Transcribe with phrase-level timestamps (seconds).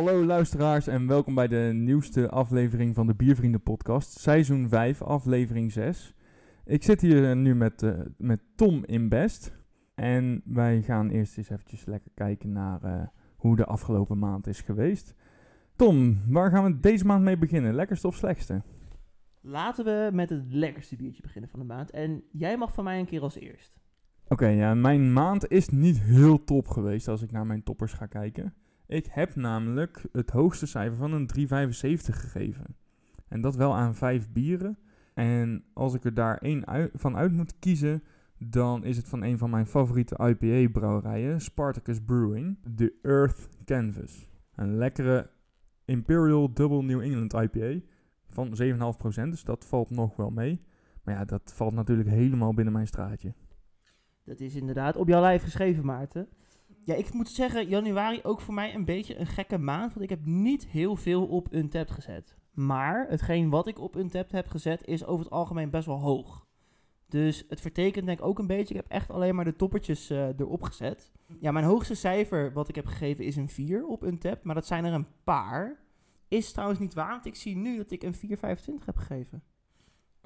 [0.00, 5.72] Hallo luisteraars en welkom bij de nieuwste aflevering van de Biervrienden podcast, seizoen 5, aflevering
[5.72, 6.14] 6.
[6.64, 9.56] Ik zit hier nu met, uh, met Tom in Best
[9.94, 13.02] en wij gaan eerst eens eventjes lekker kijken naar uh,
[13.36, 15.14] hoe de afgelopen maand is geweest.
[15.76, 17.74] Tom, waar gaan we deze maand mee beginnen?
[17.74, 18.62] Lekkerste of slechtste?
[19.40, 22.98] Laten we met het lekkerste biertje beginnen van de maand en jij mag van mij
[22.98, 23.78] een keer als eerst.
[24.28, 28.06] Oké, ja, mijn maand is niet heel top geweest als ik naar mijn toppers ga
[28.06, 28.54] kijken.
[28.90, 32.76] Ik heb namelijk het hoogste cijfer van een 3,75 gegeven.
[33.28, 34.78] En dat wel aan vijf bieren.
[35.14, 38.02] En als ik er daar één van uit moet kiezen,
[38.38, 44.28] dan is het van een van mijn favoriete IPA-brouwerijen, Spartacus Brewing, de Earth Canvas.
[44.54, 45.30] Een lekkere
[45.84, 47.86] Imperial Double New England IPA
[48.28, 50.60] van 7,5%, dus dat valt nog wel mee.
[51.02, 53.34] Maar ja, dat valt natuurlijk helemaal binnen mijn straatje.
[54.24, 56.28] Dat is inderdaad op jouw lijf geschreven, Maarten.
[56.90, 59.92] Ja, ik moet zeggen, januari ook voor mij een beetje een gekke maand.
[59.92, 62.36] Want ik heb niet heel veel op Untapped gezet.
[62.52, 66.46] Maar hetgeen wat ik op Untapped heb gezet is over het algemeen best wel hoog.
[67.08, 68.74] Dus het vertekent denk ik ook een beetje.
[68.74, 71.12] Ik heb echt alleen maar de toppertjes uh, erop gezet.
[71.40, 74.44] Ja, mijn hoogste cijfer wat ik heb gegeven is een 4 op Untapped.
[74.44, 75.80] Maar dat zijn er een paar.
[76.28, 79.42] Is trouwens niet waar, want ik zie nu dat ik een 4,25 heb gegeven.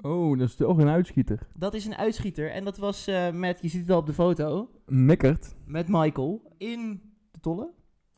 [0.01, 1.47] Oh, dat is toch een uitschieter.
[1.57, 2.51] Dat is een uitschieter.
[2.51, 4.69] En dat was uh, met, je ziet het al op de foto.
[4.85, 5.55] Mikkert.
[5.65, 7.01] Met Michael in
[7.31, 7.69] de Tolle.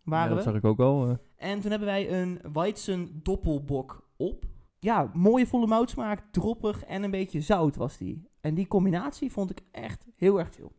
[0.04, 0.50] Waren ja, dat we.
[0.52, 1.10] zag ik ook al.
[1.10, 1.16] Uh.
[1.36, 4.46] En toen hebben wij een Weizen doppelbok op.
[4.80, 8.28] Ja, mooie volle moutsmaak, droppig en een beetje zout was die.
[8.42, 10.70] En die combinatie vond ik echt heel erg chill.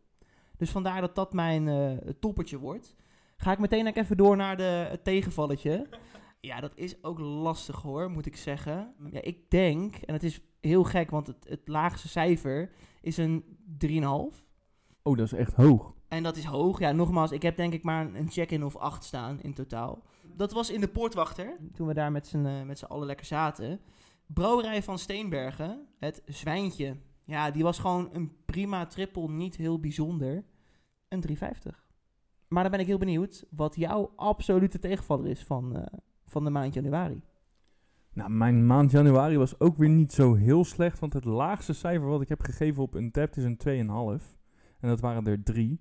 [0.57, 2.95] Dus vandaar dat dat mijn uh, toppertje wordt.
[3.37, 5.87] Ga ik meteen even door naar de, het tegenvalletje.
[6.39, 8.93] Ja, dat is ook lastig hoor, moet ik zeggen.
[9.11, 13.43] Ja, ik denk, en het is heel gek, want het, het laagste cijfer is een
[13.85, 13.99] 3,5.
[15.03, 15.93] Oh, dat is echt hoog.
[16.07, 16.79] En dat is hoog.
[16.79, 20.03] Ja, nogmaals, ik heb denk ik maar een check-in of 8 staan in totaal.
[20.35, 23.25] Dat was in de Poortwachter, toen we daar met z'n, uh, met z'n allen lekker
[23.25, 23.79] zaten.
[24.25, 26.97] Brouwerij van Steenbergen, het Zwijntje.
[27.21, 30.43] Ja, die was gewoon een prima triple, niet heel bijzonder.
[31.07, 31.35] Een 3,50.
[32.47, 35.83] Maar dan ben ik heel benieuwd wat jouw absolute tegenvaller is van, uh,
[36.29, 37.21] van de maand januari.
[38.13, 42.07] Nou, mijn maand januari was ook weer niet zo heel slecht, want het laagste cijfer
[42.07, 43.57] wat ik heb gegeven op Untapped is een
[44.19, 44.37] 2,5.
[44.79, 45.79] En dat waren er drie.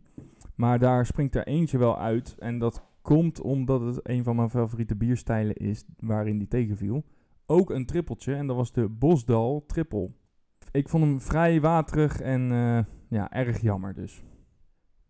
[0.54, 2.36] Maar daar springt er eentje wel uit.
[2.38, 7.04] En dat komt omdat het een van mijn favoriete bierstijlen is waarin die tegenviel.
[7.46, 10.10] Ook een trippeltje en dat was de Bosdal Triple.
[10.70, 12.78] Ik vond hem vrij waterig en uh,
[13.08, 14.22] ja, erg jammer dus.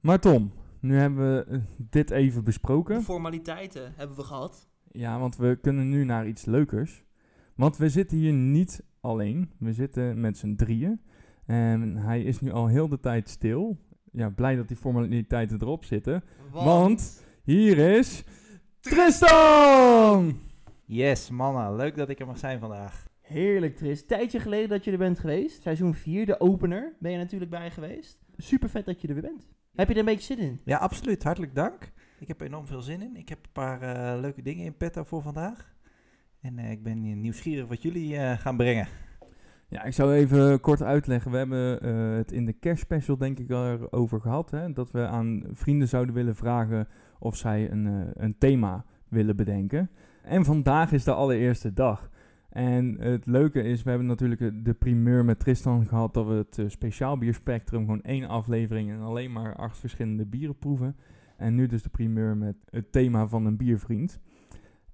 [0.00, 2.99] Maar Tom, nu hebben we dit even besproken.
[2.99, 4.69] De formaliteiten hebben we gehad.
[4.93, 7.04] Ja, want we kunnen nu naar iets leukers.
[7.54, 9.50] Want we zitten hier niet alleen.
[9.59, 11.00] We zitten met z'n drieën.
[11.47, 13.78] En hij is nu al heel de tijd stil.
[14.12, 16.25] Ja, blij dat die formaliteiten erop zitten.
[16.53, 18.25] Want, want hier is
[18.81, 20.38] Tristan!
[20.84, 21.76] Yes, mannen.
[21.76, 23.06] Leuk dat ik er mag zijn vandaag.
[23.20, 24.06] Heerlijk, Tris.
[24.06, 25.62] Tijdje geleden dat je er bent geweest.
[25.62, 28.19] Seizoen 4, de opener, ben je natuurlijk bij geweest.
[28.37, 29.49] Super vet dat je er weer bent.
[29.75, 30.60] Heb je er een beetje zin in?
[30.65, 31.22] Ja, absoluut.
[31.22, 31.93] Hartelijk dank.
[32.20, 33.16] Ik heb enorm veel zin in.
[33.16, 35.74] Ik heb een paar uh, leuke dingen in petto voor vandaag.
[36.40, 38.88] En uh, ik ben nieuwsgierig wat jullie gaan brengen.
[39.68, 41.30] Ja, ik zou even kort uitleggen.
[41.30, 41.84] We hebben
[42.16, 44.50] het in de kerstspecial denk ik erover gehad.
[44.50, 49.90] Hè, dat we aan vrienden zouden willen vragen of zij een, een thema willen bedenken.
[50.22, 52.10] En vandaag is de allereerste dag.
[52.48, 56.70] En het leuke is, we hebben natuurlijk de primeur met Tristan gehad dat we het
[56.70, 60.96] speciaal bierspectrum gewoon één aflevering en alleen maar acht verschillende bieren proeven.
[61.38, 64.21] En nu dus de primeur met het thema van een biervriend.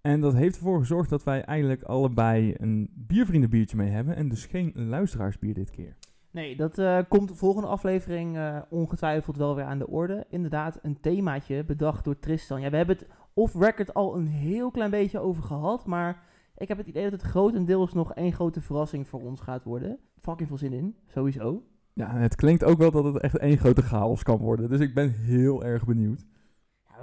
[0.00, 4.16] En dat heeft ervoor gezorgd dat wij eigenlijk allebei een biervriendenbiertje mee hebben.
[4.16, 5.96] En dus geen luisteraarsbier dit keer.
[6.30, 10.26] Nee, dat uh, komt de volgende aflevering uh, ongetwijfeld wel weer aan de orde.
[10.30, 12.60] Inderdaad, een themaatje bedacht door Tristan.
[12.60, 15.86] Ja, we hebben het off-record al een heel klein beetje over gehad.
[15.86, 16.22] Maar
[16.56, 19.98] ik heb het idee dat het grotendeels nog één grote verrassing voor ons gaat worden.
[20.20, 21.62] Fucking veel zin in, sowieso.
[21.92, 24.68] Ja, het klinkt ook wel dat het echt één grote chaos kan worden.
[24.68, 26.24] Dus ik ben heel erg benieuwd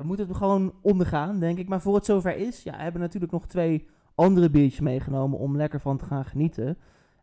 [0.01, 1.67] we moeten het gewoon ondergaan, denk ik.
[1.67, 5.55] Maar voor het zover is, ja, hebben we natuurlijk nog twee andere biertjes meegenomen om
[5.55, 6.77] lekker van te gaan genieten.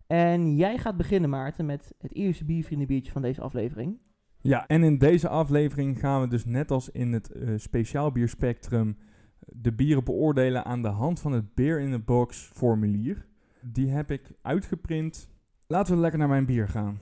[0.06, 3.98] En jij gaat beginnen, Maarten, met het eerste biervriendenbiertje van deze aflevering.
[4.40, 8.96] Ja, en in deze aflevering gaan we dus net als in het uh, speciaal bierspectrum
[9.40, 13.26] de bieren beoordelen aan de hand van het Beer in the Box formulier.
[13.62, 15.28] Die heb ik uitgeprint.
[15.66, 16.98] Laten we lekker naar mijn bier gaan.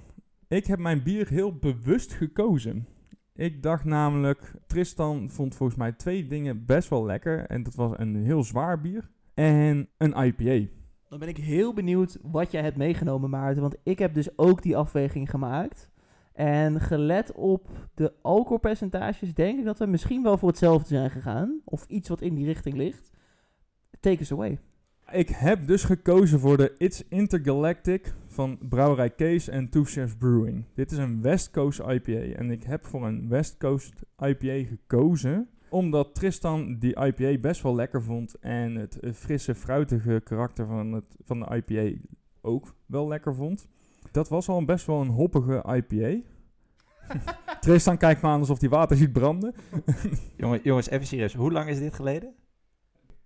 [0.49, 2.87] Ik heb mijn bier heel bewust gekozen.
[3.37, 7.47] Ik dacht namelijk, Tristan vond volgens mij twee dingen best wel lekker.
[7.47, 10.69] En dat was een heel zwaar bier en een IPA.
[11.09, 13.63] Dan ben ik heel benieuwd wat jij hebt meegenomen, Maarten.
[13.63, 15.91] Want ik heb dus ook die afweging gemaakt.
[16.33, 21.61] En gelet op de alcoholpercentages, denk ik dat we misschien wel voor hetzelfde zijn gegaan.
[21.65, 23.11] Of iets wat in die richting ligt.
[24.01, 24.59] Take us away.
[25.13, 30.65] Ik heb dus gekozen voor de It's Intergalactic van Brouwerij Kees en Two Chefs Brewing.
[30.75, 35.49] Dit is een West Coast IPA en ik heb voor een West Coast IPA gekozen
[35.69, 41.17] omdat Tristan die IPA best wel lekker vond en het frisse, fruitige karakter van, het,
[41.25, 41.99] van de IPA
[42.41, 43.69] ook wel lekker vond.
[44.11, 46.21] Dat was al best wel een hoppige IPA.
[47.61, 49.55] Tristan kijkt me aan alsof hij water ziet branden.
[50.37, 51.35] Jongen, jongens, even serieus.
[51.35, 52.35] Hoe lang is dit geleden?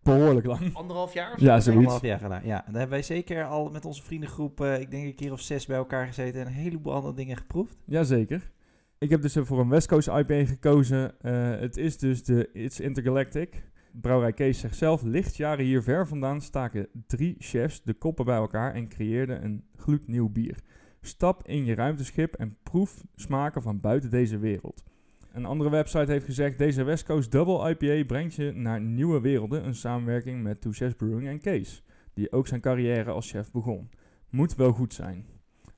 [0.02, 0.74] Behoorlijk lang.
[0.74, 1.42] Anderhalf jaar?
[1.42, 1.66] Ja, zoiets.
[1.68, 2.40] Anderhalf jaar gedaan.
[2.44, 5.40] Ja, daar hebben wij zeker al met onze vriendengroep, eh, ik denk een keer of
[5.40, 7.76] zes bij elkaar gezeten en een heleboel andere dingen geproefd.
[7.84, 8.50] Jazeker.
[8.98, 11.20] Ik heb dus voor een West Coast IPA gekozen.
[11.20, 13.68] Eh, het is dus de It's Intergalactic.
[13.92, 18.74] Brouwerij Kees zegt zelf, lichtjaren hier ver vandaan staken drie chefs de koppen bij elkaar
[18.74, 20.58] en creëerden een gloednieuw bier.
[21.00, 24.84] Stap in je ruimteschip en proef smaken van buiten deze wereld.
[25.32, 29.66] Een andere website heeft gezegd, deze West Coast Double IPA brengt je naar nieuwe werelden.
[29.66, 31.84] Een samenwerking met Two Chefs Brewing en Kees,
[32.14, 33.90] die ook zijn carrière als chef begon.
[34.30, 35.26] Moet wel goed zijn.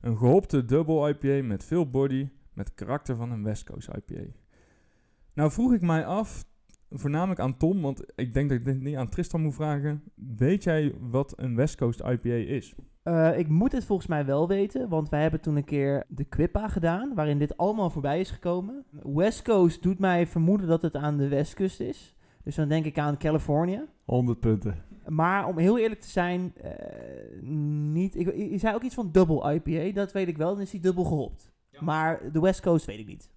[0.01, 4.23] Een gehopte Double IPA met veel body, met karakter van een West Coast IPA.
[5.33, 6.45] Nou vroeg ik mij af,
[6.93, 10.03] voornamelijk aan Tom, want ik denk dat ik dit niet aan Tristan moet vragen.
[10.15, 12.75] Weet jij wat een West Coast IPA is?
[13.03, 16.23] Eh, ik moet het volgens mij wel weten, want wij hebben toen een keer de
[16.23, 18.85] Quippa gedaan, waarin dit allemaal voorbij is gekomen.
[19.03, 22.15] West Coast doet mij vermoeden dat het aan de westkust is.
[22.43, 23.81] Dus dan denk ik aan Californië.
[24.05, 24.83] 100 punten.
[25.07, 28.15] Maar om heel eerlijk te zijn, eh, niet.
[28.15, 30.79] Ik, je zei ook iets van double IPA, dat weet ik wel, dan is die
[30.79, 31.51] dubbel gehopt.
[31.79, 33.29] Maar de West Coast weet ik niet.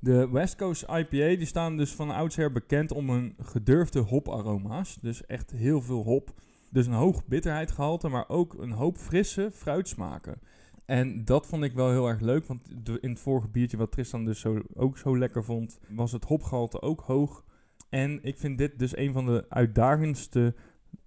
[0.00, 4.98] De West Coast IPA die staan dus van oudsher bekend om hun gedurfde hoparoma's.
[5.00, 6.30] Dus echt heel veel hop.
[6.70, 10.40] Dus een hoog bitterheidgehalte, maar ook een hoop frisse fruitsmaken.
[10.86, 12.68] En dat vond ik wel heel erg leuk, want
[13.00, 17.00] in het vorige biertje wat Tristan dus ook zo lekker vond, was het hopgehalte ook
[17.00, 17.44] hoog.
[17.88, 20.54] En ik vind dit dus een van de uitdagendste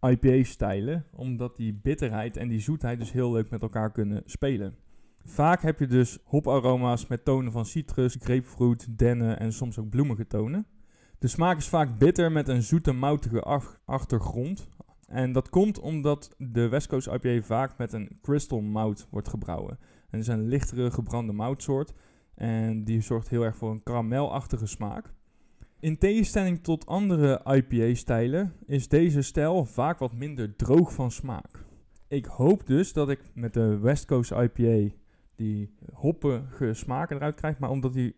[0.02, 4.76] IPA-stijlen, omdat die bitterheid en die zoetheid dus heel leuk met elkaar kunnen spelen.
[5.26, 10.28] Vaak heb je dus hoparoma's met tonen van citrus, grapefruit, dennen en soms ook bloemige
[10.28, 10.66] tonen.
[11.20, 14.68] De smaak is vaak bitter met een zoete, moutige ach- achtergrond.
[15.08, 19.78] En dat komt omdat de West Coast IPA vaak met een crystal mout wordt gebrouwen.
[19.80, 21.94] En het is een lichtere gebrande moutsoort.
[22.36, 25.14] En die zorgt heel erg voor een karamelachtige smaak.
[25.80, 31.66] In tegenstelling tot andere IPA-stijlen is deze stijl vaak wat minder droog van smaak.
[32.08, 34.94] Ik hoop dus dat ik met de West Coast IPA
[35.42, 37.60] die hoppige smaken eruit krijgt.
[37.60, 38.16] Maar omdat die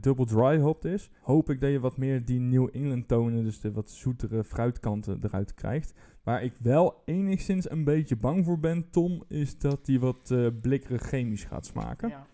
[0.00, 3.60] double dry hopped is, hoop ik dat je wat meer die New England tonen, dus
[3.60, 5.94] de wat zoetere fruitkanten eruit krijgt.
[6.22, 10.46] Waar ik wel enigszins een beetje bang voor ben, Tom, is dat die wat eh
[10.60, 12.08] blikkerig chemisch gaat smaken.
[12.08, 12.26] Ja.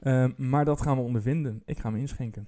[0.00, 1.62] Eh, maar dat gaan we ondervinden.
[1.64, 2.46] Ik ga me inschenken.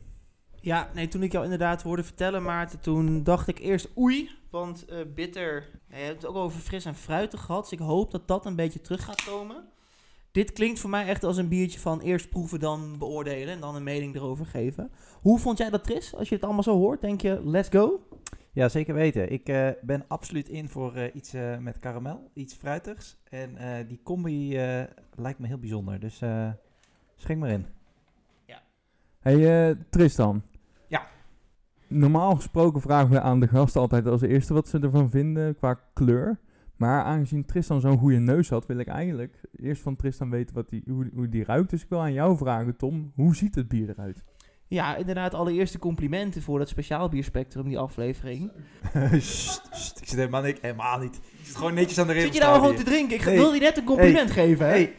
[0.61, 4.85] Ja, nee, toen ik jou inderdaad hoorde vertellen, Maarten, toen dacht ik eerst oei, want
[4.85, 5.70] eh, bitter.
[5.88, 8.56] Je hebt het ook over fris en fruitig gehad, dus ik hoop dat dat een
[8.56, 9.65] beetje terug gaat komen.
[10.38, 13.75] Dit klinkt voor mij echt als een biertje van eerst proeven, dan beoordelen en dan
[13.75, 14.90] een mening erover geven.
[15.20, 16.14] Hoe vond jij dat, Tris?
[16.14, 18.00] Als je het allemaal zo hoort, denk je, let's go?
[18.52, 19.32] Ja, zeker weten.
[19.32, 23.17] Ik eh, ben absoluut in voor eh, iets eh, met karamel, iets fruitigs.
[23.29, 24.82] En eh, die combi eh,
[25.14, 26.50] lijkt me heel bijzonder, dus eh
[27.17, 27.67] schenk maar in.
[29.19, 30.43] Hey eh, Tristan.
[30.86, 31.06] Ja.
[31.86, 35.81] Normaal gesproken vragen we aan de gasten altijd als eerste wat ze ervan vinden qua
[35.93, 36.39] kleur.
[36.79, 40.69] Maar aangezien Tristan zo'n goede neus had, wil ik eigenlijk eerst van Tristan weten wat
[40.69, 41.70] die, hoe, hoe die ruikt.
[41.70, 44.25] Dus ik wil aan jou vragen, Tom, hoe ziet het bier eruit?
[44.67, 48.53] Ja, inderdaad, allereerste complimenten voor dat speciaal bierspectrum, die aflevering.
[49.19, 51.17] Sst, sst, ik zit helemaal, niet, helemaal niet.
[51.17, 53.17] Ik zit gewoon netjes aan de regels Zit je nou gewoon te drinken?
[53.17, 53.37] Ik Nee.
[53.37, 54.73] wilde je net een compliment geven, hè?
[54.73, 54.94] Hey,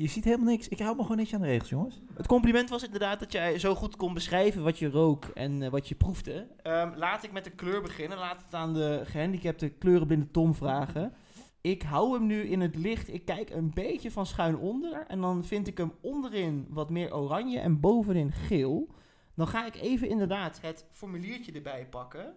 [0.00, 0.68] je ziet helemaal niks.
[0.68, 2.00] Ik hou me gewoon netjes aan de regels, jongens.
[2.14, 5.70] Het compliment was inderdaad dat jij zo goed kon beschrijven wat je rook en eh,
[5.70, 6.46] wat je proefde.
[6.62, 8.18] Ehm, laat ik met de kleur beginnen.
[8.18, 11.12] Laat het aan de gehandicapte kleurenblinde Tom vragen.
[11.60, 13.12] Ik hou hem nu in het licht.
[13.12, 15.04] Ik kijk een beetje van schuin onder.
[15.06, 18.94] En dan vind ik hem onderin wat meer oranje en bovenin geel.
[19.34, 22.34] Dan ga ik even inderdaad het formuliertje erbij pakken.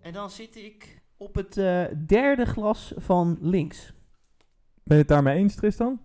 [0.00, 3.92] En dan zit ik op het eh, derde glas van links.
[4.82, 6.00] Ben je het daarmee eens, Tristan?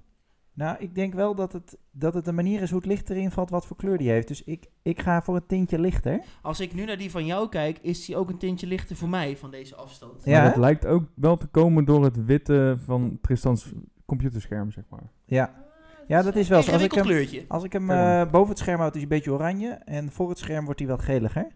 [0.55, 3.31] Nou, ik denk wel dat het, dat het de manier is hoe het licht erin
[3.31, 4.27] valt, wat voor kleur die heeft.
[4.27, 6.21] Dus ik, ik ga voor een tintje lichter.
[6.41, 9.09] Als ik nu naar die van jou kijk, is die ook een tintje lichter voor
[9.09, 10.23] mij van deze afstand.
[10.23, 13.73] Ja, Maar dat lijkt ook wel te komen door het witte van Tristans
[14.05, 15.11] computerscherm, zeg maar.
[15.25, 15.63] Ja.
[16.07, 16.71] Ja, dat is wel zo.
[16.71, 17.45] Als ik hem, kleurtje.
[17.47, 19.69] als ik hem eh, boven het scherm houd, is hij een beetje oranje.
[19.69, 21.47] En voor het scherm wordt hij wat geliger.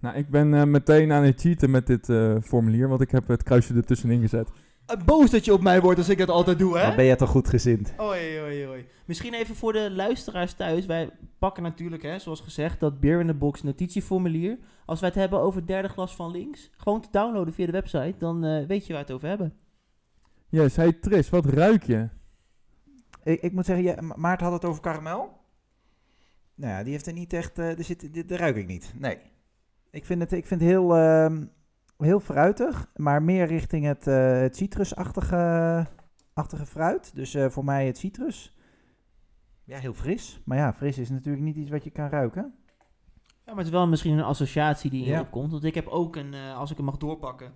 [0.00, 3.28] Nou, ik ben eh, meteen aan het cheaten met dit eh, formulier, want ik heb
[3.28, 4.50] het kruisje ertussenin gezet.
[4.94, 6.86] Uh, boos dat je op mij wordt als ik dat altijd doe, hè?
[6.86, 7.94] Dan ben je toch goed gezind.
[8.00, 8.86] Oei, oei, oei.
[9.04, 10.86] Misschien even voor de luisteraars thuis.
[10.86, 14.58] Wij pakken natuurlijk, hè, zoals gezegd, dat Beer in the Box notitieformulier.
[14.84, 17.72] Als wij het hebben over het derde glas van links, gewoon te downloaden via de
[17.72, 19.54] website, dan eh, weet je waar we het over hebben.
[20.48, 22.08] Yes, hey Tris, wat ruik je?
[23.22, 25.40] Ik, ik moet zeggen, ja, Maart had het over karamel.
[26.54, 28.92] Nou ja, die heeft er niet echt, eh er zit, dit, ruik ik niet.
[28.98, 29.18] Nee.
[29.90, 31.44] Ik vind het, ik vind het heel, ehm,
[31.98, 35.86] heel fruitig, maar meer richting het, eh, het citrusachtige
[36.32, 37.14] achtige fruit.
[37.14, 38.54] Dus eh, voor mij het citrus.
[39.64, 40.40] Ja, heel fris.
[40.44, 42.54] Maar ja, fris is natuurlijk niet iets wat je kan ruiken.
[43.18, 45.20] Ja, maar het is wel misschien een associatie die in Ja.
[45.20, 45.50] opkomt.
[45.50, 47.52] Want ik heb ook een, eh, als ik hem mag doorpakken,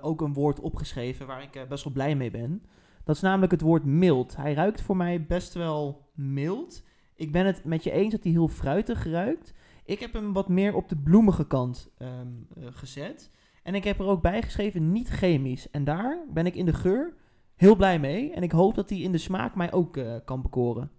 [0.00, 2.62] ook een woord opgeschreven waar ik best wel blij mee ben.
[3.04, 4.36] Dat is namelijk het woord mild.
[4.36, 6.82] Hij ruikt voor mij best wel mild.
[7.14, 9.54] Ik ben het met je eens dat hij heel fruitig ruikt.
[9.84, 13.30] Ik heb hem wat meer op de bloemige kant ehm, eh, gezet.
[13.68, 15.70] En ik heb er ook bij geschreven niet chemisch.
[15.70, 17.14] En daar ben ik in de geur
[17.54, 18.32] heel blij mee.
[18.32, 20.90] En ik hoop dat hij in de smaak mij ook eh, kan bekoren.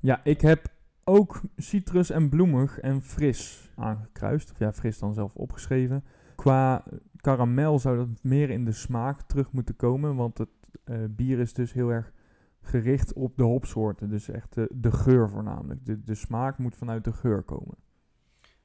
[0.00, 0.66] Ja, ik heb
[1.04, 4.50] ook citrus en bloemig en fris aangekruist.
[4.50, 6.04] Of ja, fris dan zelf opgeschreven.
[6.34, 6.84] Qua
[7.16, 10.16] karamel zou dat meer in de smaak terug moeten komen.
[10.16, 10.48] Want het
[10.84, 12.12] eh, bier is dus heel erg
[12.60, 14.08] gericht op de hopsoorten.
[14.08, 15.86] Dus echt de, de geur voornamelijk.
[15.86, 17.76] De, de smaak moet vanuit de geur komen.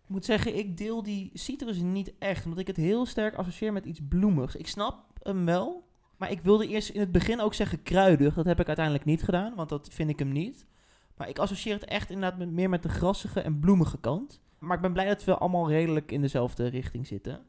[0.08, 3.74] Ik moet zeggen, ik deel die citrus niet echt, omdat ik het heel sterk associeer
[3.74, 4.56] met iets bloemigs.
[4.56, 5.88] Ik snap hem wel,
[6.18, 8.34] maar ik wilde eerst in het begin ook zeggen kruidig.
[8.34, 10.66] Dat heb ik uiteindelijk niet gedaan, want dat vind ik hem niet.
[11.18, 14.42] Maar ik associeer het echt inderdaad met, meer met de grassige en bloemige kant.
[14.60, 17.40] Maar ik ben blij dat we allemaal redelijk in dezelfde richting zitten.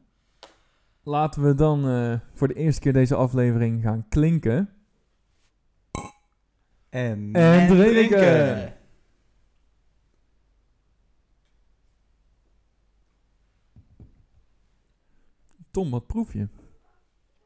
[1.03, 4.69] Laten we dan eh, voor de eerste keer deze aflevering gaan klinken.
[6.89, 8.73] En, En drinken.
[15.71, 16.47] Tom, wat proef je?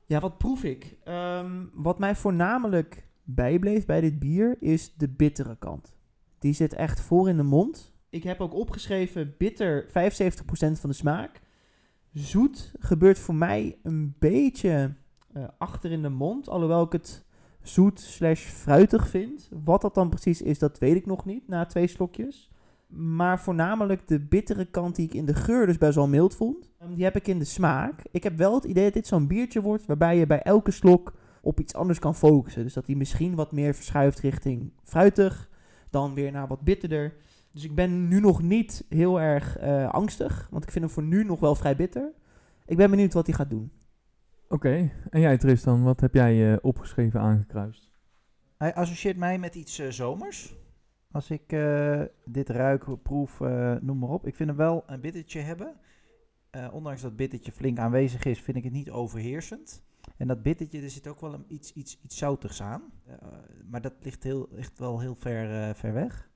[0.05, 0.97] Ja, wat proef ik?
[1.03, 5.93] Ehm, wat mij voornamelijk bijbleef bij dit bier is de bittere kant.
[6.39, 7.93] Die zit echt voor in de mond.
[8.09, 11.41] Ik heb ook opgeschreven bitter 75% van de smaak.
[12.13, 14.95] Zoet gebeurt voor mij een beetje
[15.33, 16.49] eh, achter in de mond.
[16.49, 17.25] Alhoewel ik het
[17.61, 19.49] zoet slash fruitig vind.
[19.63, 22.51] Wat dat dan precies is, dat weet ik nog niet na twee slokjes.
[22.95, 26.71] Maar voornamelijk de bittere kant die ik in de geur dus best wel mild vond.
[26.79, 28.01] ehm, Die heb ik in de smaak.
[28.11, 31.13] Ik heb wel het idee dat dit zo'n biertje wordt waarbij je bij elke slok
[31.41, 32.63] op iets anders kan focussen.
[32.63, 35.49] Dus dat die misschien wat meer verschuift richting fruitig.
[35.89, 37.13] Dan weer naar wat bitterder.
[37.51, 40.47] Dus ik ben nu nog niet heel erg eh, angstig.
[40.51, 42.11] Want ik vind hem voor nu nog wel vrij bitter.
[42.65, 43.71] Ik ben benieuwd wat hij gaat doen.
[44.47, 47.91] Oké, en jij Tristan, wat heb jij eh, opgeschreven aangekruist?
[48.57, 50.55] Hij associeert mij met iets eh, zomers.
[51.13, 54.27] Als ik eh, dit ruik, proef, eh, noem maar op.
[54.27, 55.75] Ik vind hem wel een bittertje hebben.
[56.49, 59.83] Eh, ondanks dat bittertje flink aanwezig is, vind ik het niet overheersend.
[60.17, 62.81] En dat bittertje, er zit ook wel een, iets, iets, iets zoutigs aan.
[63.69, 66.29] Maar dat ligt, heel, ligt wel heel ver, ver weg.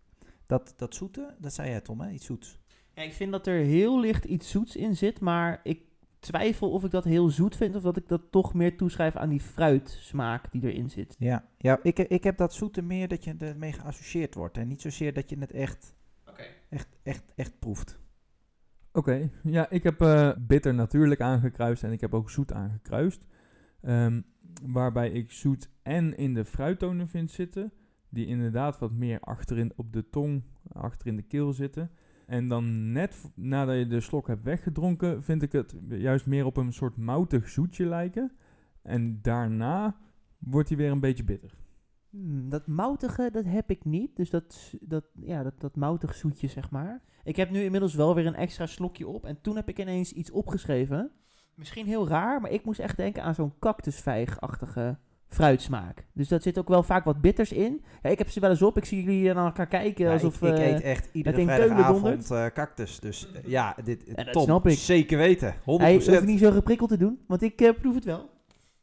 [0.45, 2.09] Dat, dat zoete, dat zei jij Tom, hè?
[2.09, 2.59] Iets zoets.
[2.93, 5.19] Ja, ik vind dat er heel licht iets zoets in zit.
[5.19, 5.81] Maar ik
[6.19, 7.75] twijfel of ik dat heel zoet vind.
[7.75, 11.15] Of dat ik dat toch meer toeschrijf aan die fruitsmaak die erin zit.
[11.19, 14.57] Ja, ja ik, ik heb dat zoete meer dat je ermee geassocieerd wordt.
[14.57, 15.95] En niet zozeer dat je het echt,
[16.69, 17.99] echt, echt, echt proeft.
[18.91, 23.25] Oké, ja, ik heb eh, bitter natuurlijk aangekruist en ik heb ook zoet aangekruist.
[23.81, 24.21] Ehm,
[24.63, 27.73] waarbij ik zoet en in de fruittonen vind zitten,
[28.09, 31.91] die inderdaad wat meer achterin op de tong, achter in de keel zitten.
[32.27, 36.57] En dan net nadat je de slok hebt weggedronken, vind ik het juist meer op
[36.57, 38.31] een soort moutig zoetje lijken.
[38.81, 39.97] En daarna
[40.37, 41.57] wordt hij weer een beetje bitter.
[42.09, 44.15] Hmm, dat moutige, dat heb ik niet.
[44.15, 47.01] Dus dat, dat, ja, dat, dat moutig zoetje, zeg maar.
[47.23, 49.25] Ik heb nu inmiddels wel weer een extra slokje op.
[49.25, 51.11] En toen heb ik ineens iets opgeschreven.
[51.55, 56.05] Misschien heel raar, maar ik moest echt denken aan zo'n cactusvijgachtige fruitsmaak.
[56.13, 57.83] Dus dat zit ook wel vaak wat bitters in.
[58.03, 58.77] Ja, ik heb ze wel eens op.
[58.77, 60.41] Ik zie jullie naar elkaar kijken Ja, alsof...
[60.41, 62.99] ik, ik eh, eet echt iedere vrijdagavond eh cactus.
[62.99, 64.77] Dus eh, ja, dit Ja, dat top, snap ik.
[64.77, 65.55] zeker weten.
[65.55, 65.63] 100%.
[65.63, 68.29] Hij hoeft niet zo geprikkeld te doen, want ik proef het wel.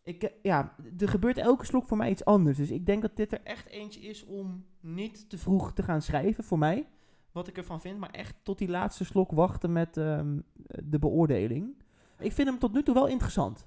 [0.02, 2.56] Ik, ja, er gebeurt elke slok voor mij iets anders.
[2.56, 6.02] Dus ik denk dat dit er echt eentje is om niet te vroeg te gaan
[6.02, 6.86] schrijven voor mij.
[7.32, 10.38] Wat ik ervan vind, maar echt tot die laatste slok wachten met ehm,
[10.84, 11.82] de beoordeling.
[12.18, 13.66] Ik vind hem tot nu toe wel interessant.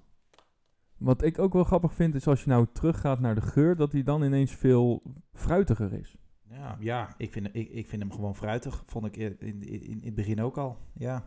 [0.97, 3.91] Wat ik ook wel grappig vind, is als je nou teruggaat naar de geur, dat
[3.91, 5.01] hij dan ineens veel
[5.33, 6.17] fruitiger is.
[6.49, 8.83] Ja, ja ik, vind, ik, ik vind hem gewoon fruitig.
[8.85, 10.77] Vond ik in, in, in, het begin ook al.
[10.93, 11.25] Ja.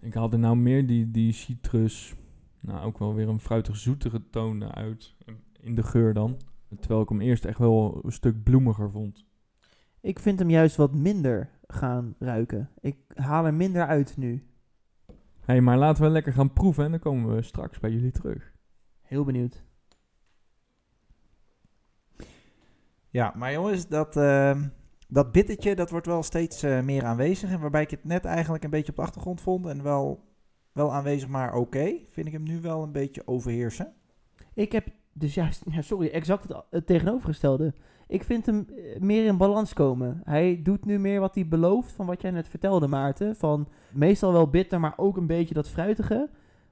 [0.00, 2.14] Ik haalde nou meer die, die citrus,
[2.60, 5.14] nou ook wel weer een fruitig zoetige toon uit
[5.60, 6.36] in de geur dan.
[6.80, 9.24] Terwijl ik hem eerst echt wel een stuk bloemiger vond.
[10.00, 12.70] Ik vind hem juist wat minder gaan ruiken.
[12.80, 14.46] Ik haal er minder uit nu.
[15.42, 18.10] Hé, hey, maar laten we lekker gaan proeven en dan komen we straks bij jullie
[18.10, 18.52] terug.
[19.00, 19.64] Heel benieuwd.
[23.10, 24.68] ja, maar jongens, dat, ehm,
[25.08, 27.50] dat bittertje, dat wordt wel steeds eh, meer aanwezig.
[27.50, 29.66] En waarbij ik het net eigenlijk een beetje op de achtergrond vond.
[29.66, 30.24] En wel,
[30.72, 31.94] wel aanwezig, maar oké.
[32.08, 33.92] vind ik hem nu wel een beetje overheersen.
[34.54, 37.74] Ik heb dus juist, ja, sorry, exact het, het tegenovergestelde.
[38.12, 40.20] Ik vind hem eh, meer in balans komen.
[40.24, 43.36] Hij doet nu meer wat hij belooft van wat jij net vertelde, Maarten.
[43.36, 46.30] Van meestal wel bitter, maar ook een beetje dat fruitige.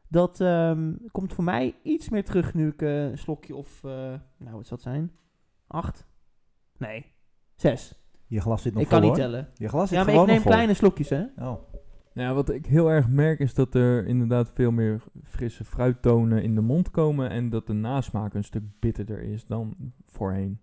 [0.08, 3.90] Dat ehm, komt voor mij iets meer terug nu ik eh, een slokje of, eh,
[4.36, 5.12] nou wat zal het zijn?
[5.66, 6.06] Acht?
[6.78, 7.06] Nee,
[7.56, 7.94] zes.
[8.26, 9.26] Je glas zit nog ik vol, kan niet hoor.
[9.26, 9.48] tellen.
[9.54, 11.22] Je glas zit Ja, maar ik neem kleine slokjes, hè.
[11.22, 11.72] Oh.
[12.12, 16.42] Nou ja, wat ik heel erg merk is dat er inderdaad veel meer frisse fruittonen
[16.42, 20.60] in de mond komen en dat de nasmaak een stuk bitterder is dan voorheen.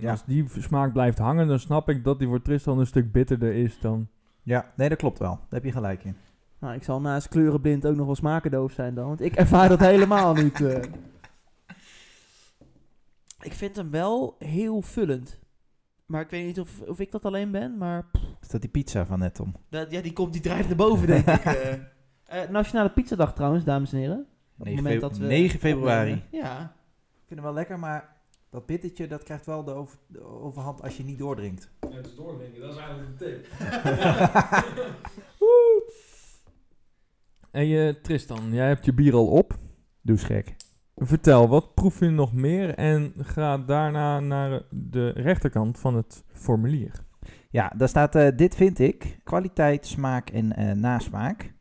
[0.00, 0.10] En Ja.
[0.10, 3.52] als die smaak blijft hangen, dan snap ik dat die voor Tristan een stuk bitterder
[3.54, 4.08] is dan...
[4.42, 5.30] Ja, nee, dat klopt wel.
[5.34, 6.16] Daar heb je gelijk in.
[6.58, 9.06] Nou, ik zal naast kleurenblind ook nog wel smakendoof zijn dan.
[9.06, 10.60] Want ik ervaar dat helemaal niet.
[10.60, 10.82] eh.
[13.42, 15.38] Ik vind hem wel heel vullend.
[16.06, 18.04] Maar ik weet niet of, of ik dat alleen ben, maar...
[18.12, 19.54] pff, Is dat die pizza van net om?
[19.68, 21.44] dat, ja, die komt, die drijft naar boven, denk ik.
[21.44, 21.72] eh.
[22.30, 24.18] Eh, Nationale Pizzadag trouwens, dames en heren.
[24.18, 24.26] Op
[24.56, 26.12] het 9 moment dat we 9 februari.
[26.12, 26.44] opnemen.
[26.44, 26.60] Ja.
[27.12, 28.16] Ik vind hem wel lekker, maar
[28.50, 31.70] dat bittertje, dat krijgt wel de, over, de overhand als je niet doordrinkt.
[31.90, 33.46] Het is doordrinken, dat is eigenlijk de tip.
[37.50, 39.58] En je, Tristan, jij hebt je bier al op.
[40.02, 40.56] Doe eens gek.
[40.96, 42.74] Vertel, wat proef je nog meer?
[42.74, 47.04] En ga daarna naar de rechterkant van het formulier.
[47.50, 51.54] Ja, daar staat, eh, dit vind ik, kwaliteit, smaak en eh, nasmaak.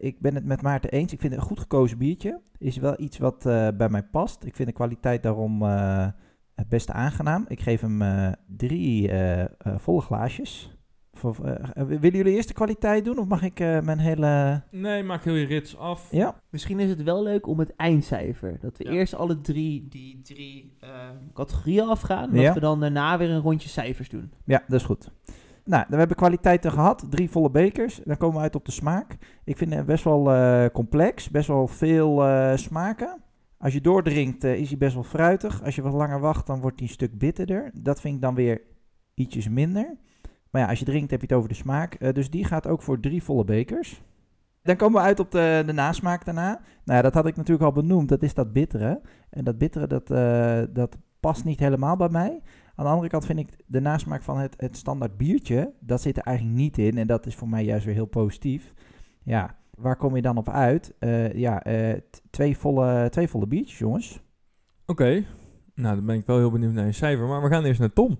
[0.00, 1.12] Ik ben het met Maarten eens.
[1.12, 2.40] Ik vind het een goed gekozen biertje.
[2.58, 4.44] Is wel iets wat eh, bij mij past.
[4.44, 6.06] Ik vind de kwaliteit daarom eh,
[6.54, 7.44] het beste aangenaam.
[7.48, 9.10] Ik geef hem eh, drie
[9.76, 10.74] volle glaasjes.
[11.74, 14.62] Willen jullie eerst de kwaliteit doen of mag ik eh, mijn hele...
[14.70, 16.08] Nee, maak heel je rits af.
[16.10, 16.40] Ja?
[16.50, 18.58] Misschien is het wel leuk om het eindcijfer.
[18.60, 18.90] Dat we Ja.
[18.90, 20.88] eerst alle drie die drie eh,
[21.34, 22.30] categorieën afgaan.
[22.30, 22.52] Dat Ja.
[22.54, 24.32] we dan daarna weer een rondje cijfers doen.
[24.44, 25.10] Ja, dat is goed.
[25.70, 27.06] Nou, dan hebben we kwaliteiten gehad.
[27.10, 28.00] Drie volle bekers.
[28.04, 29.16] Dan komen we uit op de smaak.
[29.44, 31.30] Ik vind het best wel eh, complex.
[31.30, 33.22] Best wel veel eh, smaken.
[33.58, 35.64] Als je doordrinkt eh, is hij best wel fruitig.
[35.64, 37.70] Als je wat langer wacht, dan wordt hij een stuk bitterder.
[37.74, 38.62] Dat vind ik dan weer
[39.14, 39.96] ietsjes minder.
[40.50, 42.14] Maar ja, als je drinkt heb je het over de smaak.
[42.14, 44.02] Dus die gaat ook voor drie volle bekers.
[44.62, 46.60] Dan komen we uit op de, de nasmaak daarna.
[46.84, 48.08] Nou ja, dat had ik natuurlijk al benoemd.
[48.08, 49.00] Dat is dat bittere.
[49.30, 50.06] En dat bittere, dat,
[50.74, 52.42] dat past niet helemaal bij mij.
[52.80, 56.16] Aan de andere kant vind ik de nasmaak van het, het standaard biertje, dat zit
[56.16, 56.98] er eigenlijk niet in.
[56.98, 58.72] En dat is voor mij juist weer heel positief.
[59.22, 60.94] Ja, waar kom je dan op uit?
[60.98, 64.20] Eh, ja, eh, twee, volle, twee volle biertjes, jongens.
[64.86, 65.24] Oké,
[65.74, 67.26] nou dan ben ik wel heel benieuwd naar je cijfer.
[67.26, 68.18] Maar we gaan eerst naar Tom.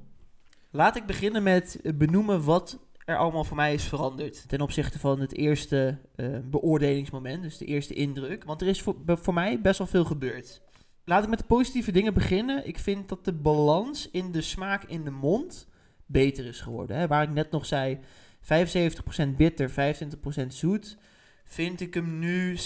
[0.70, 4.48] Laat ik beginnen met benoemen wat er allemaal voor mij is veranderd.
[4.48, 8.44] Ten opzichte van het eerste eh, beoordelingsmoment, dus de eerste indruk.
[8.44, 10.62] Want er is voor, voor mij best wel veel gebeurd.
[11.10, 12.66] Laat ik met de positieve dingen beginnen.
[12.66, 15.68] Ik vind dat de balans in de smaak in de mond
[16.06, 16.96] beter is geworden.
[16.96, 17.06] Hè.
[17.06, 17.98] Waar ik net nog zei,
[18.42, 20.96] 75% bitter, 25% zoet,
[21.44, 22.58] vind ik hem nu 60-40.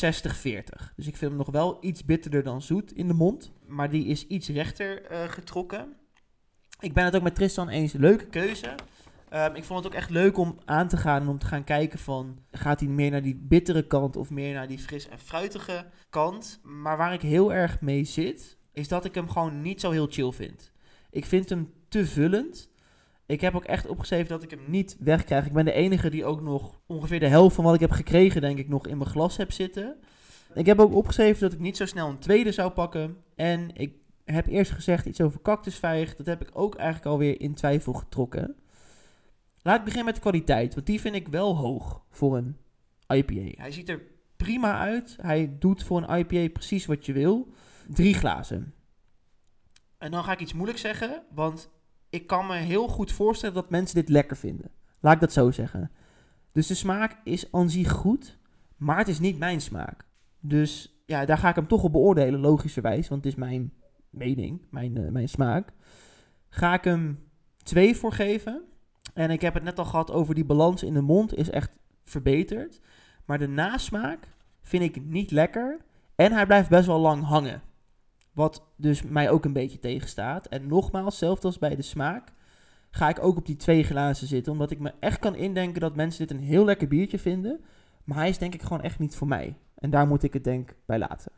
[0.96, 3.52] Dus ik vind hem nog wel iets bitterder dan zoet in de mond.
[3.66, 5.96] Maar die is iets rechter eh, getrokken.
[6.80, 7.92] Ik ben het ook met Tristan eens.
[7.92, 8.74] Leuke keuze.
[9.35, 11.64] Ehm, ik vond het ook echt leuk om aan te gaan en om te gaan
[11.64, 12.38] kijken van...
[12.51, 16.61] gaat hij meer naar die bittere kant of meer naar die fris en fruitige kant?
[16.62, 20.07] Maar waar ik heel erg mee zit, is dat ik hem gewoon niet zo heel
[20.11, 20.73] chill vind.
[21.11, 22.70] Ik vind hem te vullend.
[23.27, 25.47] Ik heb ook echt opgeschreven dat ik hem niet wegkrijg.
[25.47, 28.40] Ik ben de enige die ook nog ongeveer de helft van wat ik heb gekregen,
[28.40, 29.97] denk ik, nog in mijn glas heb zitten.
[30.55, 33.16] Ik heb ook opgeschreven dat ik niet zo snel een tweede zou pakken.
[33.35, 33.94] En ik
[34.25, 36.16] heb eerst gezegd iets over cactusvijg.
[36.16, 38.57] Dat heb ik ook eigenlijk alweer in twijfel getrokken.
[39.66, 42.57] Laat ik beginnen met de kwaliteit, want die vind ik wel hoog voor een
[43.09, 43.62] IPA.
[43.62, 44.03] Hij ziet er
[44.37, 45.16] prima uit.
[45.20, 47.53] Hij doet voor een IPA precies wat je wil.
[47.88, 48.74] Drie glazen.
[49.98, 51.70] En dan ga ik iets moeilijk zeggen, want
[52.11, 54.70] ik kan me heel goed voorstellen dat mensen dit lekker vinden.
[55.00, 55.90] Laat ik dat zo zeggen.
[56.53, 58.38] Dus de smaak is aan zich goed,
[58.77, 60.07] maar het is niet mijn smaak.
[60.40, 63.72] Dus ja, daar ga ik hem toch op beoordelen, logischerwijs, want het is mijn
[64.11, 65.72] mening, mijn, eh, mijn smaak.
[66.48, 67.29] Ga ik hem
[67.62, 68.62] twee voor geven.
[69.14, 71.70] En ik heb het net al gehad over die balans in de mond is echt
[72.03, 72.81] verbeterd.
[73.24, 74.29] Maar de nasmaak
[74.62, 75.81] vind ik niet lekker.
[76.14, 77.62] En hij blijft best wel lang hangen.
[78.33, 80.46] Wat dus mij ook een beetje tegenstaat.
[80.46, 82.33] En nogmaals, hetzelfde als bij de smaak,
[82.90, 84.53] ga ik ook op die twee glazen zitten.
[84.53, 87.61] Omdat ik me echt kan indenken dat mensen dit een heel lekker biertje vinden.
[88.05, 89.57] Maar hij is denk ik gewoon echt niet voor mij.
[89.74, 91.33] En daar moet ik het denk bij laten.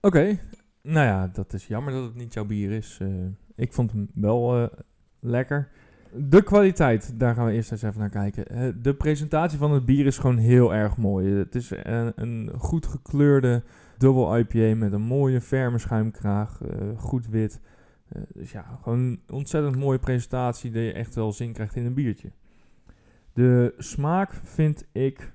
[0.00, 0.38] Oké,
[0.82, 2.98] nou ja, dat is jammer dat het niet jouw bier is.
[3.00, 3.08] Eh,
[3.54, 4.78] ik vond hem wel eh,
[5.20, 5.68] lekker.
[6.14, 8.46] De kwaliteit, daar gaan we eerst eens even naar kijken.
[8.46, 11.32] Eh, de presentatie van het bier is gewoon heel erg mooi.
[11.32, 13.62] Het is een, een goed gekleurde
[13.98, 17.60] dubbel IPA met een mooie ferme schuimkraag, eh, goed wit.
[18.08, 21.86] Eh, dus ja, gewoon een ontzettend mooie presentatie dat je echt wel zin krijgt in
[21.86, 22.30] een biertje.
[23.32, 25.32] De smaak vind ik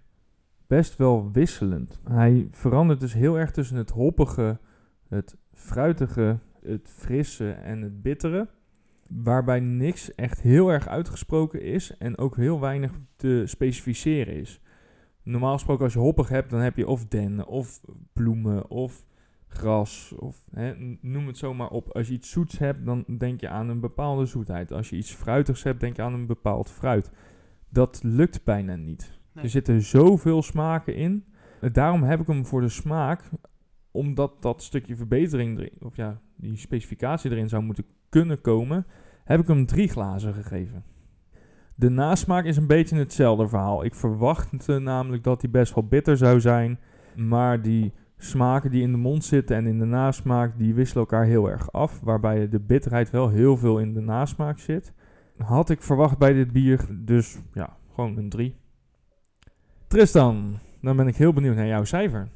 [0.68, 2.00] best wel wisselend.
[2.04, 4.60] Hij verandert dus heel erg tussen het hoppige,
[5.08, 8.48] het fruitige, het frisse en het bittere.
[9.10, 14.62] Waarbij niks echt heel erg uitgesproken is en ook heel weinig te specificeren is.
[15.24, 17.82] Normaal gesproken als je hoppig hebt, dan heb je of dennen, of
[18.14, 19.06] bloemen, of
[19.48, 21.92] gras, of hè, noem het zomaar op.
[21.92, 24.72] Als je iets zoets hebt, dan denk je aan een bepaalde zoetheid.
[24.72, 27.12] Als je iets fruitigs hebt, denk je aan een bepaald fruit.
[27.70, 29.20] Dat lukt bijna niet.
[29.34, 29.44] Nee.
[29.44, 31.26] Er zitten zoveel smaken in.
[31.72, 33.30] Daarom heb ik hem voor de smaak,
[33.96, 38.86] omdat dat stukje verbetering erin, of ja, die specificatie erin zou moeten kunnen komen,
[39.24, 40.84] heb ik hem drie glazen gegeven.
[41.76, 43.84] De nasmaak is een beetje hetzelfde verhaal.
[43.86, 46.80] Ik verwachtte namelijk dat hij best wel bitter zou zijn,
[47.16, 51.26] maar die smaken die in de mond zitten en in de nasmaak, die wisselen elkaar
[51.26, 54.94] heel erg af, waarbij de bitterheid wel heel veel in de nasmaak zit.
[55.38, 58.56] Had ik verwacht bij dit bier, dus ja, gewoon een 3.
[59.88, 62.28] Tristan, dan ben ik heel benieuwd naar jouw cijfer.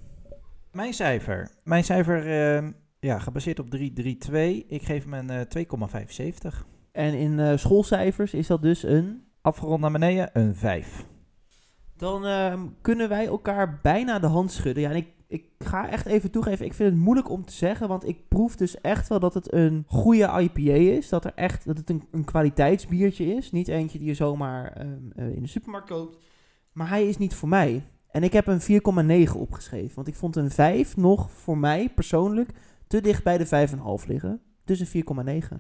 [0.80, 1.52] Mijn cijfer.
[1.64, 4.64] Mijn cijfer, ehm, ja, gebaseerd op 332.
[4.68, 6.66] Ik geef hem een eh, 2,75.
[6.92, 9.24] En in eh, schoolcijfers is dat dus een...
[9.42, 11.06] Afgerond naar beneden, een 5.
[11.98, 14.84] Dan ehm, kunnen wij elkaar bijna de hand schudden.
[14.84, 17.88] Ja, en ik, ik ga echt even toegeven, ik vind het moeilijk om te zeggen,
[17.88, 21.10] want ik proef dus echt wel dat het een goede IPA is.
[21.10, 23.52] Dat, er echt, dat het een, een kwaliteitsbiertje is.
[23.52, 26.18] Niet eentje die je zomaar ehm, eh, in de supermarkt koopt.
[26.72, 27.84] Maar hij is niet voor mij.
[28.12, 28.62] En ik heb een
[29.28, 29.96] 4,9 opgeschreven.
[29.96, 32.50] Want ik vond een 5 nog voor mij persoonlijk
[32.88, 33.68] te dicht bij de
[34.02, 34.42] 5,5 liggen.
[34.66, 35.56] Dus een 4,9.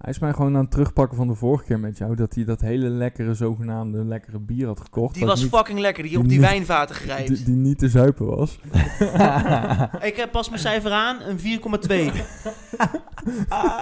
[0.00, 2.44] Hij is mij gewoon aan het terugpakken van de vorige keer met jou, dat hij
[2.44, 5.14] dat hele lekkere, zogenaamde lekkere bier had gekocht.
[5.14, 7.28] Die was niet, fucking lekker, die op die niet- wijnvaten grijpt.
[7.28, 8.58] die, die niet te zuipen was.
[10.10, 11.42] Ik heb pas mijn cijfer aan, een 4,2.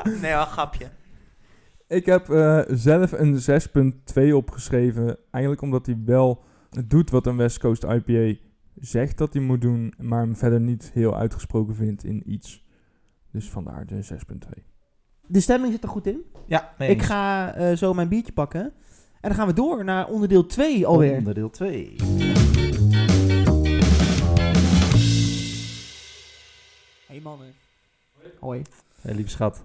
[0.22, 0.88] nee, wel grapje.
[1.88, 3.40] Ik heb eh, zelf een
[4.18, 5.16] 6.2 opgeschreven.
[5.30, 6.42] Eigenlijk omdat hij wel
[6.86, 8.40] doet wat een West Coast IPA
[8.74, 12.64] zegt dat hij moet doen, maar hem verder niet heel uitgesproken vindt in iets.
[13.30, 14.62] Dus vandaar de 6.2.
[15.26, 16.24] De stemming zit er goed in.
[16.46, 18.72] ja, mee Ik ga eh, zo mijn biertje pakken.
[19.20, 21.16] En dan gaan we door naar onderdeel 2 alweer.
[21.16, 21.96] Onderdeel 2.
[27.06, 27.54] Hey mannen.
[28.38, 28.62] Hoi.
[29.00, 29.64] Hey, lieve schat.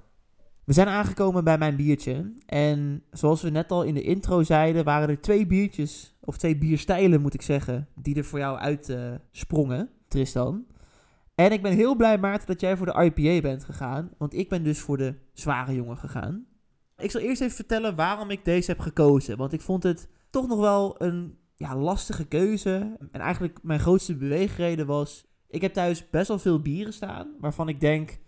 [0.66, 2.34] We zijn aangekomen bij mijn biertje.
[2.46, 6.58] En zoals we net al in de intro zeiden, waren er twee biertjes, of twee
[6.58, 10.66] bierstijlen moet ik zeggen, die er voor jou uit eh, sprongen, Tristan.
[11.36, 14.12] En ik ben heel blij, Maarten, dat jij voor de IPA bent gegaan.
[14.18, 16.46] Want ik ben dus voor de zware jongen gegaan.
[16.98, 19.38] Ik zal eerst even vertellen waarom ik deze heb gekozen.
[19.38, 22.98] Want ik vond het toch nog wel een ja, lastige keuze.
[23.12, 25.26] En eigenlijk mijn grootste beweegreden was...
[25.48, 28.22] Ik heb thuis best wel veel bieren staan, waarvan ik denk...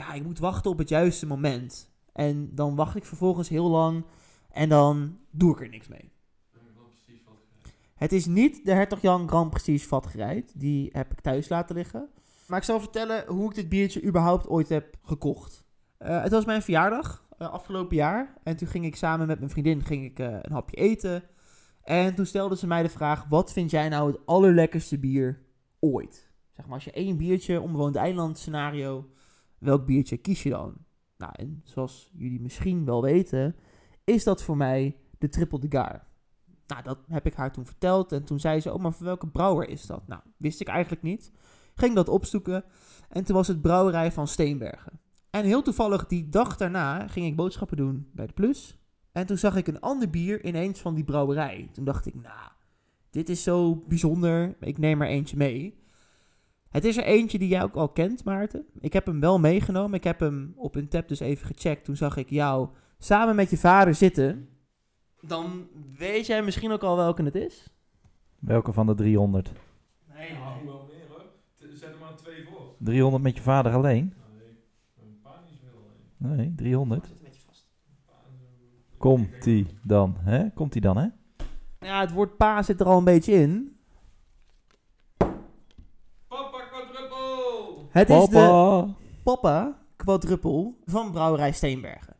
[0.00, 1.90] Ja, ik moet wachten op het juiste moment.
[2.12, 4.04] En dan wacht ik vervolgens heel lang
[4.50, 6.12] en dan doe ik er niks mee.
[7.94, 10.60] Het is niet de Hertog Jan Grand Prestige vatgereid.
[10.60, 12.08] Die heb ik thuis laten liggen.
[12.46, 15.64] Maar ik zal vertellen hoe ik dit biertje überhaupt ooit heb gekocht.
[15.96, 18.34] Eh, het was mijn verjaardag eh, afgelopen jaar.
[18.42, 21.22] En toen ging ik samen met mijn vriendin ging ik, eh, een hapje eten.
[21.82, 25.42] En toen stelde ze mij de vraag: wat vind jij nou het allerlekkerste bier
[25.80, 26.32] ooit?
[26.50, 29.08] Zeg maar, als je één biertje, onbewoond eiland scenario,
[29.60, 30.74] welk biertje kies je dan?
[31.16, 33.56] Nou, en zoals jullie misschien wel weten,
[34.04, 36.06] is dat voor mij de Triple de Gar.
[36.66, 38.12] Nou, dat heb ik haar toen verteld.
[38.12, 40.06] En toen zei ze, oh, maar voor welke brouwer is dat?
[40.06, 41.32] Nou, wist ik eigenlijk niet.
[41.74, 42.64] Ging dat opzoeken.
[43.08, 45.00] En toen was het brouwerij van Steenbergen.
[45.30, 48.78] En heel toevallig, die dag daarna ging ik boodschappen doen bij de Plus.
[49.12, 51.68] En toen zag ik een ander bier ineens van die brouwerij.
[51.72, 52.50] Toen dacht ik, nou,
[53.10, 54.56] dit is zo bijzonder.
[54.60, 55.79] Ik neem er eentje mee.
[56.70, 58.66] Het is er eentje die jij ook al kent, Maarten.
[58.80, 59.94] Ik heb hem wel meegenomen.
[59.94, 61.84] Ik heb hem op een tab dus even gecheckt.
[61.84, 64.48] Toen zag ik jou samen met je vader zitten.
[65.20, 67.70] Dan weet jij misschien ook al welke het is.
[68.38, 69.52] Welke van de 300?
[70.14, 70.28] Nee,
[70.64, 71.24] wel meer hoor.
[71.54, 72.74] Zet er maar twee voor.
[72.78, 74.14] 300 met je vader alleen?
[74.36, 74.48] Nee,
[75.00, 75.60] een paar niet
[76.18, 77.06] veel Nee, 300.
[77.06, 77.66] Zit een beetje vast.
[78.96, 80.50] Komt-ie dan, hè?
[80.50, 81.06] Komt-ie dan, hè?
[81.80, 83.78] Ja, het woord pa zit er al een beetje in.
[86.28, 86.58] Papa
[87.90, 88.94] Het is de Papa!
[89.22, 92.16] Papa Quadruppel van Brouwerij Steenbergen.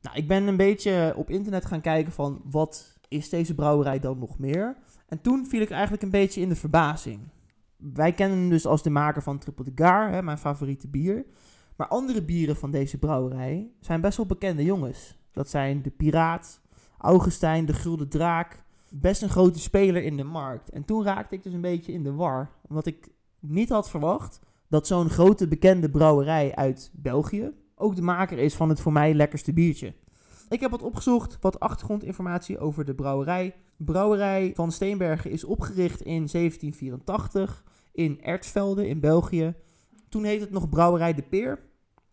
[0.00, 4.18] Nou, ik ben een beetje op internet gaan kijken van wat is deze brouwerij dan
[4.18, 4.76] nog meer.
[5.08, 7.20] En toen viel ik eigenlijk een beetje in de verbazing.
[7.76, 11.24] Wij kennen hem dus als de maker van Triple de Gar, hè, mijn favoriete bier.
[11.76, 15.18] Maar andere bieren van deze brouwerij zijn best wel bekende jongens.
[15.32, 16.60] Dat zijn de Piraat,
[16.98, 18.64] Augustijn, de Gulden Draak.
[18.90, 20.70] Best een grote speler in de markt.
[20.70, 22.50] En toen raakte ik dus een beetje in de war.
[22.68, 24.40] Omdat ik niet had verwacht
[24.70, 29.14] dat zo'n grote bekende brouwerij uit België, ook de maker is van het voor mij
[29.14, 29.94] lekkerste biertje.
[30.48, 33.54] Ik heb wat opgezocht, wat achtergrondinformatie over de brouwerij.
[33.76, 39.54] Brouwerij van Steenbergen is opgericht in 1784 in Ertsvelde in België.
[40.08, 41.58] Toen heette het nog Brouwerij de Peer.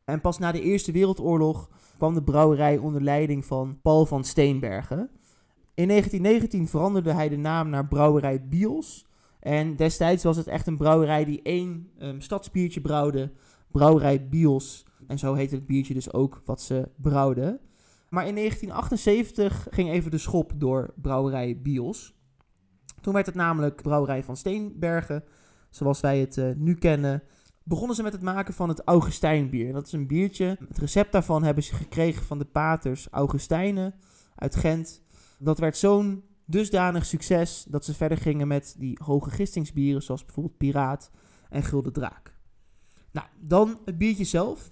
[0.06, 5.10] En pas na de Eerste Wereldoorlog kwam de brouwerij onder leiding van Paul van Steenbergen.
[5.74, 9.06] In 1919 veranderde hij de naam naar Brouwerij Biels.
[9.40, 13.32] En destijds was het echt een brouwerij die één ehm, stadsbiertje brouwde.
[13.72, 14.86] Brouwerij Biels.
[15.08, 17.60] En zo heette het biertje dus ook wat ze brouwden.
[18.10, 22.16] Maar in 1978 ging even de schop door Brouwerij Biels.
[23.02, 25.24] Toen werd het namelijk Brouwerij van Steenbergen,
[25.70, 27.24] zoals wij het eh, nu kennen.
[27.64, 29.74] Begonnen ze met het maken van het Augustijnbier.
[29.74, 30.58] Dat is een biertje.
[30.68, 33.94] Het recept daarvan hebben ze gekregen van de paters Augustijnen
[34.36, 35.02] uit Gent.
[35.40, 40.58] Dat werd zo'n dusdanig succes dat ze verder gingen met die hoge gistingsbieren, zoals bijvoorbeeld
[40.58, 41.12] Piraat
[41.50, 42.36] en Gulden Draak.
[43.12, 44.72] Nou, dan het biertje zelf.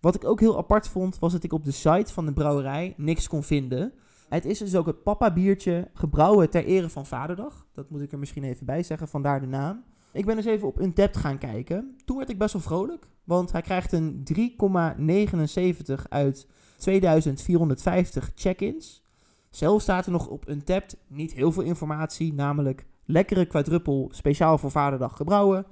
[0.00, 2.94] Wat ik ook heel apart vond, was dat ik op de site van de brouwerij
[2.96, 3.92] niks kon vinden.
[4.28, 7.66] Het is dus ook het papa biertje, gebrouwen ter ere van Vaderdag.
[7.72, 9.84] Dat moet ik er misschien even bij zeggen, vandaar de naam.
[10.12, 11.96] Ik ben dus even op Untapped gaan kijken.
[12.04, 19.02] Toen werd ik best wel vrolijk, want hij krijgt een 3,79 uit 2450 check-ins.
[19.50, 24.70] Zelf staat er nog op Untapped niet heel veel informatie, namelijk lekkere quadruppel speciaal voor
[24.70, 25.66] Vaderdag gebrouwen.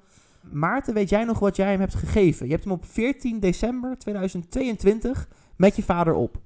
[0.52, 2.46] Maarten, weet jij nog wat jij hem hebt gegeven?
[2.46, 6.40] Je hebt hem op 14 december 2022 met je vader op.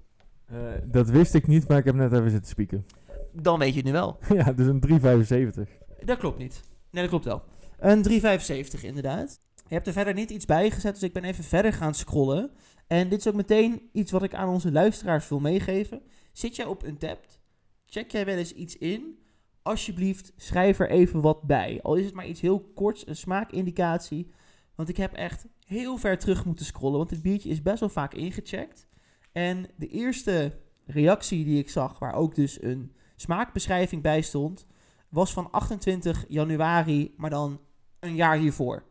[0.46, 2.86] Eh, dat wist ik niet, maar ik heb net even zitten spieken.
[3.32, 4.18] Dan weet je het nu wel.
[4.28, 5.68] ja, dus een 375.
[6.04, 6.60] Dat klopt niet.
[6.90, 7.42] Nee, dat klopt wel.
[7.78, 9.40] Een 375 inderdaad.
[9.54, 12.50] Je hebt er verder niet iets bij gezet, dus ik ben even verder gaan scrollen.
[12.86, 16.02] En dit is ook meteen iets wat ik aan onze luisteraars wil meegeven.
[16.32, 17.40] Zit jij op Untapped?
[17.86, 19.18] Check jij wel eens iets in?
[19.62, 21.78] Alsjeblieft, schrijf er even wat bij.
[21.82, 24.30] Al is het maar iets heel korts, een smaakindicatie.
[24.74, 27.88] Want ik heb echt heel ver terug moeten scrollen, want dit biertje is best wel
[27.88, 28.86] vaak ingecheckt.
[29.32, 34.66] En de eerste reactie die ik zag, waar ook dus een smaakbeschrijving bij stond,
[35.08, 37.60] was van 28 januari, maar dan
[38.00, 38.84] een jaar hiervoor.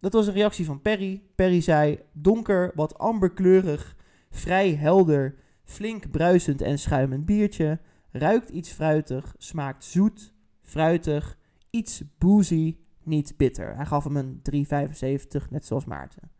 [0.00, 1.22] Dat was een reactie van Perry.
[1.34, 3.96] Perry zei: donker, wat amberkleurig,
[4.30, 7.78] vrij helder, flink bruisend en schuimend biertje.
[8.10, 11.38] Ruikt iets fruitig, smaakt zoet, fruitig,
[11.70, 13.76] iets boozy, niet bitter.
[13.76, 16.30] Hij gaf hem een 3,75, net zoals Maarten.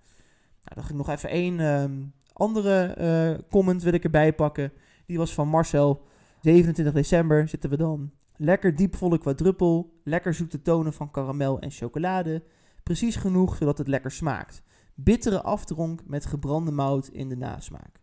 [0.62, 4.72] Nou, dan ga ik nog even één ehm, andere eh, comment wil ik erbij pakken.
[5.06, 6.06] Die was van Marcel.
[6.40, 8.12] 27 december zitten we dan.
[8.36, 10.00] Lekker diepvolle quadruppel.
[10.04, 12.42] Lekker zoete tonen van karamel en chocolade.
[12.82, 14.62] Precies genoeg zodat het lekker smaakt.
[14.94, 18.00] Bittere afdronk met gebrande mout in de nasmaak.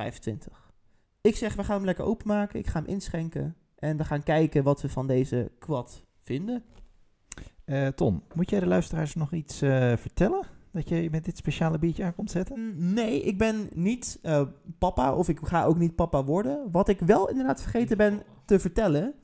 [0.00, 0.36] 3,25.
[1.20, 2.58] Ik zeg, we gaan hem lekker openmaken.
[2.58, 3.56] Ik ga hem inschenken.
[3.78, 6.64] En we gaan kijken wat we van deze kwad vinden.
[7.64, 10.46] Eh, Ton, moet jij de luisteraars nog iets eh, vertellen?
[10.72, 12.60] Dat je met dit speciale biertje aankomt zetten?
[12.60, 14.42] Mm, Nee, ik ben niet eh,
[14.78, 16.70] papa of ik ga ook niet papa worden.
[16.70, 19.14] Wat ik wel inderdaad vergeten ben te vertellen,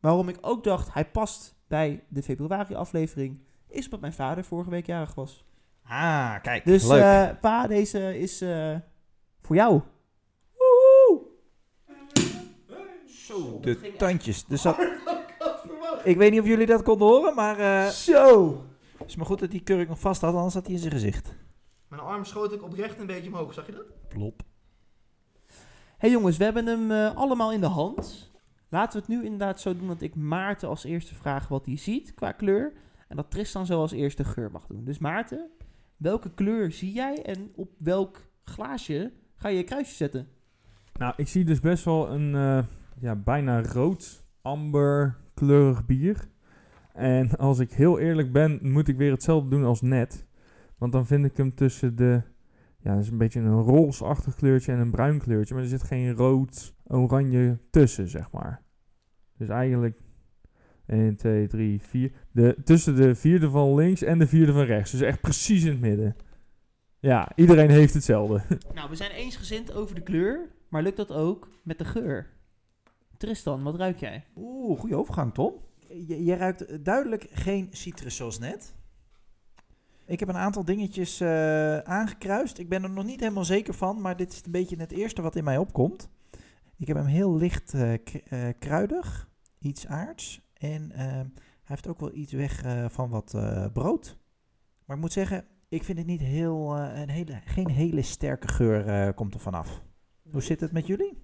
[0.00, 3.38] waarom ik ook dacht hij past bij de februari aflevering,
[3.68, 5.44] is omdat mijn vader vorige week jarig was.
[5.82, 7.40] Ah, kijk, Dus leuk.
[7.40, 8.44] pa, deze is
[9.40, 9.80] voor jou.
[13.26, 14.44] Zo, de tandjes.
[14.44, 14.78] Dus dat...
[16.04, 18.48] Ik weet niet of jullie dat konden horen, maar eh, Zo!
[18.98, 20.92] het is maar goed dat die kurk nog vast had, anders had hij in zijn
[20.92, 21.34] gezicht.
[21.88, 24.08] Mijn arm schoot ik oprecht een beetje omhoog, zag je dat?
[24.08, 24.42] Plop.
[25.98, 28.30] hey jongens, we hebben hem eh, allemaal in de hand.
[28.68, 31.76] Laten we het nu inderdaad zo doen dat ik Maarten als eerste vraag wat hij
[31.76, 32.72] ziet qua kleur.
[33.08, 34.84] En dat Tristan zo als eerste geur mag doen.
[34.84, 35.50] Dus Maarten,
[35.96, 40.28] welke kleur zie jij en op welk glaasje ga je je kruisje zetten?
[40.92, 42.64] Nou, ik zie dus best wel een eh,
[43.00, 46.28] ja, bijna rood, amber kleurig bier.
[46.92, 50.26] En als ik heel eerlijk ben, moet ik weer hetzelfde doen als net.
[50.78, 52.22] Want dan vind ik hem tussen de...
[52.82, 55.54] Ja, dat is een beetje een roosachtig kleurtje en een bruin kleurtje.
[55.54, 58.62] Maar er zit geen rood, oranje tussen, zeg maar.
[59.36, 60.00] Dus eigenlijk
[60.86, 62.12] 1, 2, 3, 4.
[62.32, 64.90] De, tussen de vierde van links en de vierde van rechts.
[64.90, 66.16] Dus echt precies in het midden.
[66.98, 68.42] Ja, iedereen heeft hetzelfde.
[68.74, 72.26] Nou, we zijn eensgezind over de kleur, maar lukt dat ook met de geur?
[73.20, 74.24] Tristan, wat ruik jij?
[74.36, 75.54] Oeh, goede overgang, Tom.
[76.06, 78.74] Je, je ruikt duidelijk geen citrus zoals net.
[80.06, 82.58] Ik heb een aantal dingetjes eh, aangekruist.
[82.58, 85.22] Ik ben er nog niet helemaal zeker van, maar dit is een beetje het eerste
[85.22, 86.08] wat in mij opkomt.
[86.76, 89.28] Ik heb hem heel licht eh, eh, kruidig,
[89.58, 90.40] iets aards.
[90.54, 91.30] En hij
[91.64, 93.30] heeft ook wel iets weg van wat
[93.72, 94.18] brood.
[94.84, 99.14] Maar ik moet zeggen, ik vind het niet heel, een hele, geen hele sterke geur
[99.14, 99.82] komt er vanaf.
[100.30, 101.19] Hoe zit het met jullie?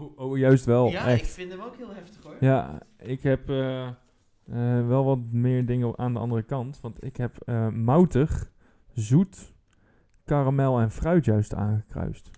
[0.00, 0.92] Oh, oh, juist wel.
[0.92, 1.28] echt.
[1.28, 2.36] vind hem ook heel heftig hoor.
[2.40, 3.94] Ja, ik heb eh, eh,
[4.86, 6.80] wel wat meer dingen aan de andere kant.
[6.80, 8.52] Want ik heb eh, moutig,
[8.92, 9.54] zoet,
[10.24, 12.30] karamel en fruit juist aangekruist.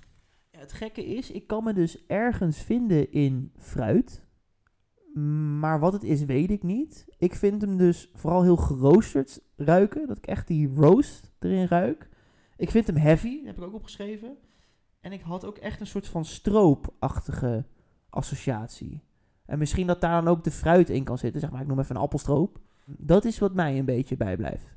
[0.50, 4.26] Ja, het gekke is, ik kan me dus ergens vinden in fruit.
[5.58, 7.06] Maar wat het is, weet ik niet.
[7.18, 10.06] Ik vind hem dus vooral heel geroosterd ruiken.
[10.06, 12.08] Dat ik echt die roast erin ruik.
[12.56, 14.36] Ik vind hem heavy, heb ik ook opgeschreven.
[15.08, 17.64] En ik had ook echt een soort van stroopachtige
[18.10, 19.02] associatie.
[19.46, 21.40] En misschien dat daar dan ook de fruit in kan zitten.
[21.40, 22.58] Zeg maar, ik noem even een appelstroop.
[22.86, 24.76] Dat is wat mij een beetje bijblijft.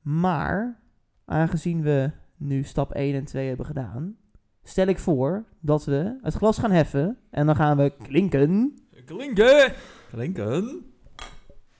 [0.00, 0.80] Maar,
[1.24, 4.16] aangezien we nu stap 1 en 2 hebben gedaan,
[4.62, 7.18] stel ik voor dat we het glas gaan heffen.
[7.30, 8.78] En dan gaan we klinken.
[9.04, 9.72] Klinken!
[10.10, 10.84] Klinken.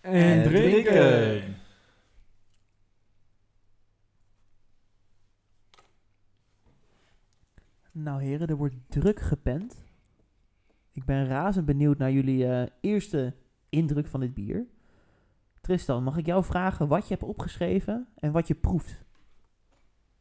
[0.01, 0.93] En, En drinken!
[0.93, 1.57] drinken.
[7.93, 9.85] Nou heren, er wordt druk gepend.
[10.93, 13.35] Ik ben razend benieuwd naar jullie eh, eerste
[13.69, 14.67] indruk van dit bier.
[15.61, 19.05] Tristan, mag ik jou vragen wat je hebt opgeschreven en wat je proeft?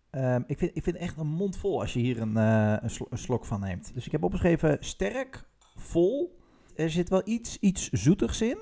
[0.09, 3.07] Ehm, ik, vind, ik vind echt een mond vol als je hier een, eh, een,
[3.09, 3.93] een slok van neemt.
[3.93, 6.39] Dus ik heb opgeschreven sterk, vol.
[6.75, 8.59] Er zit wel iets, iets zoetigs in.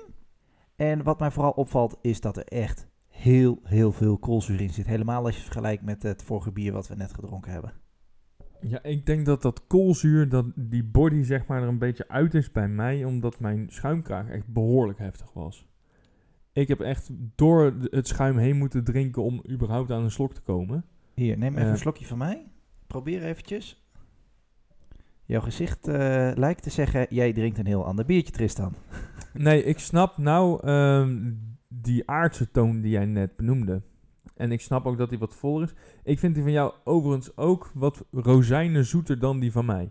[0.76, 4.86] En wat mij vooral opvalt is dat er echt heel, heel veel koolzuur in zit.
[4.86, 7.72] Helemaal als je vergelijkt met het vorige bier wat we net gedronken hebben.
[8.62, 12.34] Ja, ik denk dat dat koolzuur, dat die body zeg maar er een beetje uit
[12.34, 15.68] is bij mij, omdat mijn schuimkraag echt behoorlijk heftig was.
[16.52, 20.40] Ik heb echt door het schuim heen moeten drinken om überhaupt aan een slok te
[20.40, 20.84] komen.
[21.14, 21.70] Hier, neem even Eh.
[21.70, 22.46] een slokje van mij.
[22.86, 23.84] Probeer eventjes.
[25.24, 28.74] Jouw gezicht eh, lijkt te zeggen, jij drinkt een heel ander biertje, Tristan.
[29.34, 31.32] Nee, ik snap nou ehm,
[31.68, 33.82] die aardse toon die jij net benoemde.
[34.40, 35.74] En ik snap ook dat die wat voller is.
[36.04, 39.90] Ik vind die van jou overigens ook wat rozijnen zoeter dan die van mij.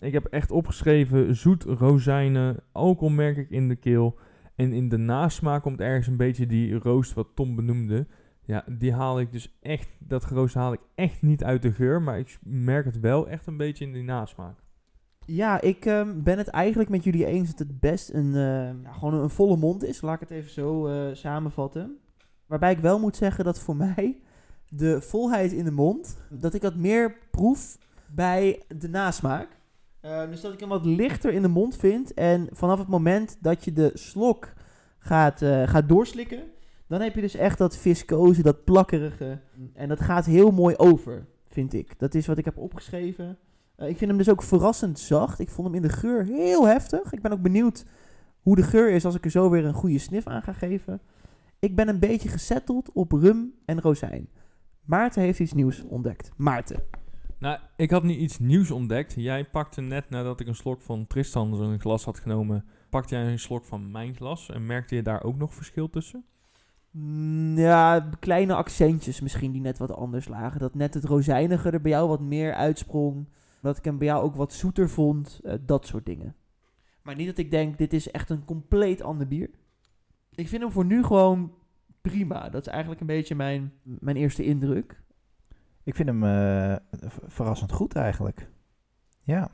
[0.00, 4.18] Ik heb echt opgeschreven zoet rozijnen, alcohol merk ik in de keel.
[4.56, 8.06] En in de nasmaak komt ergens een beetje die roost wat Tom benoemde.
[8.44, 12.02] Ja, die haal ik dus echt, dat geroost haal ik echt niet uit de geur.
[12.02, 14.58] Maar ik merk het wel echt een beetje in die nasmaak.
[15.26, 19.14] Ja, ik ehm, ben het eigenlijk met jullie eens dat het best een, eh, gewoon
[19.14, 20.00] een volle mond is.
[20.00, 21.98] Laat ik het even zo eh, samenvatten.
[22.48, 24.20] Waarbij ik wel moet zeggen dat voor mij
[24.68, 29.48] de volheid in de mond, dat ik dat meer proef bij de nasmaak.
[30.00, 32.14] Eh, dus dat ik hem wat lichter in de mond vind.
[32.14, 34.52] En vanaf het moment dat je de slok
[34.98, 36.42] gaat, eh, gaat doorslikken,
[36.86, 39.38] dan heb je dus echt dat viscose, dat plakkerige.
[39.74, 41.98] En dat gaat heel mooi over, vind ik.
[41.98, 43.38] Dat is wat ik heb opgeschreven.
[43.76, 45.38] Eh, ik vind hem dus ook verrassend zacht.
[45.38, 47.12] Ik vond hem in de geur heel heftig.
[47.12, 47.84] Ik ben ook benieuwd
[48.42, 51.00] hoe de geur is als ik er zo weer een goede snif aan ga geven.
[51.58, 54.28] Ik ben een beetje gesetteld op rum en rozijn.
[54.84, 56.30] Maarten heeft iets nieuws ontdekt.
[56.36, 56.82] Maarten.
[57.38, 59.14] Nou, ik had niet iets nieuws ontdekt.
[59.16, 63.26] Jij pakte net nadat ik een slok van Tristan zo'n glas had genomen, pakte jij
[63.30, 64.50] een slok van mijn glas.
[64.50, 66.24] En merkte je daar ook nog verschil tussen?
[66.90, 70.60] Mm, Ja, kleine accentjes misschien die net wat anders lagen.
[70.60, 73.28] Dat net het rozijnige er bij jou wat meer uitsprong.
[73.62, 75.40] Dat ik hem bij jou ook wat zoeter vond.
[75.44, 76.36] eh, dat soort dingen.
[77.02, 79.50] Maar niet dat ik denk, dit is echt een compleet ander bier.
[80.38, 81.54] Ik vind hem voor nu gewoon
[82.00, 82.48] prima.
[82.48, 85.02] Dat is eigenlijk een beetje mijn, mijn eerste indruk.
[85.82, 86.76] Ik vind hem eh,
[87.26, 88.50] verrassend goed eigenlijk.
[89.22, 89.50] Ja.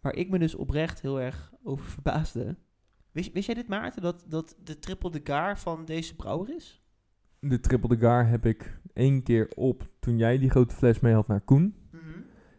[0.00, 2.56] Waar ik me dus oprecht heel erg over verbaasde.
[3.12, 6.82] Wist, wist jij dit, Maarten, dat, dat de triple de gaar van deze brouwer is?
[7.40, 11.14] De Triple de Gar heb ik één keer op toen jij die grote fles mee
[11.14, 11.74] had naar Koen.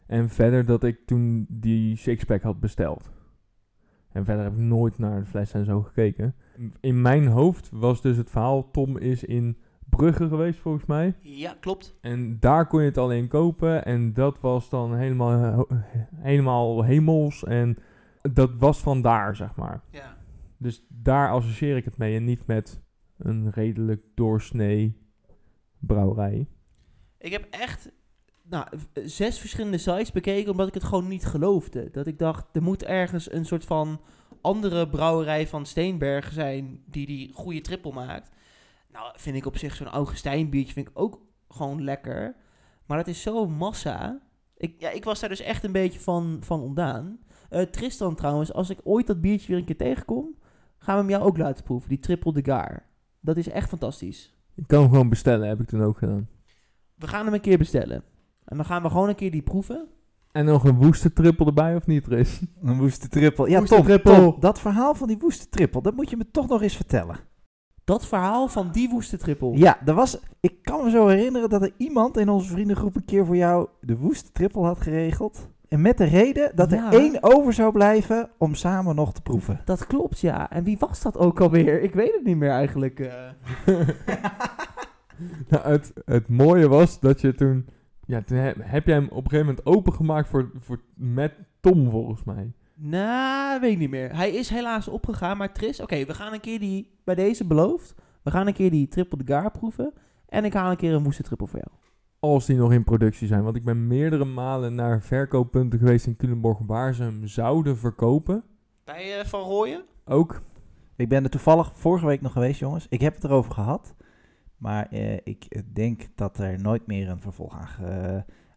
[0.05, 3.11] En verder dat ik toen die sixpack had besteld.
[4.19, 6.35] En verder heb ik nooit naar de fles en zo gekeken.
[6.79, 9.57] In mijn hoofd was dus het verhaal, Tom is in
[9.89, 11.15] Brugge geweest volgens mij.
[11.19, 11.97] Ja, klopt.
[12.01, 13.85] En daar kon je het alleen kopen.
[13.85, 15.67] En dat was dan helemaal,
[16.15, 17.43] helemaal hemels.
[17.43, 17.77] En
[18.21, 19.81] dat was van daar, zeg maar.
[19.91, 20.17] Ja.
[20.57, 22.15] Dus daar associeer ik het mee.
[22.15, 22.81] En niet met
[23.17, 24.97] een redelijk doorsnee
[25.79, 26.47] brouwerij.
[27.17, 27.91] Ik heb echt...
[28.49, 31.89] nou, v- zes verschillende sites bekeken omdat ik het gewoon niet geloofde.
[31.91, 34.01] Dat ik dacht, er moet ergens een soort van
[34.41, 38.29] andere brouwerij van Steenbergen zijn die die goede trippel maakt.
[38.91, 42.35] Nou, vind ik op zich zo'n Augustijn biertje vind ik ook gewoon lekker.
[42.85, 44.21] Maar dat is zo massa.
[44.57, 47.19] Ik, ja, ik was daar dus echt een beetje van, van ontdaan.
[47.49, 50.35] Eh, Tristan trouwens, als ik ooit dat biertje weer een keer tegenkom,
[50.77, 51.89] gaan we hem jou ook laten proeven.
[51.89, 52.85] Die triple de gaar.
[53.19, 54.33] Dat is echt fantastisch.
[54.55, 56.29] Ik kan hem gewoon bestellen, heb ik toen ook gedaan.
[56.95, 58.03] We gaan hem een keer bestellen.
[58.49, 59.87] En dan gaan we gewoon een keer die proeven.
[60.31, 62.41] En nog een woeste trippel erbij of niet, Chris?
[62.63, 63.47] Een woeste trippel.
[63.47, 64.15] Ja, Woeste Tom, trippel.
[64.15, 67.15] Tom, dat verhaal van die woeste trippel, dat moet je me toch nog eens vertellen.
[67.83, 69.53] Dat verhaal van die woeste trippel.
[69.55, 73.05] Ja, er was, ik kan me zo herinneren dat er iemand in onze vriendengroep een
[73.05, 75.47] keer voor jou de woeste trippel had geregeld.
[75.67, 76.91] En met de reden dat Ja.
[76.91, 79.61] er één over zou blijven om samen nog te proeven.
[79.65, 80.49] Dat klopt, ja.
[80.49, 81.81] En wie was dat ook alweer?
[81.81, 82.99] Ik weet het niet meer eigenlijk.
[82.99, 83.29] eh.
[85.49, 87.67] Nou, het, het mooie was dat je toen...
[88.09, 91.89] Ja, toen heb, heb jij hem op een gegeven moment opengemaakt voor, voor, met Tom,
[91.89, 92.51] volgens mij.
[92.73, 94.15] Nou, weet ik niet meer.
[94.15, 97.95] Hij is helaas opgegaan, maar Tris, oké, we gaan een keer die, bij deze beloofd,
[98.23, 99.93] we gaan een keer die triple de gar proeven.
[100.25, 101.71] En ik haal een keer een moesten triple voor jou.
[102.19, 103.43] Als die nog in productie zijn.
[103.43, 108.43] Want ik ben meerdere malen naar verkooppunten geweest in Culemborg waar ze hem zouden verkopen.
[108.83, 109.83] Bij eh, Van Rooyen?
[110.05, 110.41] Ook.
[110.95, 112.85] Ik ben er toevallig vorige week nog geweest, jongens.
[112.89, 113.95] Ik heb het erover gehad.
[114.59, 117.79] Maar eh, ik denk dat er nooit meer een vervolg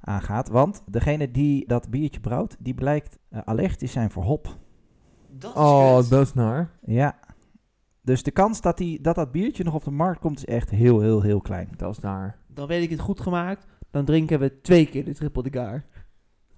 [0.00, 0.48] aan, gaat.
[0.48, 4.58] Want degene die dat biertje brouwt, die blijkt allergisch zijn voor hop.
[5.30, 6.10] Dat is Oh, kut.
[6.10, 6.70] dat is naar.
[6.86, 7.18] Ja.
[8.00, 10.70] Dus de kans dat, die, dat dat biertje nog op de markt komt is echt
[10.70, 11.68] heel, heel, heel klein.
[11.76, 12.38] Dat is naar.
[12.48, 13.66] Dan weet ik het goed gemaakt.
[13.90, 15.84] Dan drinken we twee keer de triple de gar.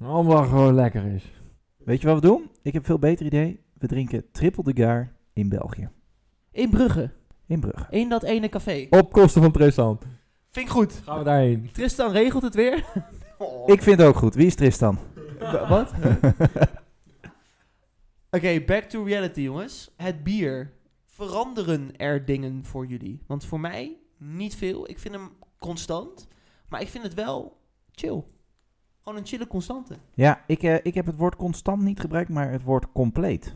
[0.01, 1.33] Allemaal gewoon lekker is.
[1.77, 2.51] Weet je wat we doen?
[2.63, 3.61] Ik heb een veel beter idee.
[3.79, 5.89] We drinken triple de gar in België.
[6.51, 7.11] In Brugge.
[7.55, 7.87] In Brugge.
[7.91, 8.87] In dat ene café.
[8.91, 9.99] Op kosten van Tristan.
[10.51, 10.93] Vind ik goed.
[11.05, 11.71] Gaan we daarheen.
[11.73, 12.85] Tristan regelt het weer.
[13.39, 13.69] Oh.
[13.69, 14.35] Ik vind het ook goed.
[14.35, 14.99] Wie is Tristan?
[15.39, 15.91] Wa- Wat?
[18.31, 19.91] Oké, back to reality, jongens.
[19.97, 20.73] Het bier.
[21.07, 23.23] Veranderen er dingen voor jullie?
[23.27, 24.89] Want voor mij niet veel.
[24.91, 26.29] Ik vind hem constant.
[26.69, 27.57] Maar ik vind het wel
[27.93, 28.23] chill.
[29.03, 29.95] Gewoon een chille constante.
[30.15, 33.55] Ja, ik, eh, ik heb het woord constant niet gebruikt, maar het woord compleet.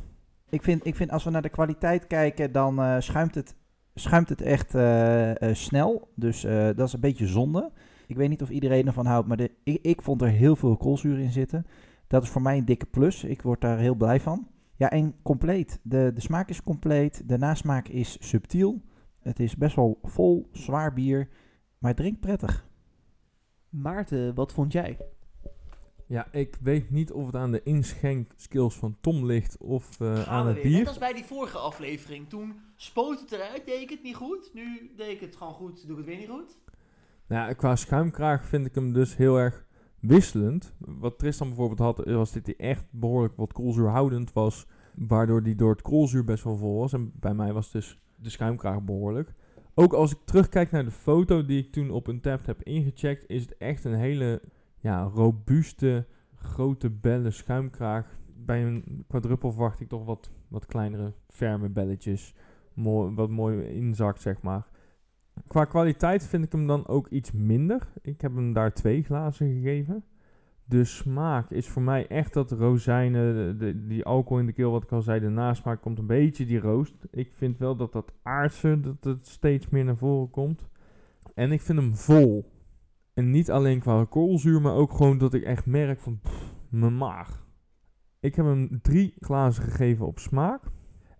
[0.50, 3.54] Ik vind, ik vind als we naar de kwaliteit kijken, dan eh, schuimt, het,
[3.98, 6.08] schuimt het echt eh, eh, snel.
[6.14, 7.72] Dus eh, dat is een beetje zonde.
[8.06, 10.76] Ik weet niet of iedereen ervan houdt, maar de, ik, ik vond er heel veel
[10.76, 11.66] koolzuur in zitten.
[12.06, 13.24] Dat is voor mij een dikke plus.
[13.24, 14.48] Ik word daar heel blij van.
[14.76, 15.80] Ja, en compleet.
[15.82, 17.28] De, de smaak is compleet.
[17.28, 18.80] De nasmaak is subtiel.
[19.18, 21.28] Het is best wel vol, zwaar bier.
[21.78, 22.68] Maar het drinkt prettig.
[23.68, 24.98] Maarten, wat vond jij?
[26.08, 30.46] Ja, ik weet niet of het aan de inschenkskills van Tom ligt of eh, aan
[30.46, 30.64] het weer.
[30.64, 30.88] Net bier.
[30.88, 32.28] als bij die vorige aflevering.
[32.28, 34.50] Toen spoot het eruit, deed ik het niet goed.
[34.54, 36.58] Nu deed ik het gewoon goed, doe ik het weer niet goed.
[37.26, 39.66] Nou, qua schuimkraag vind ik hem dus heel erg
[40.00, 40.74] wisselend.
[40.78, 44.66] Wat Tristan bijvoorbeeld had, was dit hij echt behoorlijk wat koolzuurhoudend was.
[44.94, 46.92] Waardoor die door het koolzuur best wel vol was.
[46.92, 49.34] En bij mij was dus de schuimkraag behoorlijk.
[49.74, 53.24] Ook als ik terugkijk naar de foto die ik toen op een tab heb ingecheckt,
[53.26, 54.42] is het echt een hele
[54.80, 58.18] ja, robuuste, grote bellen schuimkraag.
[58.36, 62.34] Bij een quadruppel verwacht ik toch wat, wat kleinere, ferme belletjes.
[62.74, 64.66] Mooi, wat mooi inzakt, zeg maar.
[65.46, 67.88] Qua kwaliteit vind ik hem dan ook iets minder.
[68.02, 70.04] Ik heb hem daar twee glazen gegeven.
[70.64, 74.82] De smaak is voor mij echt dat rozijnen, de, die alcohol in de keel, wat
[74.82, 76.94] ik al zei, de nasmaak komt een beetje die roost.
[77.10, 80.68] Ik vind wel dat dat aardse, dat het steeds meer naar voren komt.
[81.34, 82.44] En ik vind hem vol.
[83.18, 86.20] En niet alleen qua koolzuur, maar ook gewoon dat ik echt merk van,
[86.68, 87.46] mijn maag.
[88.20, 90.62] Ik heb hem drie glazen gegeven op smaak.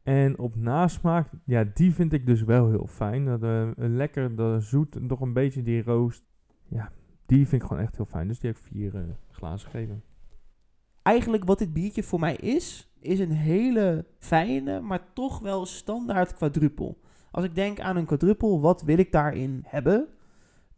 [0.02, 3.24] En op nasmaak, ja, die vind ik dus wel heel fijn.
[3.24, 6.24] Dat, eh, lekker, dat zoet, nog een beetje die roost.
[6.68, 6.92] Ja,
[7.26, 8.28] die vind ik gewoon echt heel fijn.
[8.28, 10.02] Dus die heb ik vier eh, glazen gegeven.
[11.02, 16.34] Eigenlijk wat dit biertje voor mij is, is een hele fijne, maar toch wel standaard
[16.34, 17.00] quadruppel.
[17.30, 20.08] Als ik denk aan een quadruppel, wat wil ik daarin hebben?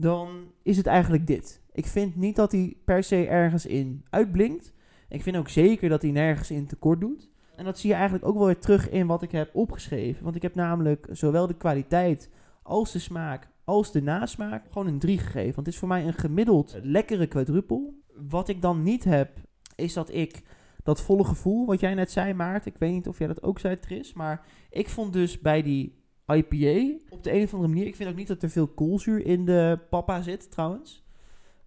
[0.00, 1.62] Dan is het eigenlijk dit.
[1.72, 4.72] Ik vind niet dat hij per se ergens in uitblinkt.
[5.08, 7.28] Ik vind ook zeker dat hij nergens in tekort doet.
[7.56, 10.24] En dat zie je eigenlijk ook wel weer terug in wat ik heb opgeschreven.
[10.24, 12.30] Want ik heb namelijk zowel de kwaliteit
[12.62, 15.54] als de smaak als de nasmaak gewoon een 3 gegeven.
[15.54, 17.94] Want het is voor mij een gemiddeld lekkere quadruppel.
[18.28, 19.30] Wat ik dan niet heb,
[19.74, 20.42] is dat ik
[20.82, 22.72] dat volle gevoel, wat jij net zei, Maarten.
[22.72, 24.12] Ik weet niet of jij dat ook zei, Tris.
[24.12, 25.99] Maar ik vond dus bij die
[26.34, 27.86] IPA op de een of andere manier.
[27.86, 31.04] Ik vind ook niet dat er veel koolzuur in de papa zit, trouwens.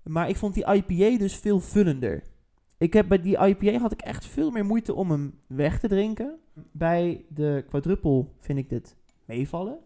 [0.03, 2.23] Maar ik vond die IPA dus veel vullender.
[2.77, 5.87] Ik heb bij die IPA had ik echt veel meer moeite om hem weg te
[5.87, 6.39] drinken.
[6.71, 8.95] Bij de quadruple vind ik dit
[9.25, 9.77] meevallen.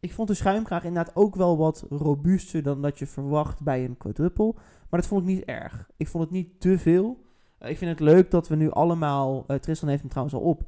[0.00, 3.96] Ik vond de schuimkraag inderdaad ook wel wat robuuster dan dat je verwacht bij een
[3.96, 4.52] quadruple.
[4.90, 5.90] Maar dat vond ik niet erg.
[5.96, 7.22] Ik vond het niet te veel.
[7.58, 10.42] Eh, ik vind het leuk dat we nu allemaal, eh, Tristan heeft hem trouwens al
[10.42, 10.62] op,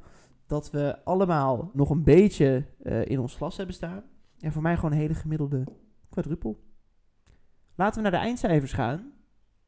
[0.47, 4.03] dat we allemaal nog een beetje eh, in ons glas hebben staan.
[4.39, 5.63] En voor mij gewoon een hele gemiddelde
[6.09, 6.55] quadruple.
[7.75, 9.11] Laten we naar de eindcijfers gaan.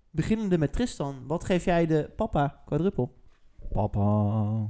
[0.09, 1.27] Beginnende met Tristan.
[1.27, 3.09] Wat geef jij de papa quadruple?
[3.71, 4.69] Papa.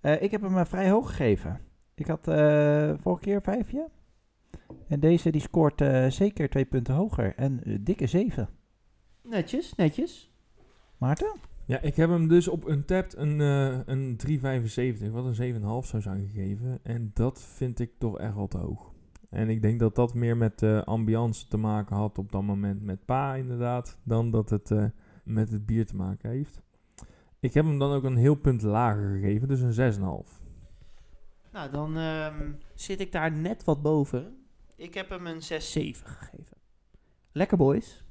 [0.00, 1.60] Eh, ik heb hem eh, vrij hoog gegeven.
[1.94, 3.88] Ik had eh, vorige keer vijfje.
[4.88, 7.34] En deze die scoort zeker twee punten hoger.
[7.36, 8.48] En dikke zeven.
[9.22, 10.32] Netjes, netjes.
[10.96, 11.32] Maarten?
[11.68, 16.02] Ja, ik heb hem dus op Untapped een, eh een 3,75, wat een 7,5 zou
[16.02, 16.78] zijn gegeven.
[16.82, 18.92] En dat vind ik toch echt wel te hoog.
[19.30, 22.82] En ik denk dat dat meer met de ambiance te maken had op dat moment
[22.82, 24.84] met pa inderdaad, dan dat het eh,
[25.24, 26.62] met het bier te maken heeft.
[27.40, 29.98] Ik heb hem dan ook een heel punt lager gegeven, dus een 6,5.
[31.52, 34.36] Nou, dan ehm, zit ik daar net wat boven.
[34.76, 35.72] Ik heb hem een 6.
[35.72, 36.56] 7 gegeven.
[37.32, 38.04] Lekker boys.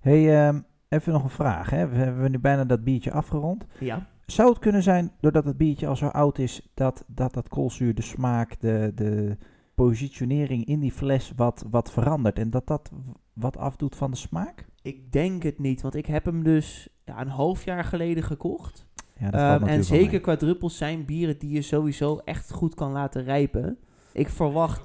[0.00, 0.60] hey, ehm,
[0.90, 1.70] even nog een vraag.
[1.70, 1.88] Hè?
[1.88, 3.66] We hebben nu bijna dat biertje afgerond.
[3.78, 4.06] Ja.
[4.26, 7.94] Zou het kunnen zijn, doordat het biertje al zo oud is, dat dat, dat koolzuur,
[7.94, 9.36] de smaak, de, de
[9.74, 12.38] positionering in die fles wat, wat verandert?
[12.38, 12.90] En dat dat
[13.32, 14.66] wat afdoet van de smaak?
[14.82, 18.86] Ik denk het niet, want ik heb hem dus ja, een half jaar geleden gekocht.
[19.18, 20.20] Ja, dat Ehm, en zeker mee.
[20.20, 23.78] quadruppels zijn bieren die je sowieso echt goed kan laten rijpen.
[24.12, 24.82] Ik verwacht...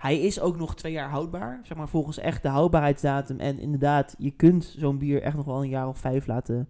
[0.00, 3.38] Hij is ook nog twee jaar houdbaar, zeg maar volgens echt de houdbaarheidsdatum.
[3.40, 6.68] En inderdaad, je kunt zo'n bier echt nog wel een jaar of vijf laten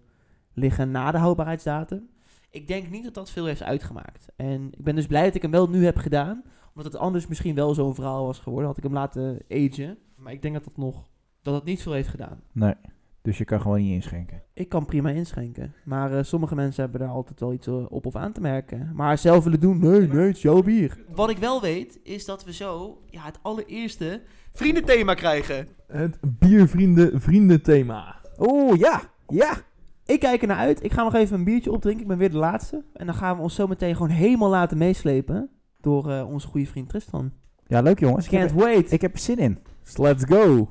[0.53, 2.09] liggen na de houdbaarheidsdatum.
[2.51, 4.29] Ik denk niet dat dat veel heeft uitgemaakt.
[4.37, 6.43] En ik ben dus blij dat ik hem wel nu heb gedaan.
[6.75, 8.67] Omdat het anders misschien wel zo'n verhaal was geworden.
[8.67, 9.99] Had ik hem laten agen.
[10.17, 11.09] Maar ik denk dat dat nog
[11.43, 12.43] dat het niet veel heeft gedaan.
[12.53, 12.75] Nee,
[13.23, 14.43] dus je kan gewoon niet inschenken.
[14.55, 15.75] Ik kan prima inschenken.
[15.85, 18.91] Maar eh, sommige mensen hebben daar altijd wel iets eh, op of aan te merken.
[18.95, 20.99] Maar zelf willen doen, nee, nee, het is jouw bier.
[21.15, 25.69] Wat ik wel weet, is dat we zo ja, het allereerste vriendenthema krijgen.
[25.87, 28.17] Het biervrienden vrienden thema.
[28.39, 29.55] Oeh, ja, ja.
[30.07, 30.85] Ik kijk er naar uit.
[30.85, 32.03] Ik ga nog even een biertje opdrinken.
[32.03, 32.85] Ik ben weer de laatste.
[32.93, 35.51] En dan gaan we ons zo meteen gewoon helemaal laten meeslepen.
[35.81, 37.33] Door eh, onze goede vriend Tristan.
[37.67, 38.25] Ja, leuk jongens.
[38.25, 38.93] Ik Can't heb, wait.
[38.93, 39.59] ik heb er zin in.
[39.97, 40.69] Let's go.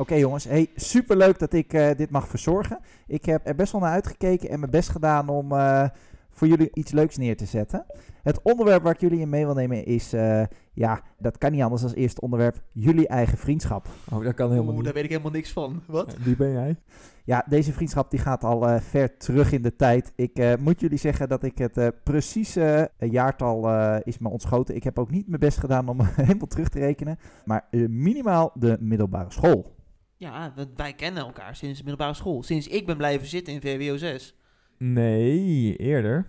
[0.00, 2.78] Oké jongens, hey, superleuk dat ik eh, dit mag verzorgen.
[3.06, 5.88] Ik heb er best wel naar uitgekeken en mijn best gedaan om eh,
[6.30, 7.84] voor jullie iets leuks neer te zetten.
[8.22, 10.42] Het onderwerp waar ik jullie in mee wil nemen is, eh,
[10.72, 13.88] ja, dat kan niet anders als eerste onderwerp, jullie eigen vriendschap.
[14.12, 14.84] Oh, dat kan helemaal Oeh, niet.
[14.84, 15.82] daar weet ik helemaal niks van.
[15.86, 16.16] Wat?
[16.24, 16.76] Wie ben jij?
[17.24, 20.12] Ja, deze vriendschap die gaat al eh, ver terug in de tijd.
[20.16, 24.74] Ik eh, moet jullie zeggen dat ik het eh, precieze jaartal eh, is me ontschoten.
[24.74, 27.18] Ik heb ook niet mijn best gedaan om helemaal terug te rekenen.
[27.44, 29.78] Maar eh, minimaal de middelbare school.
[30.20, 32.42] Ja, want wij kennen elkaar sinds de middelbare school.
[32.42, 34.34] Sinds ik ben blijven zitten in VWO 6.
[34.78, 36.26] Nee, eerder.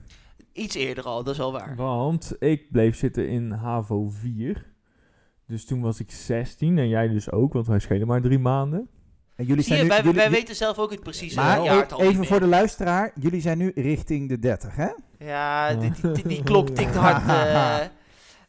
[0.53, 1.75] Iets eerder al, dat is wel waar.
[1.75, 4.65] Want ik bleef zitten in HAVO 4.
[5.47, 8.87] Dus toen was ik 16 en jij dus ook, want wij schelen maar drie maanden.
[9.35, 11.59] En jullie Zie zijn je, nu, wij, jullie- wij weten zelf ook het precieze maar
[11.59, 12.29] e- jaartal niet even meer.
[12.29, 14.89] voor de luisteraar, jullie zijn nu richting de 30, hè?
[15.19, 17.27] Ja, die, die, die, die klok tikt hard.
[17.29, 17.77] eh,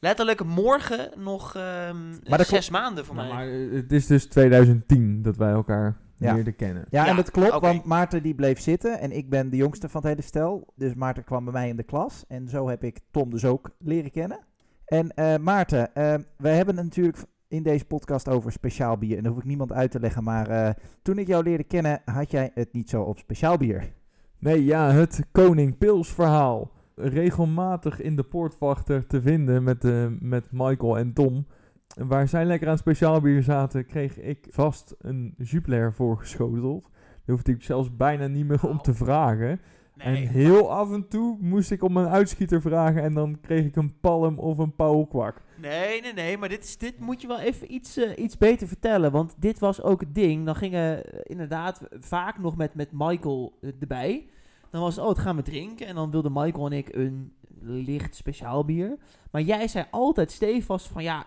[0.02, 3.36] letterlijk morgen nog ehm, Maar dat zes maanden voor Nou, mij.
[3.36, 6.34] maar het is dus 2010 dat wij elkaar Ja.
[6.34, 6.84] leerden kennen.
[6.90, 9.88] Ja, Ja, en dat klopt, want Maarten die bleef zitten en ik ben de jongste
[9.88, 10.72] van het hele stel.
[10.76, 13.70] Dus Maarten kwam bij mij in de klas en zo heb ik Tom dus ook
[13.78, 14.38] leren kennen.
[14.84, 19.16] En eh, Maarten, eh, we hebben het natuurlijk in deze podcast over speciaal bier.
[19.16, 20.70] En dat hoef ik niemand uit te leggen, maar eh,
[21.02, 23.92] toen ik jou leerde kennen had jij het niet zo op speciaal bier.
[24.38, 26.70] Nee, ja, het Koning Pils verhaal.
[26.94, 31.46] Regelmatig in de poortwachter te vinden met, eh, met Michael en Tom.
[31.94, 36.82] Waar zij lekker aan speciaal bier zaten, kreeg ik vast een Jupiler voorgeschoteld.
[36.82, 39.60] Daar hoefde ik zelfs bijna niet meer om te vragen.
[39.96, 43.76] En heel af en toe moest ik om een uitschieter vragen en dan kreeg ik
[43.76, 45.42] een palm of een pauwkwak.
[45.56, 46.78] nee, nee, nee, maar dit is...
[46.78, 49.12] Dit moet je wel even iets, eh, iets beter vertellen.
[49.12, 50.46] Want dit was ook het ding.
[50.46, 54.28] Dan gingen eh, inderdaad vaak nog met, met Michael erbij.
[54.72, 55.86] Dan was het, oh, het gaan we drinken.
[55.86, 58.98] En dan wilden Michael en ik een licht speciaal bier.
[59.30, 61.26] Maar jij zei altijd stevast van, ja,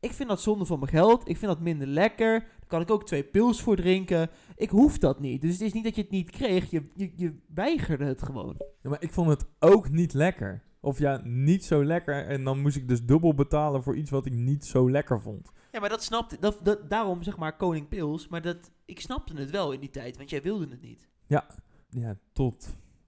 [0.00, 1.28] ik vind dat zonde van mijn geld.
[1.28, 2.40] Ik vind dat minder lekker.
[2.40, 4.30] Daar kan ik ook twee pils voor drinken.
[4.56, 5.42] Ik hoef dat niet.
[5.42, 6.70] Dus het is niet dat je het niet kreeg.
[6.70, 8.56] Je, je, je weigerde het gewoon.
[8.82, 10.62] Ja, maar ik vond het ook niet lekker.
[10.80, 12.26] Of ja, niet zo lekker.
[12.26, 15.50] En dan moest ik dus dubbel betalen voor iets wat ik niet zo lekker vond.
[15.72, 16.36] Ja, maar dat snapte...
[16.40, 18.28] Dat, dat, daarom zeg maar Koning Pils.
[18.28, 21.08] Maar dat, ik snapte het wel in die tijd, want jij wilde het niet.
[21.26, 21.46] Ja,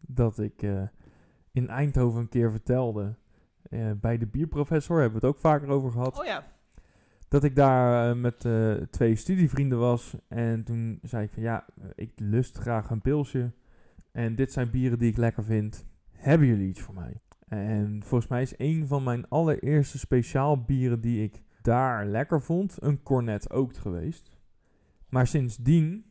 [0.07, 0.83] totdat ik eh,
[1.53, 3.15] in Eindhoven een keer vertelde.
[3.63, 6.19] eh, bij de bierprofessor hebben we het ook vaker over gehad.
[6.19, 6.45] Oh ja.
[7.29, 8.47] Dat ik daar eh, met
[8.91, 10.17] twee studievrienden was.
[10.29, 13.53] En toen zei ik van ja, ik lust graag een pilsje.
[14.13, 15.87] En dit zijn bieren die ik lekker vind.
[16.13, 17.21] Hebben jullie iets voor mij?
[17.49, 22.77] En volgens mij is een van mijn allereerste speciaal bieren die ik daar lekker vond,
[22.81, 24.31] een Cornet Oak geweest.
[25.09, 26.05] Maar sindsdien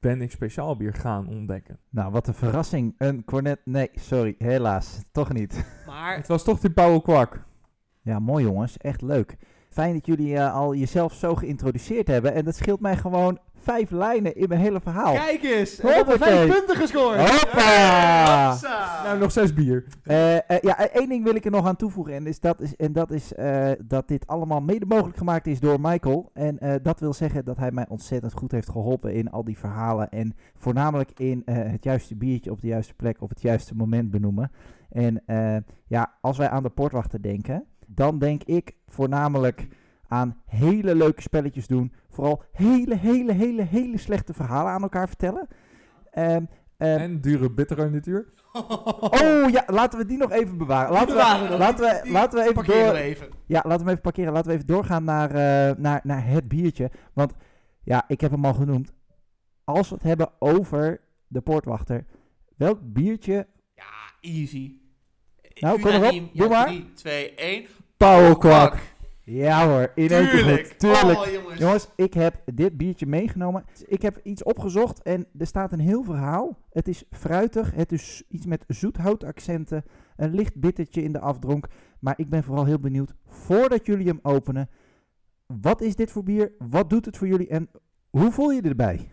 [0.00, 1.78] ben ik speciaal bier gaan ontdekken.
[1.90, 2.94] Nou, wat een verrassing.
[2.98, 3.60] Een cornet.
[3.64, 5.02] Nee, sorry, helaas.
[5.12, 5.64] Toch niet.
[5.86, 7.44] Maar Het was toch die Pauw Kwak.
[8.02, 8.76] Ja, mooi jongens.
[8.76, 9.36] Echt leuk.
[9.68, 12.34] Fijn dat jullie eh, al jezelf zo geïntroduceerd hebben.
[12.34, 15.14] En dat scheelt mij gewoon vijf lijnen in mijn hele verhaal.
[15.14, 15.76] Kijk eens!
[15.80, 17.18] We hebben vijf punten gescoord!
[17.18, 18.48] Hoppa!
[18.50, 19.02] Hopsa!
[19.04, 19.84] Nou, nog zes bier.
[20.02, 22.14] Eh, eh, ja, eh, één ding wil ik er nog aan toevoegen.
[22.14, 25.60] En, is dat is, en dat is eh, dat dit allemaal mede mogelijk gemaakt is
[25.60, 26.30] door Michael.
[26.32, 29.58] En eh, dat wil zeggen dat hij mij ontzettend goed heeft geholpen in al die
[29.58, 30.10] verhalen.
[30.10, 34.10] En voornamelijk in eh, het juiste biertje op de juiste plek op het juiste moment
[34.10, 34.50] benoemen.
[34.90, 35.56] En eh,
[35.86, 39.68] ja, als wij aan de portwachter denken, dan denk ik voornamelijk
[40.08, 41.92] aan hele leuke spelletjes doen.
[42.10, 45.48] Vooral hele, hele, hele, hele slechte verhalen aan elkaar vertellen.
[46.10, 46.44] Ehm,
[46.76, 48.26] Eh, En dure bittergarnituur.
[48.52, 50.92] oh ja, laten we die nog even bewaren.
[50.92, 53.26] Laten bewaren we laten we, Die laten we even Parkeren door, we even.
[53.46, 54.32] Ja, laten we hem even parkeren.
[54.32, 56.90] Laten we even doorgaan naar, eh, naar, naar het biertje.
[57.12, 57.32] Want
[57.82, 58.92] ja, ik heb hem al genoemd.
[59.64, 62.04] Als we het hebben over de poortwachter.
[62.56, 63.46] Welk biertje?
[63.74, 63.84] Ja,
[64.20, 64.76] easy.
[65.54, 66.02] Nou, kom erop.
[66.02, 66.30] Unaniem.
[66.32, 66.66] Doe Ja, maar.
[66.66, 67.66] 3, 2, 1.
[67.96, 68.78] Pauwkwak.
[69.28, 70.66] Ja hoor, in Tuurlijk.
[70.66, 70.78] goed.
[70.78, 71.18] Tuurlijk.
[71.18, 71.58] Oh, jongens.
[71.58, 73.64] Jongens, ik heb dit biertje meegenomen.
[73.86, 76.58] Ik heb iets opgezocht en er staat een heel verhaal.
[76.70, 79.84] Het is fruitig, het is iets met zoethoutaccenten,
[80.16, 81.68] een licht bittertje in de afdronk.
[81.98, 84.68] Maar ik ben vooral heel benieuwd, voordat jullie hem openen,
[85.46, 86.52] wat is dit voor bier?
[86.58, 87.68] Wat doet het voor jullie en
[88.10, 89.10] hoe voel je erbij?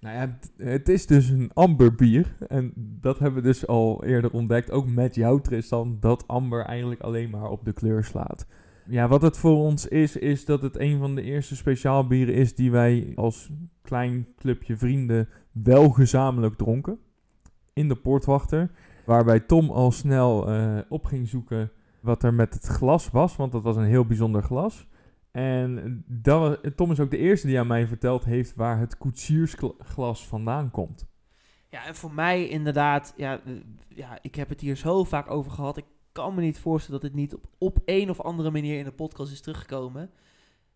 [0.00, 2.36] Nou ja, het, het is dus een amberbier.
[2.48, 4.70] En dat hebben we dus al eerder ontdekt.
[4.70, 5.96] Ook met jou, Tristan.
[6.00, 8.46] Dat amber eigenlijk alleen maar op de kleur slaat.
[8.90, 12.54] Ja, wat het voor ons is, is dat het een van de eerste speciaalbieren is
[12.54, 13.50] die wij als
[13.82, 16.98] klein clubje vrienden wel gezamenlijk dronken.
[17.72, 18.70] In de poortwachter.
[19.04, 21.70] Waarbij Tom al snel eh, op ging zoeken
[22.00, 23.36] wat er met het glas was.
[23.36, 24.88] Want dat was een heel bijzonder glas.
[25.30, 30.26] En was, Tom is ook de eerste die aan mij verteld heeft waar het koetsiersglas
[30.26, 31.06] vandaan komt.
[31.68, 33.52] Ja, en voor mij inderdaad, ja, eh,
[33.88, 35.76] ja, ik heb het hier zo vaak over gehad.
[35.76, 38.84] Ik kan me niet voorstellen dat het niet op, op een of andere manier in
[38.84, 40.10] de podcast is teruggekomen.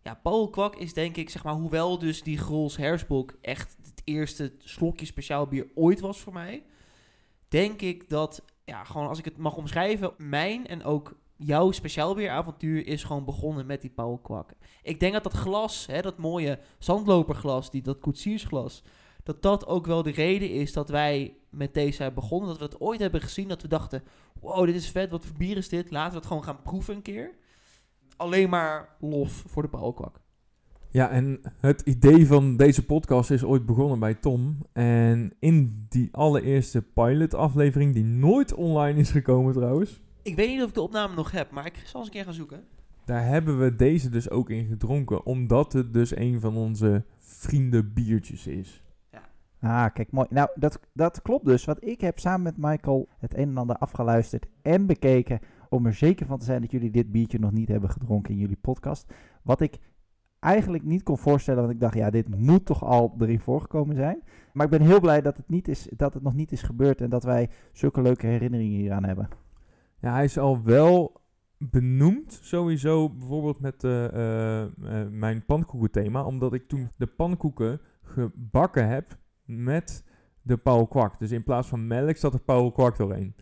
[0.03, 4.03] Ja, Paul Kwak is denk ik, zeg maar, hoewel dus die Grols Hersbok echt het
[4.05, 6.65] eerste slokje speciaal bier ooit was voor mij.
[7.49, 12.87] Denk ik dat, ja, gewoon als ik het mag omschrijven, mijn en ook jouw speciaalbieravontuur
[12.87, 14.53] is gewoon begonnen met die Paul Kwak.
[14.83, 18.83] Ik denk dat dat glas, hè, dat mooie zandloperglas, die, dat koetsiersglas,
[19.25, 22.49] dat dat ook wel de reden is dat wij met deze hebben begonnen.
[22.49, 24.03] Dat we het ooit hebben gezien, dat we dachten,
[24.41, 25.91] wow, dit is vet, wat voor bier is dit?
[25.91, 27.31] Laten we het gewoon gaan proeven een keer.
[28.17, 30.21] Alleen maar lof voor de Paulkwak.
[30.91, 34.59] Ja, en het idee van deze podcast is ooit begonnen bij Tom.
[34.73, 40.69] En in die allereerste pilot-aflevering, die nooit online is gekomen trouwens, Ik weet niet of
[40.69, 42.65] ik de opname nog heb, maar ik zal eens een keer gaan zoeken.
[43.05, 45.27] daar hebben we deze dus ook in gedronken.
[45.27, 48.83] Omdat het dus een van onze vriendenbiertjes is.
[49.65, 50.27] Ah, kijk, mooi.
[50.31, 51.65] Nou, dat, dat klopt dus.
[51.65, 55.39] Want ik heb samen met Michael het een en ander afgeluisterd en bekeken.
[55.69, 58.39] Om er zeker van te zijn dat jullie dit biertje nog niet hebben gedronken in
[58.41, 59.13] jullie podcast.
[59.43, 59.79] Wat ik
[60.41, 61.61] eigenlijk niet kon voorstellen.
[61.61, 64.23] Want ik dacht, ja, dit moet toch al erin voorgekomen zijn.
[64.53, 67.01] Maar ik ben heel blij dat het, niet is, dat het nog niet is gebeurd.
[67.01, 69.29] En dat wij zulke leuke herinneringen hieraan hebben.
[70.01, 71.21] Ja, hij is al wel
[71.59, 76.25] benoemd, sowieso bijvoorbeeld met eh, eh, eh, mijn pannenkoekenthema.
[76.25, 80.05] Omdat ik toen de pannenkoeken gebakken heb met
[80.43, 81.19] de Paul Kwak.
[81.19, 83.35] Dus in plaats van melk zat er Paul Kwak doorheen.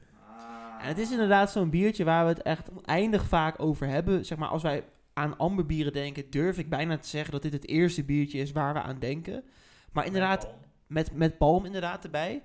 [0.80, 4.24] En het is inderdaad zo'n biertje waar we het echt oneindig vaak over hebben.
[4.24, 7.68] Zeg maar, als wij aan amberbieren denken, durf ik bijna te zeggen dat dit het
[7.68, 9.44] eerste biertje is waar we aan denken.
[9.92, 10.48] Maar inderdaad,
[10.86, 12.42] met, met palm inderdaad erbij.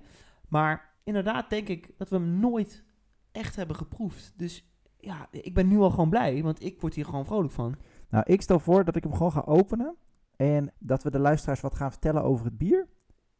[0.48, 2.84] Maar inderdaad denk ik dat we hem nooit
[3.32, 4.32] echt hebben geproefd.
[4.36, 7.76] Dus ja, ik ben nu al gewoon blij, want ik word hier gewoon vrolijk van.
[8.10, 9.96] Nou, ik stel voor dat ik hem gewoon ga openen.
[10.36, 12.88] En dat we de luisteraars wat gaan vertellen over het bier.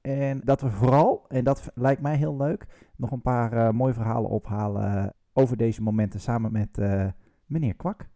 [0.01, 3.93] En dat we vooral, en dat lijkt mij heel leuk, nog een paar eh, mooie
[3.93, 7.07] verhalen ophalen over deze momenten samen met eh,
[7.47, 8.09] meneer Kwak.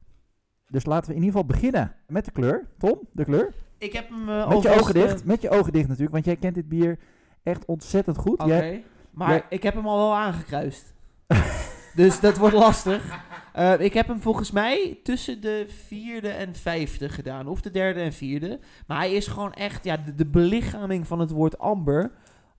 [0.67, 2.69] Dus laten we in ieder geval beginnen met de kleur.
[2.79, 3.53] Tom, de kleur.
[3.79, 5.25] Ik heb hem uh, Met je ogen dicht.
[5.25, 6.99] Met je ogen dicht natuurlijk, want jij kent dit bier
[7.43, 8.41] echt ontzettend goed.
[8.41, 8.81] Oké,
[9.11, 10.95] maar jij- ik heb hem al wel aangekruist.
[11.95, 13.21] dus dat wordt lastig.
[13.53, 17.47] Eh, ik heb hem volgens mij tussen de vierde en vijfde gedaan.
[17.47, 18.61] Of de derde en vierde.
[18.87, 22.13] Maar hij is gewoon echt ja, de, de belichaming van het woord amber.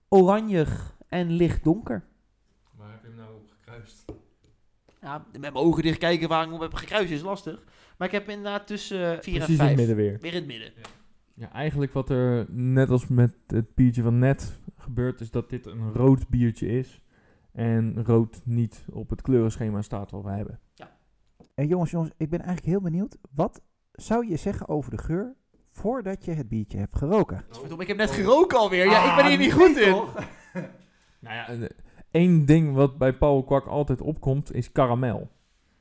[0.08, 2.04] Oranjig en licht donker.
[2.76, 4.04] Waar heb je hem nou op gekruist?
[5.00, 7.62] Ja, met mijn ogen dicht kijken waar ik hem op heb gekruist is lastig.
[7.98, 9.68] Maar ik heb inderdaad tussen vier Precies en in vijf.
[9.68, 10.18] het midden weer.
[10.20, 10.72] Weer in het midden.
[11.34, 15.66] Ja, eigenlijk wat er net als met het biertje van net gebeurt, is dat dit
[15.66, 17.00] een rood biertje is.
[17.54, 20.60] En rood niet op het kleurenschema staat wat we hebben.
[21.54, 23.16] En jongens, jongens, ik ben eigenlijk heel benieuwd.
[23.34, 25.34] Wat zou je zeggen over de geur
[25.70, 27.44] voordat je het biertje hebt geroken?
[27.50, 28.84] Verdomme, ik heb net geroken alweer.
[28.84, 29.94] Ja, ik Ah, ben hier niet goed in.
[31.20, 31.68] Nou ja, eh,
[32.10, 35.30] één ding wat bij Paul Kwak altijd opkomt, is karamel.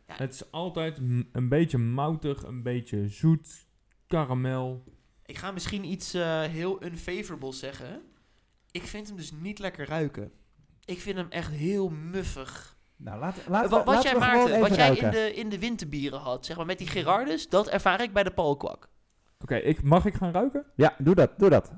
[0.07, 0.13] Ja.
[0.15, 0.97] Het is altijd
[1.32, 3.67] een beetje moutig, een beetje zoet,
[4.07, 4.84] karamel.
[5.26, 8.01] Ik ga misschien iets eh, heel unfavorable zeggen.
[8.71, 10.32] Ik vind hem dus niet lekker ruiken.
[10.86, 12.77] Ik vind hem echt heel muffig.
[12.95, 15.05] Nou, laat, laten wat jij Maarten, wat jij ruiken.
[15.05, 18.23] in de, in de winterbieren had, zeg maar met die Gerardus, dat ervaar ik bij
[18.23, 18.89] de Palkwak.
[19.39, 20.65] Oké, ik, mag ik gaan ruiken?
[20.75, 21.71] Ja, doe dat, doe dat.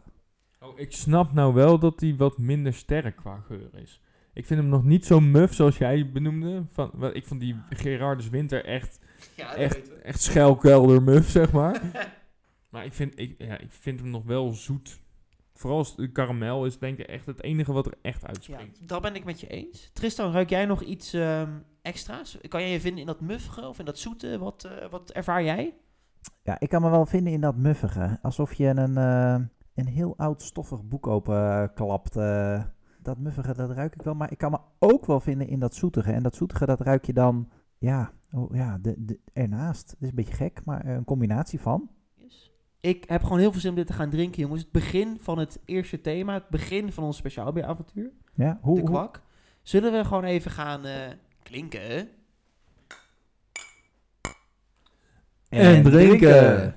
[0.60, 4.02] Oh, ik snap nou wel dat hij wat minder sterk qua geur is.
[4.34, 6.66] Ik vind hem nog niet zo muf zoals jij benoemde.
[6.72, 9.00] Van, wel, ik vond die Gerardus Winter echt,
[9.36, 11.82] Ja, echt, echt schuilkelder muf, zeg maar.
[12.72, 15.00] maar ik vind, ik, ja, ik vind hem nog wel zoet.
[15.58, 18.88] Vooral karamel is denk ik echt het enige wat er echt Ja, uitspringt.
[18.88, 19.90] dat ben ik met je eens.
[19.94, 21.52] Tristan, ruik jij nog iets ehm,
[21.82, 22.38] extra's?
[22.48, 24.38] Kan jij je vinden in dat muffige of in dat zoete?
[24.38, 25.74] Wat, eh, wat ervaar jij?
[26.44, 28.20] Ja, ik kan me wel vinden in dat muffige.
[28.22, 29.46] Alsof je een, eh,
[29.76, 32.16] een heel oud stoffig boek openklapt.
[32.16, 32.64] eh
[33.06, 34.14] dat muffige, dat ruik ik wel.
[34.16, 36.12] Maar ik kan me ook wel vinden in dat zoetige.
[36.12, 39.92] En dat zoetige, dat ruik je dan, ja, oh, ja de, de, ernaast.
[39.92, 41.90] Het is een beetje gek, maar een combinatie van.
[42.80, 44.62] Ik heb gewoon heel veel zin om dit te gaan drinken, jongens.
[44.62, 49.22] Het begin van het eerste thema, het begin van ons speciaalbieravontuur, Ja, hoe, de kwak.
[49.62, 50.86] Zullen we gewoon even gaan...
[50.86, 50.94] eh,
[51.44, 52.10] Klinken.
[55.50, 56.76] En drinken.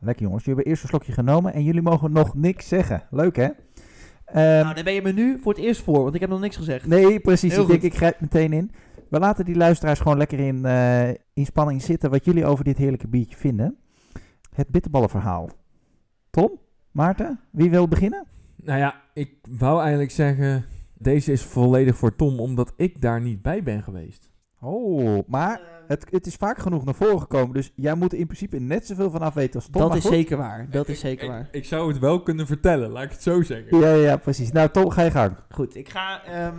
[0.00, 3.02] Lekker jongens, jullie hebben eerst een slokje genomen en jullie mogen nog niks zeggen.
[3.10, 3.48] Leuk hè?
[4.24, 6.40] Ehm, nou, dan ben je me nu voor het eerst voor, want ik heb nog
[6.40, 6.86] niks gezegd.
[6.86, 7.52] Nee, precies.
[7.52, 8.70] Heel ik denk, ik grijp meteen in.
[9.08, 12.78] We laten die luisteraars gewoon lekker in, eh, in spanning zitten wat jullie over dit
[12.78, 13.76] heerlijke biertje vinden.
[14.54, 15.48] Het bitterballenverhaal.
[16.30, 16.50] Tom?
[16.90, 17.40] Maarten?
[17.50, 18.26] Wie wil beginnen?
[18.56, 20.64] Nou ja, ik wou eigenlijk zeggen,
[20.94, 24.30] deze is volledig voor Tom, omdat ik daar niet bij ben geweest.
[24.60, 28.26] Oh, maar het, het is vaak genoeg naar voren gekomen, dus jij moet er in
[28.26, 29.80] principe net zoveel van af weten als Tom.
[29.80, 30.12] dat maar is goed.
[30.14, 30.70] zeker waar.
[30.70, 31.48] Dat is Ik- zeker ik- waar.
[31.50, 33.78] Ik zou het wel kunnen vertellen, laat ik het zo zeggen.
[33.78, 34.52] Ja, ja, precies.
[34.52, 35.36] Nou, Tom, ga je gang.
[35.48, 36.56] Goed, ik ga ehm,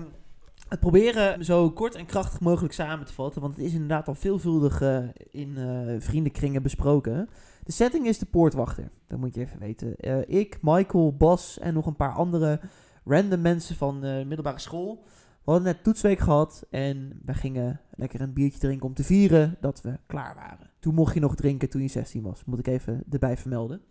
[0.68, 3.42] het proberen zo kort en krachtig mogelijk samen te vatten.
[3.42, 4.98] Want het is inderdaad al veelvuldig eh,
[5.30, 7.30] in eh, vriendenkringen besproken.
[7.64, 8.92] De setting is de poortwachter.
[9.08, 9.96] Dat moet je even weten.
[9.96, 12.60] Eh, ik, Michael, Bas en nog een paar andere
[13.06, 15.04] random mensen van de middelbare school.
[15.44, 19.58] We hadden net toetsweek gehad en we gingen lekker een biertje drinken om te vieren
[19.62, 20.70] dat we klaar waren.
[20.80, 23.82] Toen mocht je nog drinken toen je 16 was, moet ik even erbij vermelden.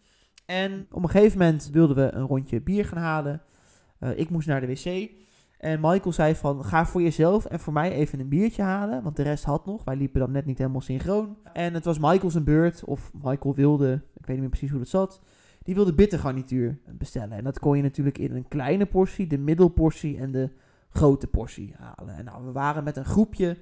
[0.47, 3.43] En op een gegeven moment wilden we een rondje bier gaan halen.
[4.16, 5.11] Ik moest naar de wc.
[5.64, 9.02] En Michael zei van, ga voor jezelf en voor mij even een biertje halen.
[9.02, 9.84] Want de rest had nog.
[9.84, 11.36] Wij liepen dan net niet helemaal synchroon.
[11.52, 12.84] En het was Michael zijn beurt.
[12.84, 15.20] Of Michael wilde, ik weet niet meer precies hoe dat zat.
[15.62, 17.36] Die wilde bittergarnituur bestellen.
[17.38, 20.50] En dat kon je natuurlijk in een kleine portie, de middelportie en de
[20.88, 22.14] grote portie halen.
[22.14, 23.56] En nou, we waren met een groepje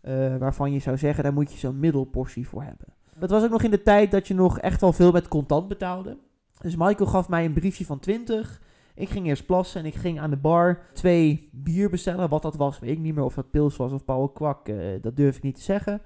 [0.00, 2.86] eh, waarvan je zou zeggen, daar moet je zo'n middelportie voor hebben.
[3.18, 5.68] Dat was ook nog in de tijd dat je nog echt wel veel met contant
[5.68, 6.18] betaalde.
[6.60, 8.60] Dus Michael gaf mij een briefje van 20.
[8.94, 12.28] Ik ging eerst plassen en ik ging aan de bar twee bier bestellen.
[12.28, 13.24] Wat dat was, weet ik niet meer.
[13.24, 16.00] Of dat pils was of Paul Kwak, eh, dat durf ik niet te zeggen.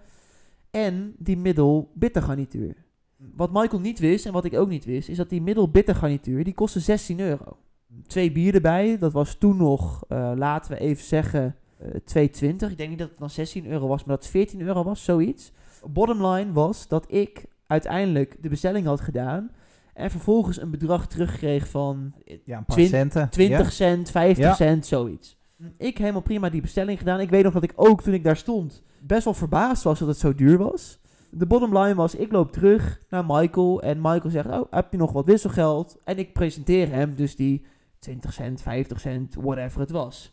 [0.70, 2.86] En die middel bittergarnituur.
[3.34, 6.44] Wat Michael niet wist en wat ik ook niet wist, is dat die middel bittergarnituur,
[6.44, 7.56] die kostte 16 euro.
[8.06, 12.70] Twee bier erbij, dat was toen nog, eh, laten we even zeggen, eh 2,20.
[12.70, 15.04] Ik denk niet dat het dan 16 euro was, maar dat het 14 euro was,
[15.04, 15.52] zoiets.
[15.90, 19.50] Bottom line was dat ik uiteindelijk de bestelling had gedaan
[19.98, 22.12] en vervolgens een bedrag terugkreeg van
[22.44, 23.28] Ja, een paar centen.
[23.30, 23.70] 20 Ja?
[23.70, 24.54] cent, 50 Ja.
[24.54, 25.38] cent, zoiets.
[25.76, 27.20] Ik helemaal prima die bestelling gedaan.
[27.20, 30.08] Ik weet nog dat ik ook toen ik daar stond best wel verbaasd was dat
[30.08, 31.00] het zo duur was.
[31.30, 34.96] De bottom line was, ik loop terug naar Michael en Michael zegt, oh, heb je
[34.98, 35.96] nog wat wisselgeld?
[36.04, 37.64] En ik presenteer hem dus die
[37.98, 40.32] 20 cent, 50 cent, whatever het was.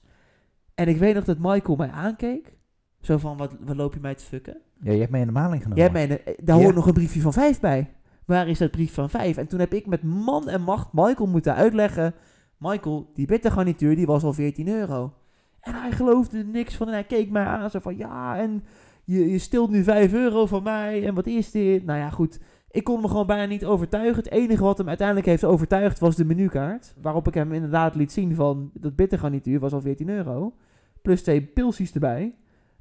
[0.76, 2.53] En ik weet nog dat Michael mij aankeek.
[3.01, 4.57] Zo van, wat, wat loop je mij te fucken?
[4.82, 5.84] Ja, je hebt mij in de maling genomen.
[5.84, 7.93] Jij hebt mij daar hoort nog een briefje van 5 bij.
[8.26, 9.38] Waar is dat brief van 5?
[9.38, 12.14] En toen heb ik met man en macht Michael moeten uitleggen.
[12.58, 15.14] Michael, die bittergarnituur die was al 14 euro.
[15.60, 16.88] En hij geloofde niks van.
[16.88, 17.70] En hij keek mij aan.
[17.70, 18.64] Zo van, ja, en
[19.04, 21.06] je, je stilt nu 5 euro van mij.
[21.06, 21.86] En wat is dit?
[21.86, 22.40] Nou ja, goed.
[22.72, 24.24] Ik kon me gewoon bijna niet overtuigen.
[24.24, 26.94] Het enige wat hem uiteindelijk heeft overtuigd was de menukaart.
[27.02, 30.56] Waarop ik hem inderdaad liet zien van, dat bittergarnituur was al 14 euro.
[31.02, 32.36] Plus twee pilsies erbij.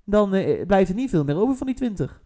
[0.04, 2.22] Dan eh, blijft er niet veel meer over van die 20.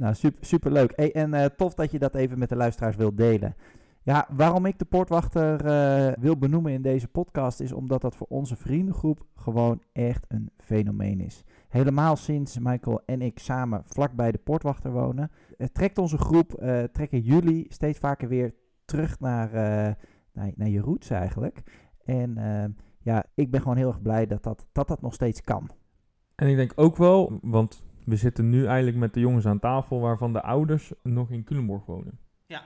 [0.00, 0.92] Nou, super, super leuk.
[0.96, 3.54] Hey, en eh, tof dat je dat even met de luisteraars wilt delen.
[4.02, 8.26] Ja, waarom ik de Poortwachter eh, wil benoemen in deze podcast is omdat dat voor
[8.30, 11.44] onze vriendengroep gewoon echt een fenomeen is.
[11.68, 16.50] Helemaal sinds Michael en ik samen vlakbij de Poortwachter wonen, eh, trekt onze groep,
[16.92, 19.50] trekken jullie steeds vaker weer terug naar,
[20.32, 21.62] naar, naar je roots eigenlijk.
[22.04, 22.38] En
[22.98, 25.70] ja, ik ben gewoon heel erg blij dat dat, dat, dat nog steeds kan.
[26.34, 30.00] En ik denk ook wel, want we zitten nu eigenlijk met de jongens aan tafel
[30.00, 32.18] waarvan de ouders nog in Culemborg wonen.
[32.46, 32.62] Ja.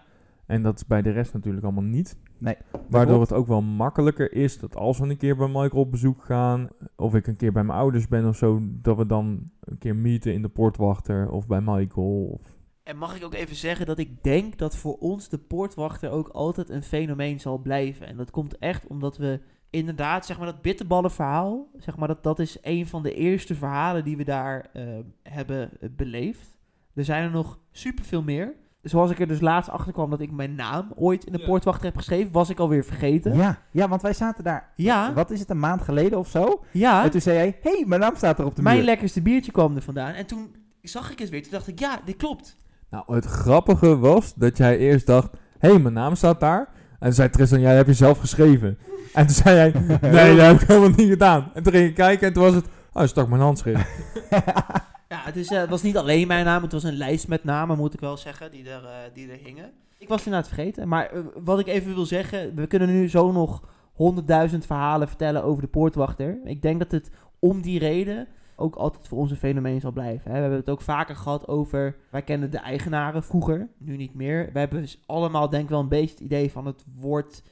[0.47, 2.16] En dat is bij de rest natuurlijk allemaal niet.
[2.38, 2.57] Nee,
[2.88, 6.24] Waardoor het ook wel makkelijker is dat als we een keer bij Michael op bezoek
[6.24, 9.78] gaan, of ik een keer bij mijn ouders ben of zo, dat we dan een
[9.78, 12.24] keer meeten in de poortwachter of bij Michael.
[12.24, 12.57] Of...
[12.82, 16.28] En mag ik ook even zeggen dat ik denk dat voor ons de poortwachter ook
[16.28, 18.07] altijd een fenomeen zal blijven.
[18.07, 19.40] En dat komt echt omdat we
[19.75, 24.05] inderdaad, zeg maar, dat bitterballenverhaal, zeg maar, dat, dat is een van de eerste verhalen
[24.05, 24.83] die we daar eh,
[25.22, 26.57] hebben eh, beleefd.
[26.95, 28.53] Er zijn er nog superveel meer.
[28.83, 31.45] Zoals ik er dus laatst achter kwam dat ik mijn naam ooit in de Ja.
[31.45, 33.37] poortwachter heb geschreven, was ik alweer vergeten.
[33.37, 36.64] Ja, ja, want wij zaten daar, Ja, wat is het, een maand geleden of zo?
[36.70, 37.05] ja.
[37.05, 38.85] En toen zei jij, hé, hey, mijn naam staat er op de Mijn muur.
[38.85, 40.12] lekkerste biertje kwam er vandaan.
[40.12, 41.43] En toen zag ik het weer.
[41.43, 42.57] Toen dacht ik, ja, dit klopt.
[42.91, 46.68] Nou, het grappige was dat jij eerst dacht, hé, hey, mijn naam staat daar.
[46.93, 48.79] En toen zei Tristan, jij heb je zelf geschreven.
[49.19, 49.73] En toen zei jij,
[50.11, 51.51] nee, dat heb ik helemaal niet gedaan.
[51.55, 53.87] En toen ging je kijken en toen was het, oh, hij stak mijn handschrift.
[55.09, 57.45] Ja, het, is, eh, het was niet alleen mijn naam, het was een lijst met
[57.45, 59.71] namen, moet ik wel zeggen, die er, eh, die er hingen.
[59.99, 63.09] Ik was het inderdaad vergeten, maar eh, wat ik even wil zeggen, we kunnen nu
[63.09, 63.62] zo nog
[63.93, 66.39] honderdduizend verhalen vertellen over de poortwachter.
[66.45, 70.31] Ik denk dat het om die reden ook altijd voor ons een fenomeen zal blijven.
[70.31, 70.37] Hè.
[70.37, 74.51] We hebben het ook vaker gehad over, wij kennen de eigenaren vroeger, nu niet meer.
[74.53, 77.43] We hebben dus allemaal denk ik wel een beetje het idee van het wordt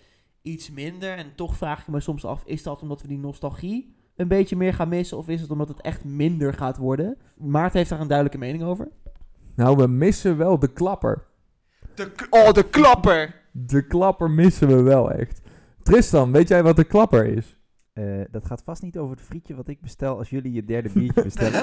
[0.43, 1.17] iets minder.
[1.17, 4.57] En toch vraag ik me soms af, is dat omdat we die nostalgie een beetje
[4.57, 5.19] meer gaan missen?
[5.19, 7.17] Of is het omdat het echt minder gaat worden?
[7.37, 8.89] Maarten heeft daar een duidelijke mening over.
[9.57, 11.25] Nou, we missen wel de klapper.
[11.95, 13.41] De oh, de klapper!
[13.51, 15.41] De klapper missen we wel echt.
[15.83, 17.57] Tristan, weet jij wat de klapper is?
[17.93, 20.91] Eh, dat gaat vast niet over het frietje wat ik bestel als jullie je derde
[20.95, 21.63] biertje bestellen.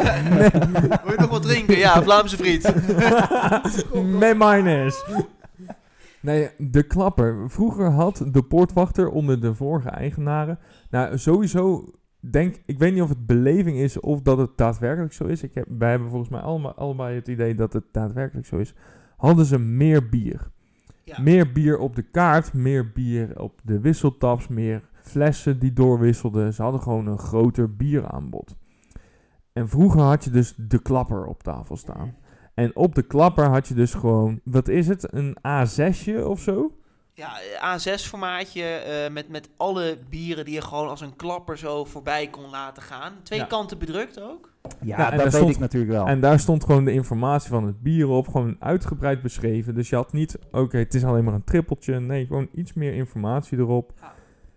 [1.03, 1.77] Wil je nog wat drinken?
[1.77, 2.73] Ja, Vlaamse friet.
[4.19, 5.25] Met mayonaise.
[6.21, 7.49] Nee, de klapper.
[7.49, 10.59] Vroeger had de poortwachter onder de vorige eigenaren...
[10.89, 12.61] Nou, sowieso denk...
[12.65, 15.43] Ik weet niet of het beleving is of dat het daadwerkelijk zo is.
[15.43, 18.73] Ik heb, wij hebben volgens mij allemaal, allebei het idee dat het daadwerkelijk zo is.
[19.17, 20.51] Hadden ze meer bier.
[21.03, 21.21] Ja.
[21.21, 26.53] Meer bier op de kaart, meer bier op de wisseltaps, meer flessen die doorwisselden.
[26.53, 28.57] Ze hadden gewoon een groter bieraanbod.
[29.53, 32.15] En vroeger had je dus de klapper op tafel staan.
[32.59, 36.73] En op de klapper had je dus gewoon, wat is het, een A6'je of zo?
[37.13, 37.29] Ja,
[37.77, 42.49] A6-formaatje eh, met, met alle bieren die je gewoon als een klapper zo voorbij kon
[42.49, 43.13] laten gaan.
[43.23, 43.45] Twee Ja.
[43.45, 44.51] kanten bedrukt ook.
[44.61, 46.05] Ja, Ja, en dat daar weet stond- ik natuurlijk wel.
[46.07, 49.75] En daar stond gewoon de informatie van het bier op, gewoon uitgebreid beschreven.
[49.75, 51.99] Dus je had niet, oké, het is alleen maar een trippeltje.
[51.99, 53.91] Nee, gewoon iets meer informatie erop.
[54.01, 54.13] Ja.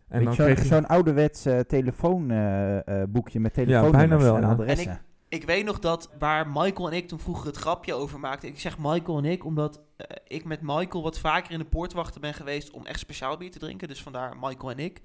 [0.09, 0.73] En dan kreeg Zo'n je...
[0.75, 4.49] zo'n ouderwets eh, telefoonboekje met telefoonnummers bijna wel, en ja.
[4.49, 4.93] adressen.
[4.93, 4.99] Ik
[5.47, 8.49] weet nog dat waar Michael en ik toen vroeger het grapje over maakten.
[8.49, 12.21] Ik zeg Michael en ik, omdat eh, ik met Michael wat vaker in de poortwachter
[12.21, 13.89] ben geweest om echt speciaal bier te drinken.
[13.89, 15.01] Dus vandaar Michael en ik.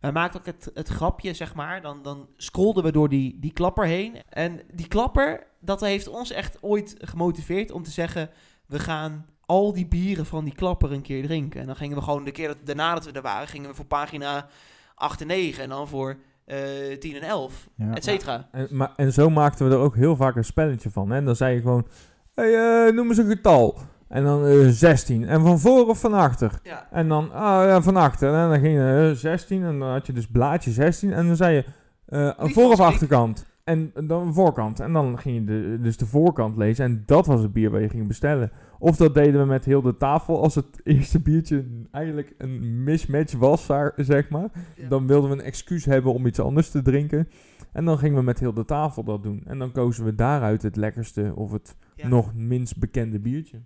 [0.00, 1.82] Wij maakten ook het, het grapje, zeg maar.
[1.82, 4.22] Dan, dan scrollden we door die, die klapper heen.
[4.28, 8.30] En die klapper, dat heeft ons echt ooit gemotiveerd om te zeggen...
[8.66, 11.60] we gaan al die bieren van die klapper een keer drinken.
[11.60, 13.48] En dan gingen we gewoon de keer dat, daarna dat we er waren...
[13.48, 14.48] gingen we voor pagina
[14.94, 17.94] 8 en 9 en dan voor eh 10 en 11, Ja.
[17.94, 18.48] et cetera.
[18.52, 21.10] En, maar, en zo maakten we er ook heel vaak een spelletje van.
[21.10, 21.16] Hè?
[21.16, 21.86] En dan zei je gewoon,
[22.34, 23.78] hey, eh, noem eens een getal.
[24.08, 25.28] En dan eh 16.
[25.28, 26.52] En van voor of van achter?
[26.62, 26.88] Ja.
[26.90, 28.34] En dan, ah ja, van achter.
[28.34, 29.64] En dan ging je eh, 16.
[29.64, 31.12] En dan had je dus blaadje 16.
[31.12, 31.64] En dan zei je,
[32.06, 33.44] eh voor of achterkant.
[33.64, 34.80] En dan voorkant.
[34.80, 36.84] En dan ging je de, dus de voorkant lezen.
[36.84, 38.50] En dat was het bier waar je ging bestellen.
[38.78, 40.42] Of dat deden we met heel de tafel.
[40.42, 44.50] Als het eerste biertje eigenlijk een mismatch was, daar, zeg maar.
[44.76, 44.88] Ja.
[44.88, 47.28] Dan wilden we een excuus hebben om iets anders te drinken.
[47.72, 49.42] En dan gingen we met heel de tafel dat doen.
[49.44, 52.08] En dan kozen we daaruit het lekkerste of het Ja.
[52.08, 53.62] nog minst bekende biertje.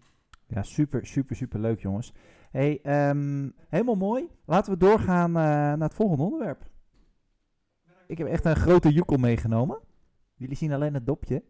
[0.46, 2.12] Ja, super, super, super leuk, jongens.
[2.50, 4.28] Hey, ehm, helemaal mooi.
[4.46, 6.66] Laten we doorgaan eh, naar het volgende onderwerp.
[8.06, 9.78] Ik heb echt een grote joekel meegenomen.
[10.38, 11.42] Jullie zien alleen het dopje.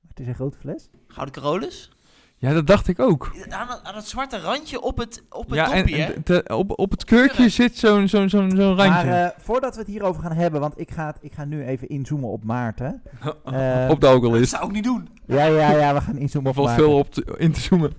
[0.00, 0.88] Maar het is een grote fles.
[1.08, 1.90] Gouden Carolus?
[2.36, 3.32] Ja, dat dacht ik ook.
[3.48, 6.42] Aan, dat zwarte randje op het, op het Ja, en, dopje, hè?
[6.42, 9.10] en op, op het keurtje zit zo'n zo'n zo'n zo'n Maar randje.
[9.10, 11.88] eh, voordat we het hierover gaan hebben, want ik ga, het- ik ga nu even
[11.88, 13.02] inzoomen op Maarten.
[13.44, 15.08] eh, op de alcohol Dat zou ik niet doen.
[15.26, 16.84] Ja, ja, ja, we gaan inzoomen Er op valt Maarten.
[16.84, 17.92] veel op te- in te zoomen.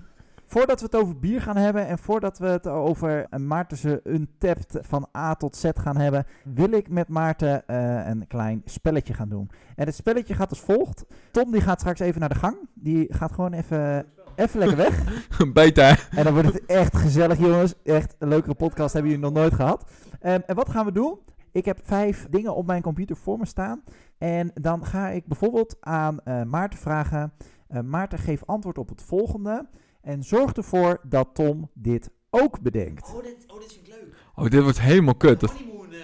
[0.50, 5.08] Voordat we het over bier gaan hebben en voordat we het over Maartense Untapped van
[5.16, 9.50] A tot Z gaan hebben, wil ik met Maarten eh, een klein spelletje gaan doen.
[9.76, 11.04] En het spelletje gaat als volgt.
[11.30, 12.56] Tom die gaat straks even naar de gang.
[12.74, 15.04] Die gaat gewoon even, even lekker weg.
[15.52, 15.96] Beta.
[16.10, 17.74] En dan wordt het echt gezellig, jongens.
[17.82, 19.90] Echt een leukere podcast hebben jullie nog nooit gehad.
[20.20, 21.18] Ehm, en wat gaan we doen?
[21.52, 23.82] Ik heb vijf dingen op mijn computer voor me staan.
[24.18, 27.32] En dan ga ik bijvoorbeeld aan eh, Maarten vragen.
[27.68, 29.66] eh, Maarten, geef antwoord op het volgende.
[30.02, 33.14] En zorg ervoor dat Tom dit ook bedenkt.
[33.14, 34.14] Oh, dit, oh, dit vind ik leuk.
[34.34, 35.40] Oh, dit wordt helemaal kut.
[35.40, 36.00] De honeymoon eh,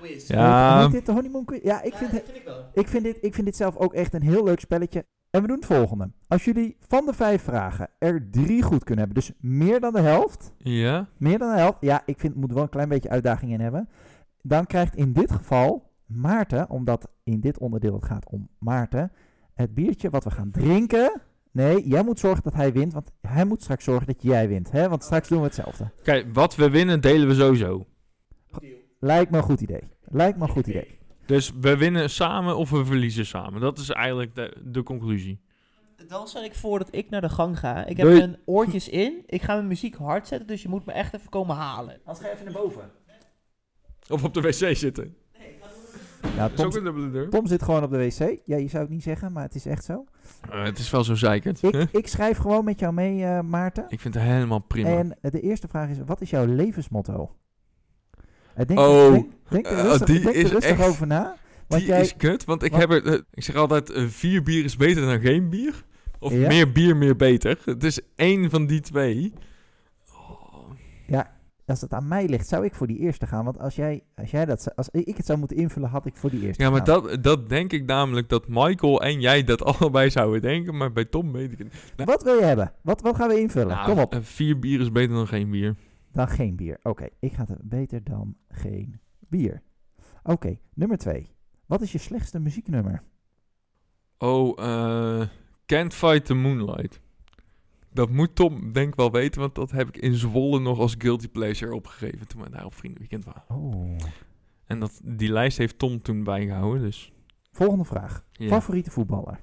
[0.00, 0.28] quiz.
[0.28, 0.82] Ja.
[0.82, 1.62] Heet dit de honeymoon quiz?
[1.62, 2.70] Ja, ik vind, ik wel.
[2.72, 5.06] ik, vind dit, ik vind dit zelf ook echt een heel leuk spelletje.
[5.30, 6.10] En we doen het volgende.
[6.26, 10.00] Als jullie van de vijf vragen er drie goed kunnen hebben, dus meer dan de
[10.00, 11.08] helft, Ja?
[11.16, 11.78] Meer dan de helft.
[11.80, 13.88] Ja, ik vind, moet er wel een klein beetje uitdaging in hebben.
[14.42, 19.12] Dan krijgt in dit geval Maarten, omdat in dit onderdeel het gaat om Maarten,
[19.54, 21.22] het biertje wat we gaan drinken.
[21.58, 24.70] Nee, jij moet zorgen dat hij wint, want hij moet straks zorgen dat jij wint.
[24.70, 24.88] Hè?
[24.88, 25.90] Want straks doen we hetzelfde.
[26.02, 27.86] Kijk, wat we winnen delen we sowieso.
[29.00, 29.82] Lijkt me een goed idee.
[30.04, 30.98] Lijkt me een goed idee.
[31.26, 33.60] Dus we winnen samen of we verliezen samen.
[33.60, 35.40] Dat is eigenlijk de, de conclusie.
[36.08, 37.86] Dan stel ik voor dat ik naar de gang ga.
[37.86, 38.18] Ik heb Doei.
[38.18, 39.22] mijn oortjes in.
[39.26, 42.00] Ik ga mijn muziek hard zetten, dus je moet me echt even komen halen.
[42.04, 42.90] Anders ga je even naar boven.
[44.08, 45.16] Of op de wc zitten.
[46.38, 47.28] Ja, Dat is ook Tom, een dubbele deur.
[47.28, 48.38] Tom zit gewoon op de wc.
[48.44, 50.04] Ja, je zou het niet zeggen, maar het is echt zo.
[50.50, 51.62] Eh, het is wel zo zeikend.
[51.62, 53.84] Ik, ik schrijf gewoon met jou mee, eh, Maarten.
[53.88, 54.88] Ik vind het helemaal prima.
[54.88, 57.34] En de eerste vraag is, wat is jouw levensmotto?
[58.54, 61.36] Eh, denk, Oh, denk, denk er rustig, die denk er is rustig echt- over na.
[61.68, 62.80] Want Die jij, is kut, want ik Wat?
[62.80, 63.24] heb er...
[63.30, 65.84] ik zeg altijd, vier bier is beter dan geen bier.
[66.18, 66.48] Of Ja?
[66.48, 67.58] meer bier, meer beter.
[67.64, 69.32] Het is één van die twee.
[71.68, 73.44] Als het aan mij ligt, zou ik voor die eerste gaan.
[73.44, 76.30] Want als jij, als jij dat, als ik het zou moeten invullen, had ik voor
[76.30, 80.10] die eerste Ja, maar dat, dat denk ik namelijk dat Michael en jij dat allebei
[80.10, 80.76] zouden denken.
[80.76, 82.06] Maar bij Tom weet ik het niet.
[82.06, 82.72] Wat wil je hebben?
[82.82, 83.68] Wat, wat gaan we invullen?
[83.68, 84.12] Nou, Kom op.
[84.14, 85.74] eh, vier bier is beter dan geen bier.
[86.12, 86.78] Dan geen bier.
[86.82, 89.62] Oké, ik ga het beter dan geen bier.
[90.22, 91.30] Oké, nummer twee.
[91.66, 93.02] Wat is je slechtste muzieknummer?
[94.18, 95.26] Oh, eh
[95.66, 97.00] Can't Fight the Moonlight.
[97.98, 100.94] Dat moet Tom denk ik wel weten, want dat heb ik in Zwolle nog als
[100.98, 103.42] guilty pleasure opgegeven toen we daar op Vriendenweekend waren.
[103.48, 103.96] Oh.
[104.66, 107.12] En dat, die lijst heeft Tom toen bijgehouden, dus...
[107.52, 108.24] Volgende vraag.
[108.32, 108.48] Ja.
[108.48, 109.40] Favoriete voetballer?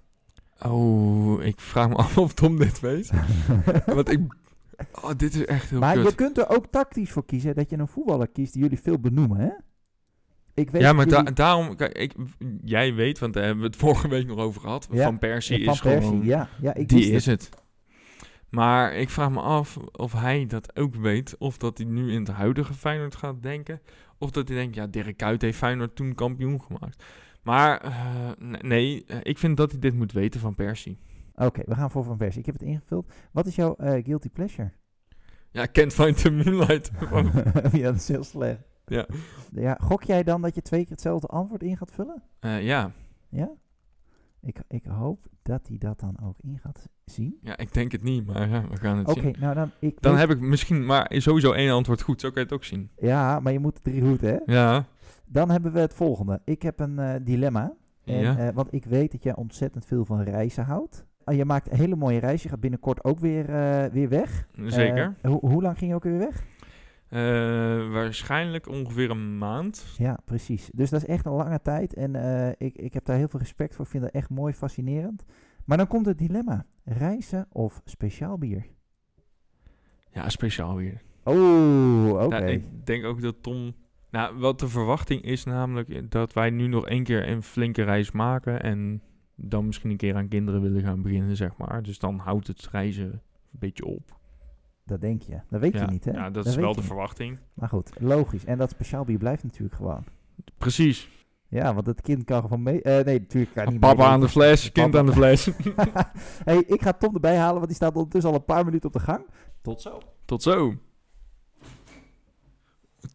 [0.61, 3.11] Oh, ik vraag me af of Tom dit weet.
[3.85, 4.19] Want ik...
[5.01, 6.09] Oh, dit is echt heel maar kut.
[6.09, 8.99] je kunt er ook tactisch voor kiezen dat je een voetballer kiest die jullie veel
[8.99, 9.49] benoemen, hè?
[10.53, 11.75] Ik weet Ja, maar da- jullie- daarom...
[11.75, 12.13] Kijk, ik,
[12.63, 14.87] jij weet, want daar hebben we het vorige week nog over gehad.
[14.91, 16.25] Ja, Van Persie Van is Persie, gewoon...
[16.25, 16.49] ja.
[16.61, 17.49] ja ik die is het.
[18.55, 21.37] Maar ik vraag me af of hij dat ook weet.
[21.37, 23.81] Of dat hij nu in het huidige Feyenoord gaat denken.
[24.17, 27.03] Of dat hij denkt, ja, Dirk Kuyt heeft Feyenoord toen kampioen gemaakt.
[27.43, 28.31] Maar eh,
[28.61, 30.99] nee, eh, ik vind dat hij dit moet weten van Persie.
[31.35, 32.39] Oké, we gaan voor Van Persie.
[32.39, 33.13] Ik heb het ingevuld.
[33.31, 34.71] Wat is jouw eh, guilty pleasure?
[35.51, 36.91] Ja, can't find the moonlight.
[37.71, 38.61] ja, dat is heel slecht.
[38.85, 39.05] Ja.
[39.51, 39.77] ja.
[39.81, 42.23] Gok jij dan dat je twee keer hetzelfde antwoord in gaat vullen?
[42.39, 42.91] Ja.
[43.29, 43.51] Ja?
[44.41, 47.37] Ik, ik hoop dat hij dat dan ook in gaat zien.
[47.41, 49.35] ja, ik denk het niet, maar ja, we gaan het Oké, zien.
[49.39, 49.71] nou dan...
[49.79, 52.21] Ik Dan heb ik misschien maar sowieso één antwoord goed.
[52.21, 52.89] Zo kan je het ook zien.
[52.97, 54.35] Ja, maar je moet drie goed, hè?
[54.45, 54.85] Ja.
[55.25, 56.41] Dan hebben we het volgende.
[56.45, 57.73] Ik heb een eh, dilemma.
[58.05, 58.37] En, ja.
[58.37, 61.05] eh, want ik weet dat jij ontzettend veel van reizen houdt.
[61.23, 62.43] Ah, je maakt een hele mooie reis.
[62.43, 64.47] Je gaat binnenkort ook weer, eh, weer weg.
[64.65, 65.15] Zeker.
[65.21, 66.43] Hoe lang ging je ook weer weg?
[67.09, 67.19] Eh,
[67.91, 69.95] waarschijnlijk ongeveer een maand.
[69.97, 70.69] Ja, precies.
[70.73, 71.93] Dus dat is echt een lange tijd.
[71.93, 73.85] En eh, ik, ik heb daar heel veel respect voor.
[73.85, 75.25] Ik vind dat echt mooi, fascinerend.
[75.65, 76.65] Maar dan komt het dilemma.
[76.83, 78.65] Reizen of speciaal bier?
[80.11, 81.01] Ja, speciaal weer.
[81.23, 82.37] Oh, oké.
[82.37, 83.75] Ja, ik denk ook dat Tom...
[84.11, 88.11] Nou, wat de verwachting is namelijk dat wij nu nog één keer een flinke reis
[88.11, 89.01] maken en
[89.35, 91.83] dan misschien een keer aan kinderen willen gaan beginnen, zeg maar.
[91.83, 93.19] Dus dan houdt het reizen een
[93.59, 94.19] beetje op.
[94.85, 95.39] Dat denk je.
[95.49, 96.11] Dat weet ja, je niet, hè?
[96.11, 96.87] ja, dat is wel de niet.
[96.87, 97.37] verwachting.
[97.53, 98.45] Maar goed, logisch.
[98.45, 100.03] En dat speciaal bier blijft natuurlijk gewoon.
[100.57, 101.09] Precies.
[101.47, 102.81] Ja, want het kind kan gewoon mee...
[102.81, 104.97] eh, nee, natuurlijk kan niet Papa mee- aan de fles, kind Papa.
[104.99, 105.49] aan de fles.
[106.49, 108.93] hey, ik ga Tom erbij halen, want die staat ondertussen al een paar minuten op
[108.93, 109.25] de gang.
[109.61, 109.99] Tot zo.
[110.25, 110.73] Tot zo.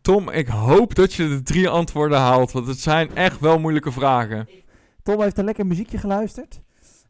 [0.00, 3.92] Tom, ik hoop dat je de drie antwoorden haalt, want het zijn echt wel moeilijke
[3.92, 4.48] vragen.
[5.02, 6.62] Tom heeft een lekker muziekje geluisterd.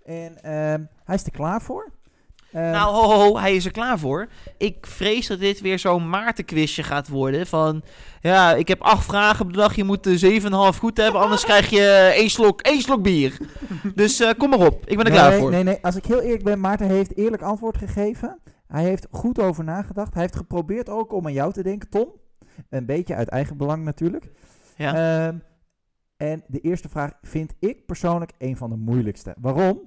[0.05, 1.93] En ehm, hij is er klaar voor.
[2.53, 4.29] Ehm, Nou, ho, ho, hij is er klaar voor.
[4.59, 7.47] Ik vrees dat dit weer zo'n Maartenquizje gaat worden.
[7.47, 7.83] Van,
[8.21, 9.75] ja, ik heb acht vragen op de dag.
[9.75, 10.19] Je moet de
[10.73, 13.37] 7,5 goed hebben, anders krijg je één slok, één slok bier.
[13.95, 15.51] Dus eh, kom maar op, ik ben er nee, klaar voor.
[15.51, 18.39] Nee, nee, als ik heel eerlijk ben, Maarten heeft eerlijk antwoord gegeven.
[18.67, 20.13] Hij heeft goed over nagedacht.
[20.13, 22.09] Hij heeft geprobeerd ook om aan jou te denken, Tom.
[22.69, 24.31] Een beetje uit eigen belang natuurlijk.
[24.77, 24.95] Ja.
[24.95, 25.37] Ehm,
[26.17, 29.35] en de eerste vraag vind ik persoonlijk een van de moeilijkste.
[29.41, 29.81] Waarom?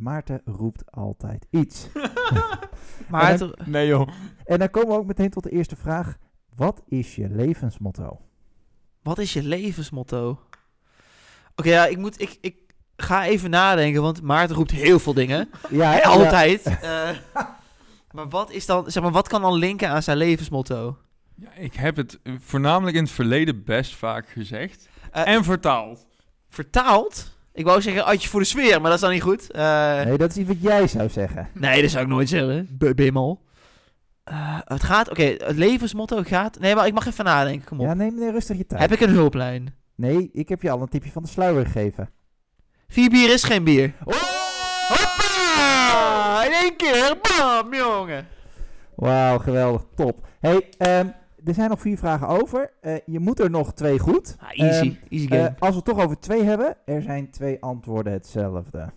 [0.00, 1.88] Maarten roept altijd iets.
[3.08, 4.08] maar Nee joh.
[4.44, 6.16] En dan komen we ook meteen tot de eerste vraag.
[6.54, 8.20] Wat is je levensmotto?
[9.02, 10.40] wat is je levensmotto?
[11.56, 12.56] Oké, ja, ik moet, ik, ik
[12.96, 15.50] ga even nadenken, want Maarten roept heel veel dingen.
[15.70, 16.00] Ja?
[16.00, 16.62] Altijd.
[16.82, 17.10] Eh,
[18.10, 20.98] maar wat is dan, zeg maar, wat kan dan linken aan zijn levensmotto?
[21.34, 24.88] Ja, ik heb het voornamelijk in het verleden best vaak gezegd.
[25.10, 26.06] Eh, en vertaald.
[26.48, 27.38] Vertaald?
[27.52, 29.50] Ik wou zeggen uitje voor de sfeer, maar dat is dan niet goed.
[29.50, 31.48] Eh, Nee, dat is iets wat jij zou zeggen.
[31.54, 32.78] Nee, dat zou ik nooit zeggen.
[32.94, 33.42] Bimmel.
[34.24, 36.58] Eh, het gaat, oké, het levensmotto gaat...
[36.58, 37.86] Nee, maar ik mag even nadenken, kom op.
[37.86, 38.80] Ja, neem nee, rustig je tijd.
[38.80, 39.74] Heb ik een hulplijn?
[39.94, 42.10] Nee, ik heb je al een tipje van de sluier gegeven.
[42.88, 43.92] Vier bier is geen bier.
[44.04, 44.14] Oh!
[44.88, 46.44] Hoppa!
[46.46, 48.26] In één keer, bam, jongen.
[48.94, 50.26] Wauw, geweldig, top.
[50.40, 51.06] hey, ehm,
[51.44, 52.72] er zijn nog vier vragen over.
[52.80, 54.36] Eh, je moet er nog twee goed.
[54.40, 55.54] Ah, easy, Ehm, easy eh, game.
[55.58, 58.92] als we het toch over twee hebben, er zijn twee antwoorden hetzelfde.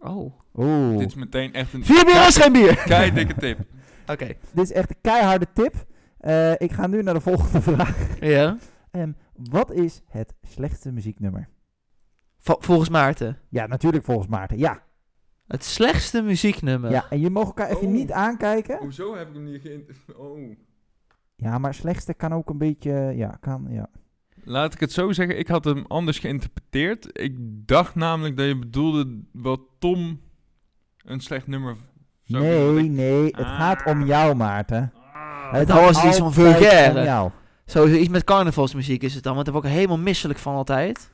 [0.00, 0.32] oh.
[0.54, 2.76] Oeh, Dit is meteen echt een Vier bier is geen bier.
[2.76, 3.58] kei dikke tip.
[4.12, 4.26] Oké.
[4.26, 5.74] dit is echt een keiharde tip.
[6.18, 8.20] Eh, ik ga nu naar de volgende vraag.
[8.20, 8.56] Ja.
[8.90, 9.12] Ehm,
[9.50, 11.48] wat is het slechtste muzieknummer?
[12.38, 13.38] Vo- volgens Maarten.
[13.48, 14.58] Ja, natuurlijk volgens Maarten.
[14.58, 14.82] Ja,
[15.46, 16.90] Het slechtste muzieknummer.
[16.90, 17.06] ja.
[17.10, 17.92] en je mag elkaar even Oh.
[17.92, 18.78] niet aankijken.
[18.78, 19.90] Hoezo heb ik hem niet geïnt...
[20.18, 20.56] Oh.
[21.40, 23.86] Ja, maar slechtste kan ook een beetje, ja, kan, ja.
[24.44, 27.08] Laat ik het zo zeggen, ik had hem anders geïnterpreteerd.
[27.20, 27.36] Ik
[27.66, 30.20] dacht namelijk dat je bedoelde wat Tom
[31.04, 31.76] een slecht nummer
[32.24, 34.92] zou Nee, ik- nee, het gaat om jou, Maarten.
[35.50, 36.18] Het Dat gaat was iets
[36.92, 37.30] van jou.
[37.64, 41.10] Sowieso iets met carnavalsmuziek is het dan, want daar word ik helemaal misselijk van altijd.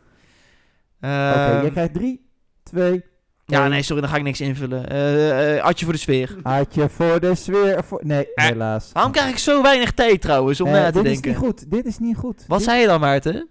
[1.01, 2.29] Oké, Ehm, jij krijgt drie,
[2.63, 3.05] twee,
[3.47, 4.89] ja, nee, sorry, dan ga ik niks invullen.
[4.89, 6.37] Eh eh, Adje voor de sfeer.
[6.43, 7.85] Had voor de sfeer.
[7.85, 8.01] Voor...
[8.05, 8.91] Nee, Eh, helaas.
[8.93, 11.31] Waarom krijg ik zo weinig tijd trouwens, om Eh, na te dit is denken?
[11.31, 11.71] niet goed.
[11.71, 12.45] Dit is niet goed.
[12.49, 13.49] Wat Dit- zei je dan, Maarten?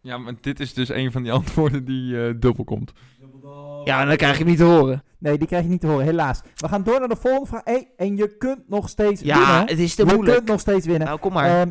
[0.00, 2.92] Ja, maar dit is dus een van die antwoorden die eh, dubbel komt.
[3.84, 5.02] Ja, dan krijg je hem niet te horen.
[5.18, 6.40] Nee, die krijg je niet te horen, helaas.
[6.56, 7.60] We gaan door naar de volgende vraag.
[7.64, 9.66] Hey, en je kunt nog steeds Ja, winnen.
[9.68, 10.36] het is te je moeilijk.
[10.36, 11.06] kunt nog steeds winnen.
[11.06, 11.60] Nou, kom maar.
[11.60, 11.70] Ehm,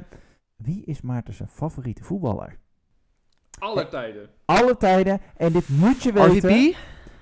[0.55, 2.57] wie is Maarten zijn favoriete voetballer?
[3.59, 4.29] Alle tijden.
[4.45, 5.21] Alle tijden.
[5.37, 6.49] En dit moet je weten.
[6.49, 6.75] RVP?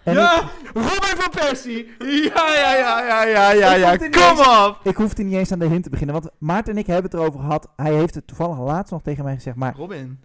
[0.08, 1.88] En ja, ik, Robin van Persie!
[2.00, 3.96] Ja, ja, ja, ja, ja, ja, ja.
[3.98, 4.80] Kom eens- op!
[4.84, 6.16] ik hoefde niet eens aan de hint te beginnen.
[6.22, 7.68] Want Maarten en ik hebben het erover gehad.
[7.76, 9.56] Hij heeft het toevallig laatst nog tegen mij gezegd.
[9.56, 10.20] Maar Robin.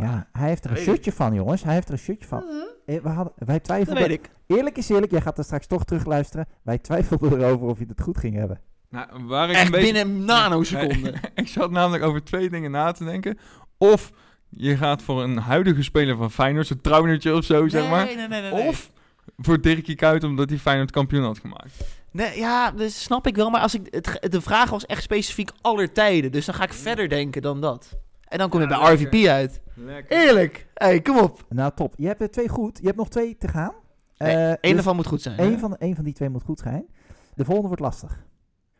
[0.00, 1.62] ja, hij heeft er een dat shirtje van, jongens.
[1.62, 2.44] Hij heeft er een shirtje van.
[2.86, 4.02] Eh, We hadden, wij Dat twijfelden.
[4.08, 4.30] weet ik.
[4.46, 6.46] Eerlijk is eerlijk, jij gaat er straks toch terugluisteren.
[6.62, 8.60] Wij twijfelden erover of je het goed ging hebben.
[8.90, 9.92] Nou, waar ik een Echt beetje...
[9.92, 11.14] binnen nanoseconden.
[11.34, 13.38] ik zat namelijk over twee dingen na te denken.
[13.78, 14.10] Of
[14.48, 18.04] je gaat voor een huidige speler van Feyenoord, zo'n trouwnertje of zo, zeg maar.
[18.04, 18.68] Nee, nee, nee, nee, nee.
[18.68, 18.90] Of
[19.36, 21.74] voor Dirkie Kuyt, omdat hij Feyenoord kampioen had gemaakt.
[22.10, 23.50] Nee, ja, dat snap ik wel.
[23.50, 26.32] Maar als ik, het, de vraag was echt specifiek aller tijden.
[26.32, 27.98] Dus dan ga ik verder denken dan dat.
[28.28, 29.06] En dan kom je Ja, bij lekker.
[29.08, 29.60] RVP uit.
[29.74, 30.16] Lekker.
[30.26, 30.66] Eerlijk.
[30.74, 31.44] hey, kom op.
[31.48, 31.94] Nou, top.
[31.96, 32.78] Je hebt er twee goed.
[32.78, 33.72] Je hebt nog twee te gaan.
[34.18, 35.36] Nee, Eh, Eén dus ervan moet goed zijn.
[35.38, 35.58] hè?
[35.58, 36.86] van, één van die twee moet goed zijn.
[37.34, 38.24] De volgende wordt lastig.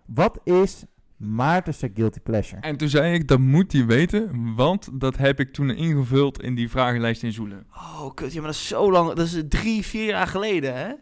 [0.07, 0.85] Wat is
[1.17, 2.61] Maarten's guilty pleasure?
[2.61, 6.55] En toen zei ik, dat moet hij weten, want dat heb ik toen ingevuld in
[6.55, 7.67] die vragenlijst in Zoelen.
[7.75, 8.33] Oh, kut.
[8.33, 9.09] Ja, maar dat is zo lang.
[9.13, 10.93] Dat is drie, vier jaar geleden, hè?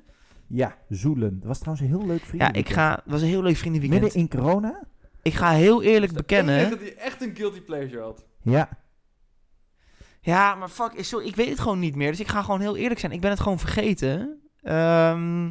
[0.47, 1.39] Ja, Zoelen.
[1.39, 2.43] Dat was trouwens een heel leuk vriend.
[2.43, 2.91] Ja, ik ga...
[3.03, 4.03] Het was een heel leuk vriendenweekend.
[4.03, 4.83] Midden in corona?
[5.23, 6.71] Ik ga heel eerlijk bekennen.
[6.71, 8.25] dat hij echt een guilty pleasure had.
[8.43, 8.69] Ja.
[10.21, 12.11] Ja, maar fuck, is zo, ik weet het gewoon niet meer.
[12.11, 13.13] Dus ik ga gewoon heel eerlijk zijn.
[13.13, 14.41] Ik ben het gewoon vergeten.
[14.63, 15.51] Ehm,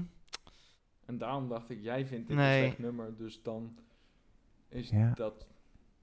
[1.06, 2.58] En daarom dacht ik, jij vindt dit Nee.
[2.60, 3.76] een slecht nummer, dus dan
[4.74, 5.12] is Ja.
[5.16, 5.34] dat...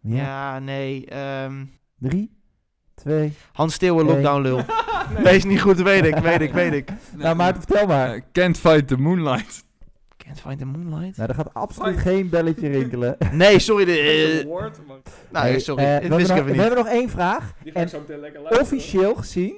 [0.00, 0.16] Ja.
[0.16, 0.58] ja.
[0.58, 1.06] nee.
[1.06, 1.64] ehm,
[1.98, 2.36] Drie,
[2.94, 3.32] twee.
[3.52, 4.14] Hans Steeuwen, Nee.
[4.14, 4.60] lockdown lul.
[5.24, 6.90] Nee, is niet goed, weet ik, weet ik, weet ik.
[7.16, 8.14] Nou, Maarten, vertel maar.
[8.14, 9.64] Eh, can't fight the moonlight.
[10.16, 11.16] Can't find the moonlight.
[11.16, 13.16] Nou, er gaat absoluut geen belletje rinkelen.
[13.32, 13.84] Nee, sorry.
[13.84, 13.98] De,
[14.40, 14.96] eh, woord, maar
[15.30, 15.84] nou, Hey, sorry.
[15.84, 16.60] eh, we, hebben nog, even we niet.
[16.60, 17.52] hebben nog één vraag.
[17.62, 19.54] die En zo meteen lekker Officieel gezien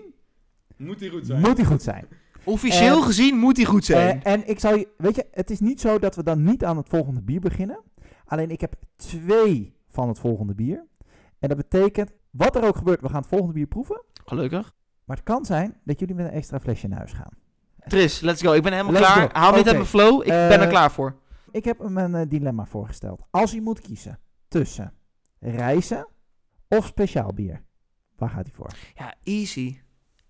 [0.76, 1.40] Moet hij goed zijn.
[1.40, 2.06] moet hij goed zijn.
[2.44, 4.22] Officieel gezien moet hij goed zijn.
[4.22, 6.64] Eh, en ik zou je, weet je, het is niet zo dat we dan niet
[6.64, 7.80] aan het volgende bier beginnen.
[8.32, 10.86] Alleen ik heb twee van het volgende bier.
[11.38, 14.02] En dat betekent, wat er ook gebeurt, we gaan het volgende bier proeven.
[14.24, 14.74] Gelukkig.
[15.04, 17.30] Maar het kan zijn dat jullie met een extra flesje naar huis gaan.
[17.86, 18.52] Tris, let's go.
[18.52, 19.30] Ik ben helemaal Let's klaar.
[19.30, 19.38] go.
[19.38, 20.20] Haal niet uit mijn flow.
[20.22, 21.16] Ik Eh, ben er klaar voor.
[21.50, 23.22] Ik heb hem een eh, dilemma voorgesteld.
[23.30, 24.18] Als u moet kiezen
[24.48, 24.92] tussen
[25.40, 26.06] reizen
[26.68, 27.64] of speciaal bier,
[28.16, 28.70] waar gaat hij voor?
[28.94, 29.78] Ja, easy.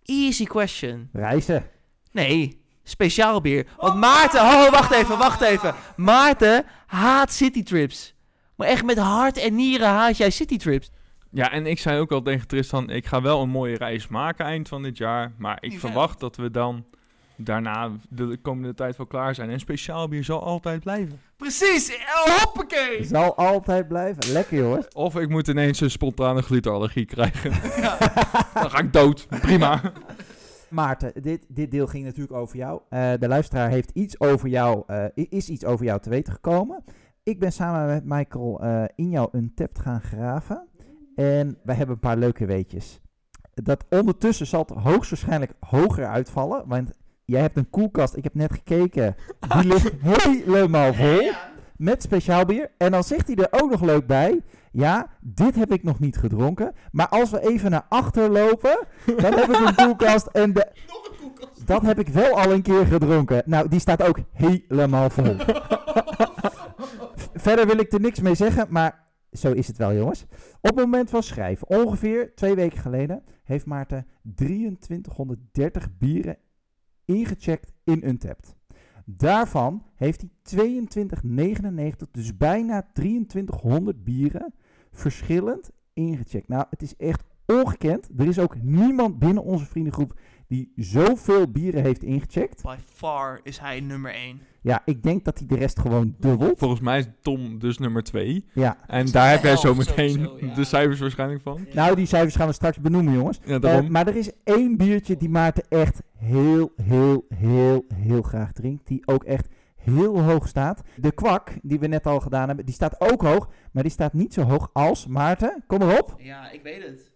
[0.02, 1.08] Easy question.
[1.12, 1.64] Reizen.
[2.12, 3.66] Nee, speciaal bier.
[3.76, 5.74] Want Maarten, oh, wacht even, wacht even.
[5.96, 8.14] Maarten haat citytrips.
[8.56, 10.90] Maar echt met hart en nieren haat jij citytrips.
[11.30, 14.44] Ja, en ik zei ook al tegen Tristan, ik ga wel een mooie reis maken
[14.44, 15.32] eind van dit jaar.
[15.38, 16.84] Maar ik verwacht dat we dan
[17.36, 19.50] daarna de komende tijd wel klaar zijn.
[19.50, 21.20] En speciaal bier zal altijd blijven.
[21.36, 23.04] Precies, eh, hoppakee.
[23.04, 24.32] Zal altijd blijven.
[24.32, 24.88] Lekker jongens.
[24.92, 27.50] Of ik moet ineens een spontane glutenallergie krijgen.
[28.54, 29.26] dan ga ik dood.
[29.40, 29.80] Prima.
[30.72, 32.80] Maarten, dit, dit deel ging natuurlijk over jou.
[32.88, 36.84] Eh, de luisteraar heeft iets over jou, eh, is iets over jou te weten gekomen.
[37.22, 40.66] Ik ben samen met Michael eh, in jouw Untapped gaan graven.
[41.14, 43.00] En wij hebben een paar leuke weetjes.
[43.54, 46.68] Dat ondertussen zal het hoogstwaarschijnlijk hoger uitvallen.
[46.68, 46.90] Want
[47.24, 49.14] jij hebt een koelkast, ik heb net gekeken.
[49.48, 51.30] Die ligt helemaal vol.
[51.76, 52.70] Met speciaal bier.
[52.78, 54.40] En dan zegt hij er ook nog leuk bij.
[54.72, 56.72] Ja, dit heb ik nog niet gedronken.
[56.92, 58.86] Maar als we even naar achter lopen,
[59.16, 60.66] dan heb ik een koelkast en de...
[61.64, 63.42] Dat heb ik wel al een keer gedronken.
[63.46, 65.36] Nou, die staat ook helemaal vol.
[67.34, 70.24] Verder wil ik er niks mee zeggen, maar zo is het wel, jongens.
[70.60, 76.36] Op het moment van schrijven, ongeveer twee weken geleden, heeft Maarten 2330 bieren
[77.04, 78.56] ingecheckt in Untapped.
[79.04, 84.54] Daarvan heeft hij 2299, dus bijna 2300 bieren
[84.92, 86.48] verschillend ingecheckt.
[86.48, 88.08] Nou, het is echt ongekend.
[88.18, 92.62] Er is ook niemand binnen onze vriendengroep die zoveel bieren heeft ingecheckt.
[92.62, 94.40] By far is hij nummer 1.
[94.60, 96.58] Ja, ik denk dat hij de rest gewoon dubbelt.
[96.58, 98.44] Volgens mij is Tom dus nummer twee.
[98.52, 100.54] Ja, En daar heb jij zo meteen sowieso, ja.
[100.54, 101.66] de cijfers waarschijnlijk van.
[101.74, 103.40] nou die cijfers gaan we straks benoemen, jongens.
[103.44, 103.90] Ja, Eh, daarom.
[103.90, 108.86] maar er is één biertje die Maarten echt heel, heel, heel, heel graag drinkt.
[108.86, 109.48] Die ook echt
[109.82, 110.80] heel hoog staat.
[110.96, 113.48] De kwak, die we net al gedaan hebben, die staat ook hoog.
[113.72, 115.64] Maar die staat niet zo hoog als Maarten.
[115.66, 116.14] Kom erop.
[116.18, 117.10] Ja, ik weet het.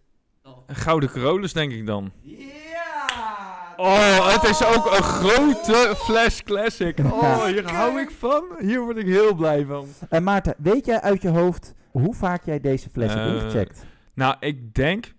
[0.67, 2.11] Een Gouden Carolus denk ik dan.
[2.21, 2.45] Ja!
[3.77, 6.99] Oh, het is ook een grote fles classic.
[6.99, 8.43] Oh, hier hou ik van.
[8.59, 9.87] Hier word ik heel blij van.
[10.09, 13.85] En Maarten, weet jij uit je hoofd hoe vaak jij deze fles hebt Eh, ingecheckt?
[14.13, 15.13] Nou, ik denk...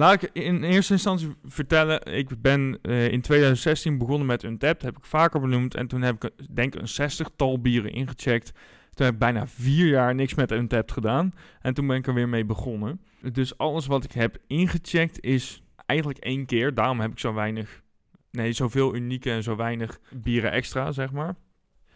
[0.00, 2.12] Laat ik in eerste instantie vertellen.
[2.16, 4.82] Ik ben eh, in 2016 begonnen met Untapped.
[4.82, 5.74] Heb ik vaker benoemd.
[5.74, 8.52] En toen heb ik denk een zestigtal bieren ingecheckt.
[8.94, 11.32] Toen heb ik bijna vier jaar niks met Untapped gedaan.
[11.60, 13.00] En toen ben ik er weer mee begonnen.
[13.32, 16.74] Dus alles wat ik heb ingecheckt is eigenlijk één keer.
[16.74, 17.82] Daarom heb ik zo weinig...
[18.30, 21.34] Nee, zoveel unieke en zo weinig bieren extra, zeg maar.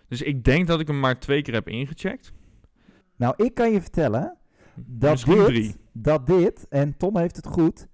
[0.08, 2.32] Dus ik denk dat ik hem maar twee keer heb ingecheckt.
[3.16, 4.36] Nou, ik kan je vertellen
[4.74, 5.74] dat Misschien dit, drie.
[5.92, 7.86] dat dit, en Tom heeft het goed,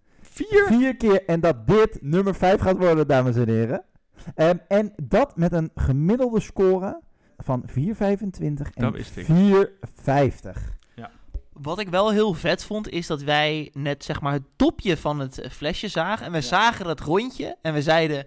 [0.48, 0.66] Vier?
[0.66, 3.84] vier keer en dat dit nummer 5 gaat worden, dames en heren.
[4.34, 7.00] Ehm, en dat met een gemiddelde score
[7.38, 9.26] van 4,25 Dat en wist ik.
[9.26, 10.78] 4,50.
[11.52, 15.18] Wat ik wel heel vet vond, is dat wij net zeg maar het topje van
[15.18, 16.26] het eh, flesje zagen.
[16.26, 18.26] En we zagen dat rondje en we zeiden,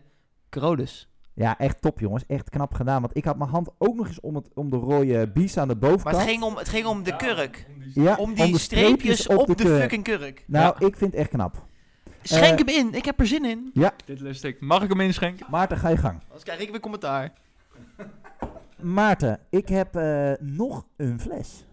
[0.49, 1.09] Carolus.
[1.33, 2.25] Ja, echt top jongens.
[2.27, 3.01] Echt knap gedaan.
[3.01, 5.67] Want ik had mijn hand ook nog eens om, het, om de rode bies aan
[5.67, 6.03] de bovenkant.
[6.15, 7.65] Maar het ging om, het ging om de kurk.
[7.93, 9.81] ja, Om die de streepjes op de, kurk.
[9.81, 10.43] fucking kurk.
[10.47, 10.87] Nou, Ja.
[10.87, 11.65] ik vind het echt knap.
[12.23, 13.71] Schenk Eh, hem in, ik heb er zin in.
[14.05, 14.61] Dit lust ik.
[14.61, 15.45] Mag ik hem inschenken?
[15.49, 16.21] Maarten, ga je gang.
[16.23, 17.33] Anders krijg ik weer commentaar.
[18.81, 21.65] Maarten, ik heb eh, nog een fles.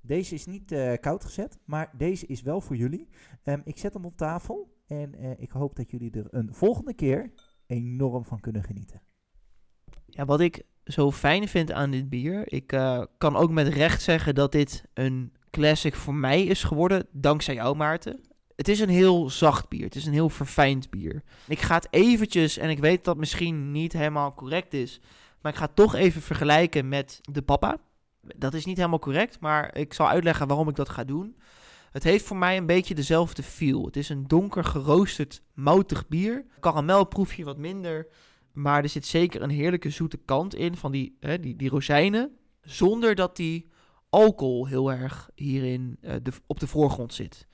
[0.00, 3.08] Deze is niet eh, koud gezet, maar deze is wel voor jullie.
[3.42, 6.94] Ehm, ik zet hem op tafel en eh, ik hoop dat jullie er een volgende
[6.94, 7.32] keer
[7.66, 9.02] enorm van kunnen genieten.
[10.06, 14.02] Ja, wat ik zo fijn vind aan dit bier, ik eh, kan ook met recht
[14.02, 18.20] zeggen dat dit een classic voor mij is geworden, dankzij jou Maarten.
[18.56, 21.22] Het is een heel zacht bier, het is een heel verfijnd bier.
[21.46, 25.00] Ik ga het eventjes, en ik weet dat misschien niet helemaal correct is,
[25.40, 27.78] maar ik ga het toch even vergelijken met de papa.
[28.36, 31.36] Dat is niet helemaal correct, maar ik zal uitleggen waarom ik dat ga doen.
[31.96, 33.84] Het heeft voor mij een beetje dezelfde feel.
[33.84, 36.44] Het is een donker geroosterd moutig bier.
[36.60, 38.06] Karamel proef je wat minder.
[38.52, 42.36] Maar er zit zeker een heerlijke zoete kant in van die, hè, die, die rozijnen.
[42.60, 43.68] Zonder dat die
[44.10, 46.14] alcohol heel erg hierin eh,
[46.46, 47.46] op de voorgrond zit.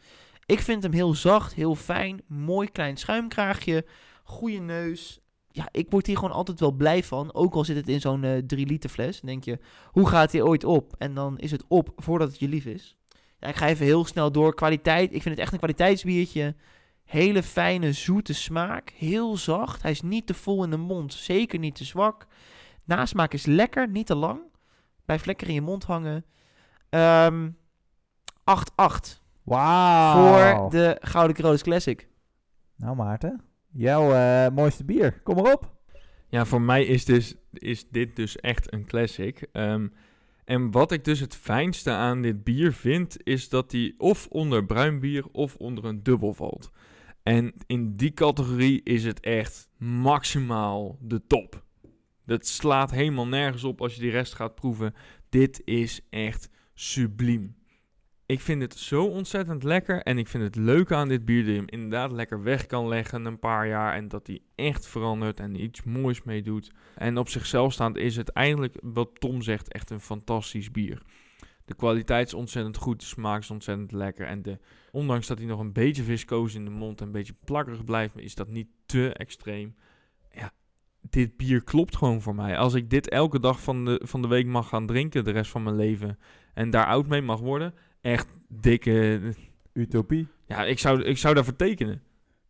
[0.52, 2.22] Ik vind hem heel zacht, heel fijn.
[2.26, 3.86] Mooi klein schuimkraagje.
[4.24, 5.20] Goede neus.
[5.48, 7.34] Ja, ik word hier gewoon altijd wel blij van.
[7.34, 9.20] Ook al zit het in zo'n eh 3 liter fles.
[9.20, 10.94] Dan denk je, hoe gaat hij ooit op?
[10.98, 12.96] En dan is het op voordat het je lief is.
[13.38, 14.54] Ja, ik ga even heel snel door.
[14.54, 15.14] Kwaliteit.
[15.14, 16.54] Ik vind het echt een kwaliteitsbiertje.
[17.04, 18.90] Hele fijne, zoete smaak.
[18.90, 19.82] Heel zacht.
[19.82, 21.14] Hij is niet te vol in de mond.
[21.14, 22.26] Zeker niet te zwak.
[22.84, 24.40] Nasmaak is lekker, niet te lang.
[25.04, 26.24] Blijft lekker in je mond hangen.
[26.90, 27.50] Ehm
[28.44, 30.60] 8-8 Wauw.
[30.60, 32.08] voor de Gouden Carolus Classic.
[32.76, 33.40] Nou Maarten,
[33.72, 35.20] jouw eh, mooiste bier.
[35.22, 35.72] Kom maar op.
[36.28, 39.48] Ja, voor mij is, dus, is dit dus echt een classic.
[39.52, 39.88] Ehm,
[40.44, 44.64] en wat ik dus het fijnste aan dit bier vind, is dat hij of onder
[44.64, 46.70] bruin bier of onder een dubbel valt.
[47.22, 51.64] En in die categorie is het echt maximaal de top.
[52.26, 54.94] Dat slaat helemaal nergens op als je die rest gaat proeven.
[55.28, 57.54] Dit is echt subliem.
[58.26, 60.02] Ik vind het zo ontzettend lekker.
[60.02, 62.88] En ik vind het leuke aan dit bier dat je hem inderdaad lekker weg kan
[62.88, 63.94] leggen een paar jaar.
[63.94, 66.72] En dat hij echt verandert en iets moois mee doet.
[66.94, 71.02] En op zichzelf staand is het eigenlijk, wat Tom zegt, echt een fantastisch bier.
[71.64, 74.26] De kwaliteit is ontzettend goed, de smaak is ontzettend lekker.
[74.26, 74.58] En de,
[74.90, 78.18] ondanks dat hij nog een beetje viscoos in de mond en een beetje plakkerig blijft,
[78.18, 79.74] is dat niet te extreem.
[80.30, 80.52] Ja,
[81.00, 82.58] dit bier klopt gewoon voor mij.
[82.58, 85.50] Als ik dit elke dag van de, van de week mag gaan drinken, de rest
[85.50, 86.18] van mijn leven,
[86.54, 89.20] en daar oud mee mag worden, echt dikke...
[89.72, 90.28] Utopie.
[90.46, 92.02] Ja, ik zou, ik zou daarvoor tekenen.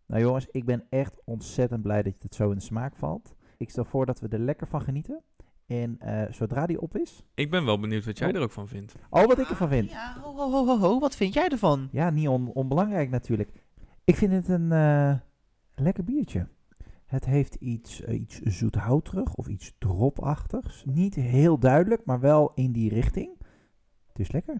[0.06, 3.34] Nou jongens, ik ben echt ontzettend blij dat het zo in de smaak valt.
[3.56, 5.22] Ik stel voor dat we er lekker van genieten.
[5.66, 7.24] En eh, zodra die op is...
[7.34, 8.34] Ik ben wel benieuwd wat jij Oh.
[8.34, 8.94] er ook van vindt.
[9.10, 9.90] Oh, wat ik ervan vind.
[9.90, 10.98] Ja, ho, ho, ho, ho, ho.
[10.98, 11.88] Wat vind jij ervan?
[11.92, 13.50] Ja, niet on- onbelangrijk natuurlijk.
[14.04, 15.14] Ik vind het een eh,
[15.74, 16.48] lekker biertje.
[17.06, 20.84] Het heeft iets, eh, iets zoethouterig of iets dropachtigs.
[20.86, 23.30] Niet heel duidelijk, maar wel in die richting.
[24.08, 24.56] Het is lekker.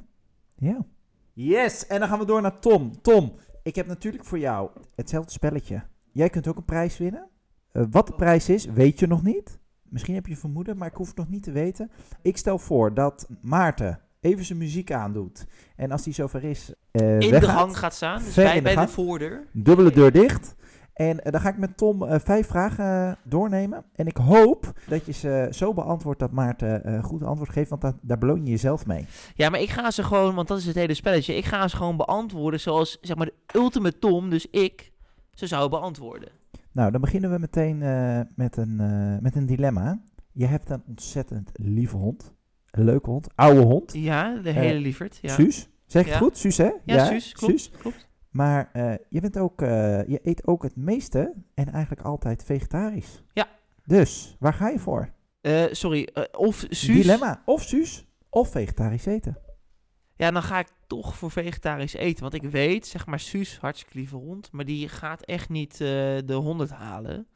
[0.62, 0.84] Ja.
[1.32, 3.00] Yes, en dan gaan we door naar Tom.
[3.00, 3.32] Tom,
[3.62, 5.82] ik heb natuurlijk voor jou hetzelfde spelletje.
[6.12, 7.28] Jij kunt ook een prijs winnen.
[7.72, 9.58] Eh, wat de prijs is, weet je nog niet.
[9.82, 11.90] Misschien heb je vermoeden, maar ik hoef het nog niet te weten.
[12.22, 15.46] Ik stel voor dat Maarten even zijn muziek aandoet.
[15.76, 18.76] En als die zover is, eh In de gang gaat staan, dus bij, de bij
[18.76, 19.46] de voordeur.
[19.52, 20.54] Dubbele deur dicht.
[20.92, 23.84] En eh, dan ga ik met Tom eh, vijf vragen eh, doornemen.
[23.94, 27.70] En ik hoop dat je ze zo beantwoordt dat Maarten goed antwoord geeft.
[27.70, 29.06] Want da- daar beloon je jezelf mee.
[29.34, 31.36] Ja, maar ik ga ze gewoon, want dat is het hele spelletje.
[31.36, 34.92] Ik ga ze gewoon beantwoorden zoals, zeg maar, de ultimate Tom, dus ik,
[35.34, 36.28] ze zou beantwoorden.
[36.72, 37.78] Nou, dan beginnen we meteen
[38.34, 38.76] met, een,
[39.22, 40.00] met een dilemma.
[40.32, 42.34] Je hebt een ontzettend lieve hond.
[42.70, 43.28] Een leuke hond.
[43.34, 43.92] Oude hond.
[43.92, 45.18] Ja, de hele lieverd.
[45.22, 45.68] Ja, Suus.
[45.86, 46.14] Zeg ik Ja.
[46.14, 46.36] het goed?
[46.38, 46.70] Suus, hè?
[46.84, 47.52] ja, Suus, klopt.
[47.60, 47.70] Suus.
[47.78, 48.08] klopt.
[48.32, 53.22] Maar eh, je, bent ook, eh, je eet ook het meeste en eigenlijk altijd vegetarisch.
[53.32, 53.48] Ja.
[53.84, 55.12] Dus, waar ga je voor?
[55.40, 56.96] Eh, sorry, of Suus.
[56.96, 57.42] Dilemma.
[57.44, 59.38] Of Suus, of vegetarisch eten.
[60.16, 62.22] Ja, dan ga ik toch voor vegetarisch eten.
[62.22, 64.52] Want ik weet, zeg maar, Suus, hartstikke lieve hond.
[64.52, 67.26] Maar die gaat echt niet de 100 halen.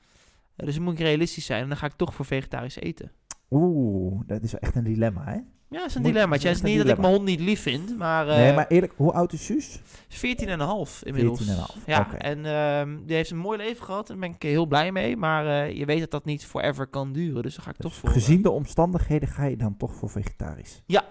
[0.57, 1.63] Dus dan moet ik realistisch zijn.
[1.63, 3.13] En dan ga ik toch voor vegetarisch eten.
[3.51, 5.41] Oeh, dat is wel echt een dilemma, hè?
[5.69, 6.35] Ja, dat is een Moet- dilemma.
[6.35, 7.01] Het is niet dat ik dilemma.
[7.01, 7.97] mijn hond niet lief vind.
[7.99, 9.81] Maar, eh nee, maar eerlijk, hoe oud is Suus?
[10.09, 11.39] 14,5 inmiddels.
[11.41, 12.17] 14,5, Ja, oké.
[12.17, 14.11] en ehm, die heeft een mooi leven gehad.
[14.11, 15.17] En daar ben ik heel blij mee.
[15.17, 17.43] Maar eh, je weet dat dat niet forever kan duren.
[17.43, 18.09] Dus daar ga ik toch voor.
[18.09, 20.83] eh, Gezien de omstandigheden ga je dan toch voor vegetarisch?
[20.87, 21.05] Ja.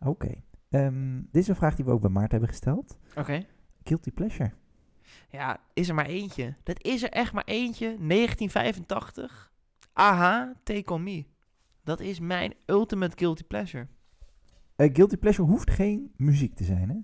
[0.00, 0.34] Oké.
[0.70, 2.98] Ehm, dit is een vraag die we ook bij Maarten hebben gesteld.
[3.16, 3.44] Oké.
[3.84, 4.50] Guilty pleasure.
[5.30, 6.54] Ja, is er maar eentje.
[6.62, 7.96] Dat is er echt maar eentje.
[7.98, 9.52] 1985.
[9.92, 11.24] Aha, Take On Me.
[11.84, 13.86] Dat is mijn ultimate guilty pleasure.
[14.78, 16.96] Eh, guilty pleasure hoeft geen muziek te zijn, hè?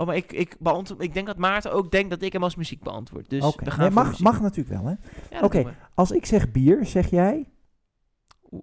[0.00, 2.54] Oh, maar ik, ik, beantwoord, ik denk dat Maarten ook denkt dat ik hem als
[2.54, 3.30] muziek beantwoord.
[3.30, 4.24] Dus we gaan Nee, mag, muziek.
[4.24, 4.94] mag natuurlijk wel, hè?
[5.36, 5.74] Ja, Oké.
[5.94, 7.48] Als ik zeg bier, zeg jij...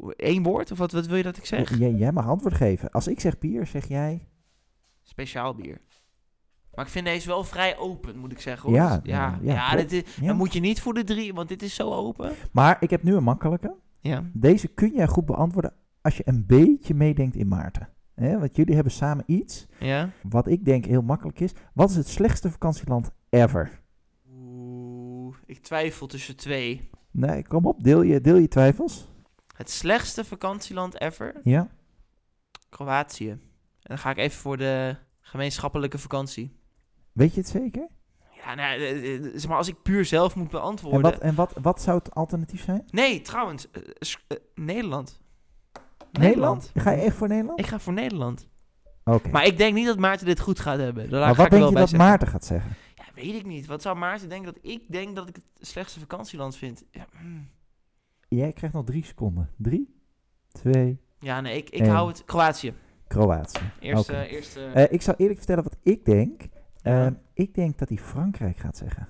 [0.07, 0.71] Eén woord?
[0.71, 1.77] Of wat, wat wil je dat ik zeg?
[1.77, 2.91] Jij, jij mag antwoord geven.
[2.91, 4.27] Als ik zeg bier, zeg jij...
[5.03, 5.81] Speciaal bier.
[6.73, 8.69] Maar ik vind deze wel vrij open, moet ik zeggen.
[8.69, 8.77] Hoor.
[8.77, 9.89] Ja, Dus ja, ja, ja, klopt.
[9.89, 10.27] dit is, Ja.
[10.27, 12.33] dan moet je niet voor de drie, want dit is zo open.
[12.51, 13.75] Maar ik heb nu een makkelijke.
[13.99, 14.23] Ja.
[14.33, 17.89] Deze kun jij goed beantwoorden als je een beetje meedenkt in Maarten.
[18.21, 18.39] Hè?
[18.39, 20.09] Want jullie hebben samen iets Ja?
[20.23, 21.51] wat ik denk heel makkelijk is.
[21.73, 23.81] Wat is het slechtste vakantieland ever?
[24.31, 26.89] Oeh, ik twijfel tussen twee.
[27.11, 29.07] Nee, kom op, deel je, deel je twijfels.
[29.55, 31.39] Het slechtste vakantieland ever?
[31.43, 31.67] Ja.
[32.69, 33.29] Kroatië.
[33.29, 33.39] En
[33.81, 36.55] dan ga ik even voor de gemeenschappelijke vakantie.
[37.11, 37.87] Weet je het zeker?
[38.43, 41.01] Ja, nou, eh, eh, zeg maar, als ik puur zelf moet En, beantwoorden.
[41.01, 42.83] wat, en wat, wat zou het alternatief zijn?
[42.91, 43.81] Nee, trouwens, eh,
[44.27, 44.37] eh,
[46.17, 46.71] Nederland.
[46.75, 47.59] Ga je echt voor Nederland?
[47.59, 48.47] Ik ga voor Nederland.
[49.03, 49.29] Oké.
[49.29, 51.09] Maar ik denk niet dat Maarten dit goed gaat hebben.
[51.09, 52.07] Daar Maar wat denk je dat zeggen.
[52.07, 52.75] Maarten gaat zeggen?
[52.95, 53.65] Ja, weet ik niet.
[53.65, 56.83] Wat zou Maarten denken dat ik denk dat ik het slechtste vakantieland vind?
[56.91, 57.47] Ja, mm.
[58.27, 59.49] Jij krijgt nog drie seconden.
[59.57, 59.95] Drie,
[60.51, 62.73] twee, ja nee, ik, ik hou het Kroatië.
[63.07, 63.59] Kroatië.
[63.79, 64.21] Eerste, Oké.
[64.21, 64.65] eerste.
[64.65, 66.41] Eh, ik zal eerlijk vertellen wat ik denk.
[66.81, 67.05] Ja.
[67.05, 69.07] Ehm, ik denk dat hij Frankrijk gaat zeggen.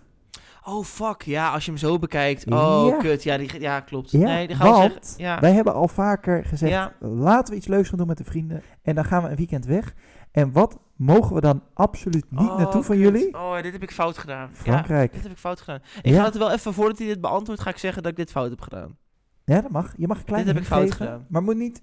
[0.68, 2.52] Oh fuck, ja, als je hem zo bekijkt.
[2.52, 2.98] Oh Ja.
[2.98, 4.12] kut, ja, die, ja klopt.
[4.12, 5.24] Ja, nee, die gaan we zeggen.
[5.24, 5.40] Ja.
[5.40, 6.94] Wij hebben al vaker gezegd, Ja.
[7.00, 8.62] laten we iets leuks gaan doen met de vrienden.
[8.82, 9.94] En dan gaan we een weekend weg.
[10.32, 13.04] En wat mogen we dan absoluut niet Oh, naartoe van kut.
[13.06, 13.34] jullie?
[13.34, 14.50] Oh, dit heb ik fout gedaan.
[14.52, 15.14] Ja, Frankrijk.
[15.14, 15.80] dit heb ik fout gedaan.
[16.02, 18.32] Ik ga het wel even, voordat hij dit beantwoordt, ga ik zeggen dat ik dit
[18.32, 18.98] fout heb gedaan.
[19.46, 19.94] Ja, dat mag.
[19.98, 21.26] Je mag een klein Dit heb ik fout geven, gedaan.
[21.30, 21.82] Maar moet niet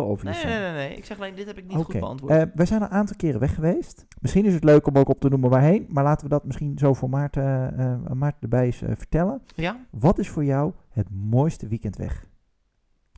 [0.00, 0.74] te Nee, obvious nee, zijn.
[0.74, 0.96] nee, nee.
[0.96, 2.32] Ik zeg alleen, dit heb ik niet goed beantwoord.
[2.32, 4.06] Eh, wij zijn een aantal keren weg geweest.
[4.20, 5.86] Misschien is het leuk om ook op te noemen waarheen.
[5.88, 9.42] Maar laten we dat misschien zo voor Maarten, eh, Maarten erbij eens eh, vertellen.
[9.54, 9.76] ja?
[9.90, 12.26] Wat is voor jou het mooiste weekend weg?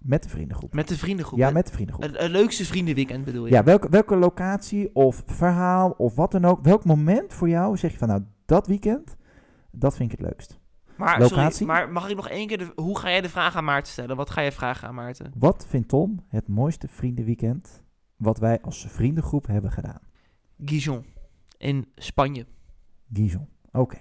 [0.02, 0.74] Met de vriendengroep.
[0.74, 1.38] Met de vriendengroep.
[1.38, 2.16] ja, met de vriendengroep.
[2.16, 3.52] Het leukste vriendenweekend bedoel je?
[3.52, 6.62] Ja, welke, welke locatie of verhaal of wat dan ook.
[6.62, 9.16] Welk moment voor jou zeg je van nou, dat weekend,
[9.70, 10.57] dat vind ik het leukst.
[10.98, 11.66] Maar, locatie?
[11.66, 12.58] Sorry, maar mag ik nog één keer...
[12.58, 14.16] De, hoe ga jij de vraag aan Maarten stellen?
[14.16, 15.32] Wat ga je vragen aan Maarten?
[15.36, 17.82] Wat vindt Tom het mooiste vriendenweekend
[18.16, 20.00] wat wij als vriendengroep hebben gedaan?
[20.64, 21.04] Gijon.
[21.58, 22.46] In Spanje.
[23.12, 23.48] Gizon.
[23.72, 23.98] Oké.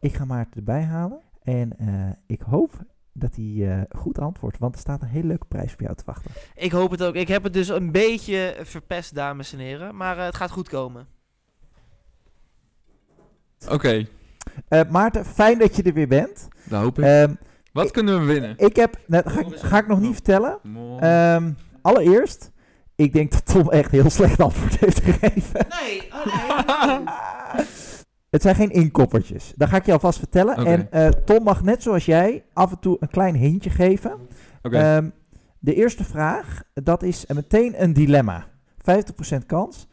[0.00, 1.20] Ik ga Maarten erbij halen.
[1.42, 4.58] En eh, ik hoop dat hij eh, goed antwoordt.
[4.58, 6.30] Want er staat een hele leuke prijs voor jou te wachten.
[6.54, 7.14] Ik hoop het ook.
[7.14, 9.96] Ik heb het dus een beetje verpest, dames en heren.
[9.96, 11.06] Maar eh, het gaat goed komen.
[13.68, 14.06] Oké,
[14.68, 16.48] Eh, Maarten, fijn dat je er weer bent.
[16.64, 17.04] daar hoop ik.
[17.04, 17.34] Ehm,
[17.72, 18.54] Wat ik- kunnen we winnen?
[18.56, 20.58] ik heb, nou, dat ga, ik, ga ik nog niet vertellen.
[21.00, 21.50] Ehm,
[21.82, 22.50] allereerst,
[22.94, 25.66] ik denk dat Tom echt heel slecht antwoord heeft gegeven.
[25.80, 26.98] Nee, oh
[28.30, 29.52] Het zijn geen inkoppertjes.
[29.56, 30.56] Dat ga ik je alvast vertellen.
[30.56, 34.12] En eh, Tom mag net zoals jij af en toe een klein hintje geven.
[34.62, 35.08] Oké, Ehm,
[35.58, 38.46] de eerste vraag, dat is meteen een dilemma.
[38.76, 39.86] 50% kans.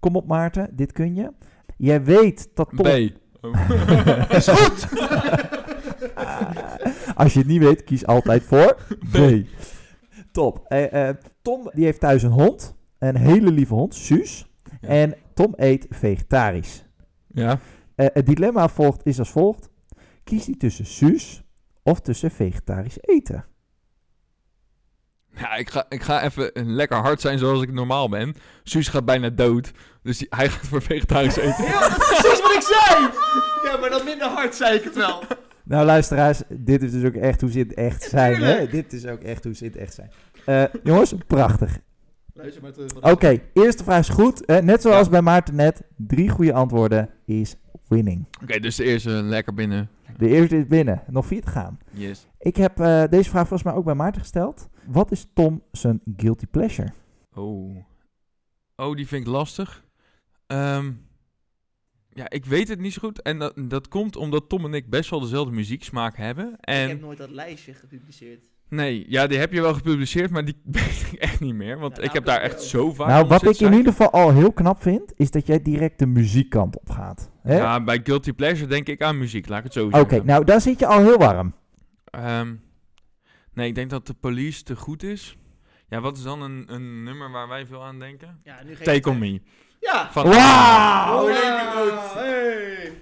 [0.00, 1.32] Kom op Maarten, dit kun je.
[1.76, 3.08] Jij weet dat Tom...
[3.08, 3.12] B.
[4.28, 4.88] Is goed!
[7.14, 8.76] Als je het niet weet, kies altijd voor
[9.12, 9.16] B.
[10.32, 10.64] Top.
[10.68, 12.76] Eh, eh, Tom die heeft thuis een hond.
[12.98, 14.46] Een hele lieve hond, Suus.
[14.80, 14.88] Ja.
[14.88, 16.84] En Tom eet vegetarisch.
[17.26, 17.58] ja.
[17.94, 19.70] Eh, het dilemma volgt, is als volgt.
[20.24, 21.42] Kies hij tussen Suus
[21.82, 23.44] of tussen vegetarisch eten?
[25.38, 28.34] Ja, ik ga, ik ga even lekker hard zijn zoals ik normaal ben.
[28.62, 29.72] Suus gaat bijna dood.
[30.02, 31.64] Dus die- hij gaat voor vegetarisch eten.
[31.64, 33.08] Ja, dat is precies wat ik zei!
[33.64, 35.22] Ja, maar dan minder hard zei ik het wel.
[35.64, 38.32] Nou, luisteraars, dit is dus ook echt hoe ze in het echt zijn.
[38.42, 38.50] Hè?
[38.50, 38.70] Tuurlijk.
[38.70, 40.10] Dit is ook echt hoe ze in het echt zijn.
[40.44, 41.78] Eh, jongens, prachtig.
[42.34, 42.92] Luister maar terug.
[43.12, 44.46] Oké, eerste vraag is goed.
[44.46, 45.10] Net zoals Ja.
[45.10, 45.82] bij Maarten net.
[45.96, 47.54] Drie goede antwoorden is
[47.88, 48.26] winning.
[48.42, 49.88] Oké, dus de eerste lekker binnen.
[50.16, 51.02] De eerste is binnen.
[51.06, 51.78] Nog vier te gaan.
[51.90, 52.26] Yes.
[52.38, 54.68] Ik heb eh, deze vraag volgens mij ook bij Maarten gesteld.
[54.88, 56.88] Wat is Tom zijn guilty pleasure?
[57.34, 57.76] Oh.
[58.76, 59.84] Oh, die vind ik lastig.
[60.46, 60.90] Ehm,
[62.10, 63.22] Ja, ik weet het niet zo goed.
[63.22, 66.46] En dat, dat komt omdat Tom en ik best wel dezelfde muzieksmaak hebben.
[66.52, 68.44] Ik En heb nooit dat lijstje gepubliceerd.
[68.68, 71.78] nee, ja, die heb je wel gepubliceerd, maar die weet ik echt niet meer.
[71.78, 72.66] Want ik nou, heb daar ik echt ook.
[72.66, 75.62] zo vaak nou, wat ik in ieder geval al heel knap vind, is dat jij
[75.62, 77.30] direct de muziekkant op gaat.
[77.42, 77.56] Hè?
[77.56, 80.26] Ja, bij Guilty Pleasure denk ik aan muziek, laat ik het zo Oké, zeggen.
[80.26, 81.54] nou daar zit je al heel warm.
[82.04, 82.54] Ehm,
[83.58, 85.38] nee, ik denk dat de police te goed is.
[85.88, 88.40] Ja, wat is dan een, een nummer waar wij veel aan denken?
[88.42, 89.18] Ja, nu geef Take ik On.
[89.18, 89.40] Me.
[89.80, 90.12] Ja.
[90.12, 91.22] Van Wauw!
[91.28, 92.14] Oh.
[92.14, 92.92] Hey.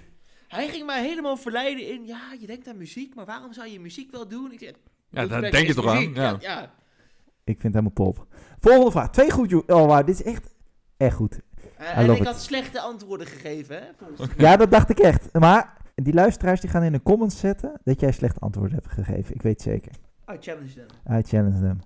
[0.47, 3.79] Hij ging mij helemaal verleiden in, ja, je denkt aan muziek, maar waarom zou je
[3.79, 4.51] muziek wel doen?
[4.51, 4.71] Ik zeg,
[5.09, 6.13] Ja, daar denk je is toch aan?
[6.13, 6.37] Ja.
[6.39, 6.61] ja.
[7.43, 8.27] Ik vind het helemaal top.
[8.59, 9.09] Volgende vraag.
[9.09, 9.69] Twee goed.
[9.71, 10.55] Oh, dit is echt,
[10.97, 11.39] echt goed.
[11.77, 12.25] Eh, en ik it.
[12.25, 13.85] had slechte antwoorden gegeven, hè?
[13.97, 15.33] volgens- Ja, dat dacht ik echt.
[15.39, 19.35] Maar die luisteraars die gaan in de comments zetten dat jij slecht antwoord hebt gegeven.
[19.35, 19.91] Ik weet zeker.
[20.27, 21.17] Oh, challenge them.
[21.17, 21.79] I challenge them.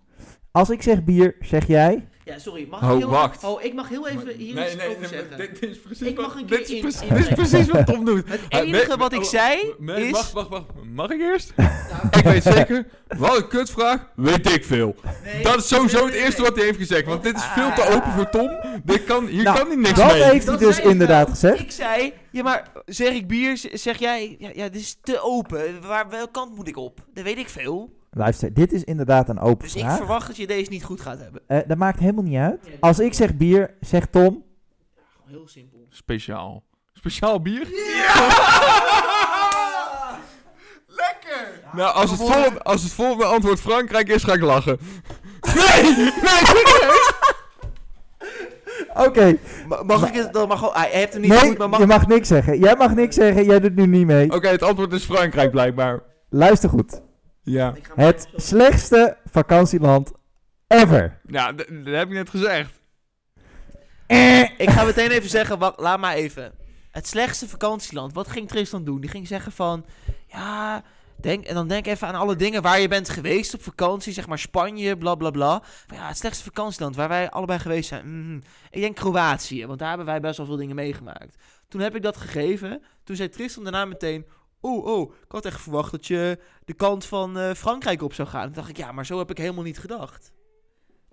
[0.51, 2.05] Als ik zeg bier, zeg jij...
[2.25, 2.67] Ja, sorry.
[2.69, 3.43] Mag Oh, ik heel, wacht.
[3.43, 5.37] Oh, ik mag heel even hier iets over zeggen.
[5.37, 7.33] dit is precies Ik wat- mag een dit keer is in- precies- in- dit is
[7.49, 8.29] precies wat Tom doet.
[8.29, 10.11] Het Ah, enige nee, wat ik oh, zei Nee, is...
[10.11, 10.65] wacht, wacht, wacht.
[10.93, 11.53] Mag ik eerst?
[11.91, 12.85] Nou, ik weet zeker.
[13.17, 14.09] Wat een kutvraag.
[14.15, 14.95] Weet ik veel.
[15.23, 16.49] nee, Dat is sowieso nee, het nee, eerste nee.
[16.49, 17.05] wat hij heeft gezegd.
[17.05, 18.49] Want dit is veel te open voor Tom.
[18.83, 20.23] Dit kan, hier Nou, kan hij niks dat mee.
[20.23, 21.33] heeft hij Dat dus inderdaad wel.
[21.35, 21.59] gezegd.
[21.59, 25.81] Ik zei, ja maar zeg ik bier, zeg jij, ja, ja dit is te open.
[25.87, 26.99] Waar, welke kant moet ik op?
[27.13, 27.99] Dat weet ik veel.
[28.17, 29.97] Luister, dit is inderdaad een open Dus ik vraag.
[29.97, 31.41] verwacht dat je deze niet goed gaat hebben.
[31.47, 32.59] Eh, dat maakt helemaal niet uit.
[32.79, 34.43] Als ik zeg bier, zegt Tom...
[35.27, 35.85] Heel simpel.
[35.89, 36.63] Speciaal.
[36.93, 37.59] Speciaal bier?
[40.87, 41.61] Lekker!
[41.73, 44.77] Nou, als het, volgende, als het volgende antwoord Frankrijk is, ga ik lachen.
[45.55, 45.83] Nee!
[45.93, 47.13] Nee, serieus?
[48.93, 49.37] Oké,
[49.85, 50.73] mag ik het dan maar gewoon...
[50.73, 51.79] Ah, hij heeft hem niet nee, goed, maar mag...
[51.79, 52.59] je mag niks zeggen.
[52.59, 54.31] Jij mag niks zeggen, jij doet nu niet mee.
[54.31, 56.03] Oké, het antwoord is Frankrijk blijkbaar.
[56.29, 57.01] Luister goed.
[57.43, 57.73] Ja.
[57.95, 60.11] Het slechtste vakantieland
[60.67, 61.19] ever.
[61.27, 62.79] Ja, dat heb ik net gezegd.
[64.57, 66.53] Ik ga meteen even zeggen, wacht, laat maar even.
[66.91, 68.13] Het slechtste vakantieland.
[68.13, 69.01] Wat ging Tristan doen?
[69.01, 69.85] Die ging zeggen van,
[70.27, 70.83] ja,
[71.15, 74.27] denk, en dan denk even aan alle dingen waar je bent geweest op vakantie, zeg
[74.27, 75.63] maar Spanje, bla bla bla.
[75.87, 78.25] Maar ja, het slechtste vakantieland waar wij allebei geweest zijn.
[78.25, 78.39] mhm.
[78.69, 81.35] Ik denk Kroatië, want daar hebben wij best wel veel dingen meegemaakt.
[81.67, 82.83] Toen heb ik dat gegeven.
[83.03, 84.25] Toen zei Tristan daarna meteen,
[84.61, 88.27] oh, oh, ik had echt verwacht dat je de kant van eh, Frankrijk op zou
[88.27, 88.43] gaan.
[88.43, 90.31] Toen dacht ik, ja, maar zo heb ik helemaal niet gedacht.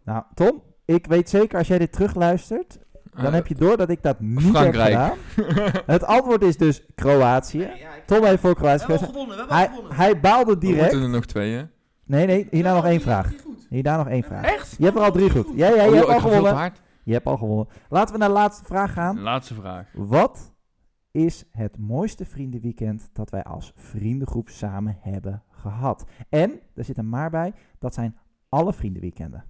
[0.04, 2.78] Nou, Tom, ik weet zeker als jij dit terugluistert,
[3.22, 4.94] dan heb je door dat ik dat niet Frankrijk.
[4.94, 5.82] heb gedaan.
[5.94, 7.70] Het antwoord is dus Kroatië.
[8.06, 9.96] Tom heeft voor Kroatië We hebben gewonnen, we hebben al Hij, gewonnen.
[9.96, 10.82] hij baalde We direct.
[10.82, 11.62] moeten er nog twee, hè?
[12.04, 13.32] Nee, nee, hierna nog één vraag.
[13.68, 14.44] Hierna nog één vraag.
[14.44, 14.74] Echt?
[14.78, 15.46] Je hebt er al drie goed.
[15.54, 16.72] Ja, ja, je Oh, hebt al gewonnen.
[17.04, 17.68] Je hebt al gewonnen.
[17.88, 19.20] Laten we naar de laatste vraag gaan.
[19.20, 19.86] Laatste vraag.
[19.92, 20.52] Wat
[21.18, 26.04] is het mooiste vriendenweekend dat wij als vriendengroep samen hebben gehad?
[26.28, 28.16] En, er zit een maar bij, dat zijn
[28.48, 29.44] alle vriendenweekenden.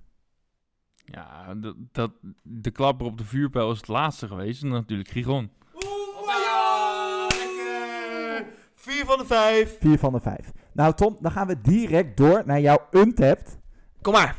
[1.05, 2.13] Ja, dat, dat,
[2.43, 4.63] de klapper op de vuurpijl is het laatste geweest.
[4.63, 5.51] En natuurlijk Gigon.
[7.37, 8.47] lekker!
[8.75, 9.79] Vier van de vijf.
[9.79, 10.53] Vier van de vijf.
[10.73, 13.59] Nou Tom, dan gaan we direct door naar jouw untapped.
[14.03, 14.37] Kom maar.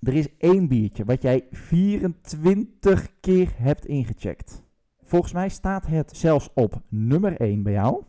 [0.00, 4.62] Er is één biertje wat jij 24 keer hebt ingecheckt.
[5.10, 8.02] Volgens mij staat het zelfs op nummer 1 bij jou.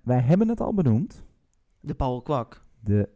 [0.00, 1.24] Wij hebben het al benoemd.
[1.80, 2.62] De Paul Kwak.
[2.80, 3.08] De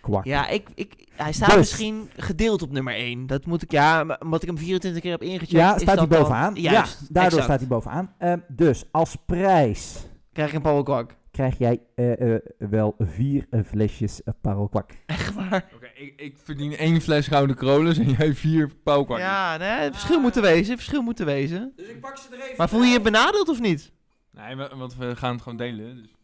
[0.00, 0.24] kwak.
[0.24, 1.56] Ja, ik, ik, hij staat Dus.
[1.58, 3.26] misschien gedeeld op nummer 1.
[3.26, 5.50] Dat moet ik, ja, omdat ik hem 24 keer heb ingecheckt.
[5.50, 6.54] Ja, staat hij dan- bovenaan.
[6.54, 7.44] Juist, ja, daardoor exact.
[7.44, 8.14] staat hij bovenaan.
[8.48, 11.16] Dus als prijs Krijg ik een Paul Kwak.
[11.30, 14.90] krijg jij eh, eh, wel vier eh, flesjes uh, parelkwak.
[15.06, 15.70] Echt waar?
[16.00, 19.30] Ik, ik verdien één fles Gouden Krolens en jij vier pauwkwartjes.
[19.30, 20.70] Ja, nee, het verschil moet er wezen.
[20.70, 21.72] het verschil moet er wezen.
[21.76, 23.92] Dus ik pak ze er even Maar voel je je benadeeld of niet?
[24.30, 25.96] Nee, wa- want we gaan het gewoon delen.
[25.96, 26.14] Dus.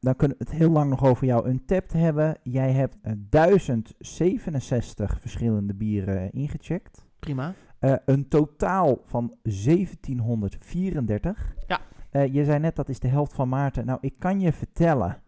[0.00, 2.38] Dan kunnen we het heel lang nog over jou untapped hebben.
[2.42, 7.06] Jij hebt eh, 1067 verschillende bieren ingecheckt.
[7.18, 7.54] Prima.
[7.78, 11.54] Eh, een totaal van 1734.
[11.66, 11.80] Ja.
[12.10, 13.86] Eh, je zei net dat is de helft van Maarten.
[13.86, 15.22] Nou, ik kan je vertellen,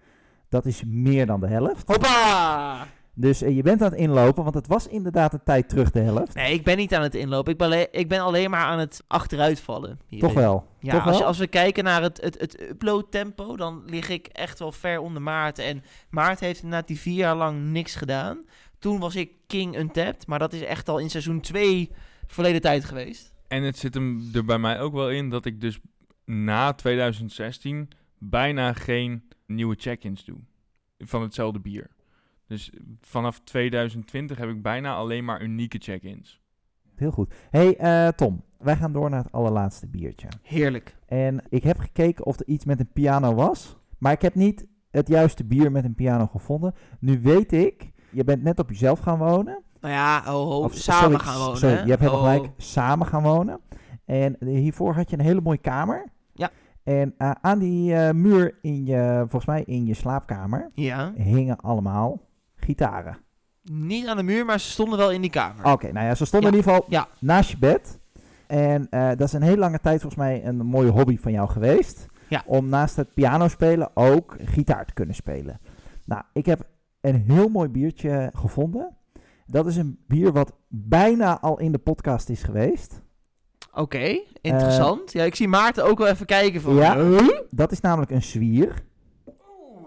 [0.48, 1.88] dat is meer dan de helft.
[1.88, 2.86] Hoppa!
[3.16, 6.00] Dus eh, je bent aan het inlopen, want het was inderdaad een tijd terug de
[6.00, 6.34] helft.
[6.34, 7.52] Nee, ik ben niet aan het inlopen.
[7.52, 9.98] Ik ben, alleen, ik ben alleen maar aan het achteruitvallen.
[10.08, 10.28] hierin.
[10.28, 10.66] Toch wel.
[10.80, 11.28] Ja, Toch als, je- wel?
[11.28, 14.98] als we kijken naar het, het, het upload tempo, dan lig ik echt wel ver
[15.00, 15.64] onder Maarten.
[15.64, 18.38] En Maarten heeft inderdaad die vier jaar lang niks gedaan.
[18.78, 21.90] Toen was ik King Untapped, maar dat is echt al in seizoen 2
[22.26, 23.32] verleden tijd geweest.
[23.48, 25.78] En het zit hem er bij mij ook wel in dat ik dus
[26.24, 27.88] na 2016
[28.18, 30.36] bijna geen nieuwe check-ins doe.
[30.98, 31.90] Van hetzelfde bier.
[32.46, 36.40] Dus vanaf 2020 heb ik bijna alleen maar unieke check-ins.
[36.94, 37.34] Heel goed.
[37.50, 40.28] hey, eh, Tom, wij gaan door naar het allerlaatste biertje.
[40.42, 40.96] Heerlijk.
[41.06, 43.76] En ik heb gekeken of er iets met een piano was.
[43.98, 46.74] Maar ik heb niet het juiste bier met een piano gevonden.
[47.00, 49.62] Nu weet ik, je bent net op jezelf gaan wonen.
[49.80, 51.58] Nou ja, oh, ho, Of, samen sorry, gaan wonen.
[51.58, 53.60] Sorry, je hebt helemaal Oh, gelijk, samen gaan wonen.
[54.04, 56.04] En eh, hiervoor had je een hele mooie kamer.
[56.32, 56.50] Ja.
[56.82, 61.12] En eh, aan die eh, muur in je, volgens mij in je slaapkamer, Ja.
[61.16, 62.20] hingen allemaal
[62.64, 63.18] gitaren.
[63.62, 65.72] Niet aan de muur, maar ze stonden wel in die kamer.
[65.72, 67.08] Oké, nou ja, ze stonden Ja, in ieder geval ja.
[67.20, 67.98] naast je bed.
[68.46, 71.48] En eh, dat is een hele lange tijd volgens mij een mooie hobby van jou
[71.48, 72.06] geweest.
[72.28, 72.42] Ja.
[72.46, 75.60] Om naast het piano spelen ook gitaar te kunnen spelen.
[76.04, 76.66] Nou, ik heb
[77.00, 78.96] een heel mooi biertje gevonden.
[79.46, 83.02] Dat is een bier wat bijna al in de podcast is geweest.
[83.72, 85.12] Oké, interessant.
[85.12, 86.74] ja, ik zie Maarten ook wel even kijken van...
[86.74, 86.96] Ja.
[87.50, 88.84] Dat is namelijk een zwier.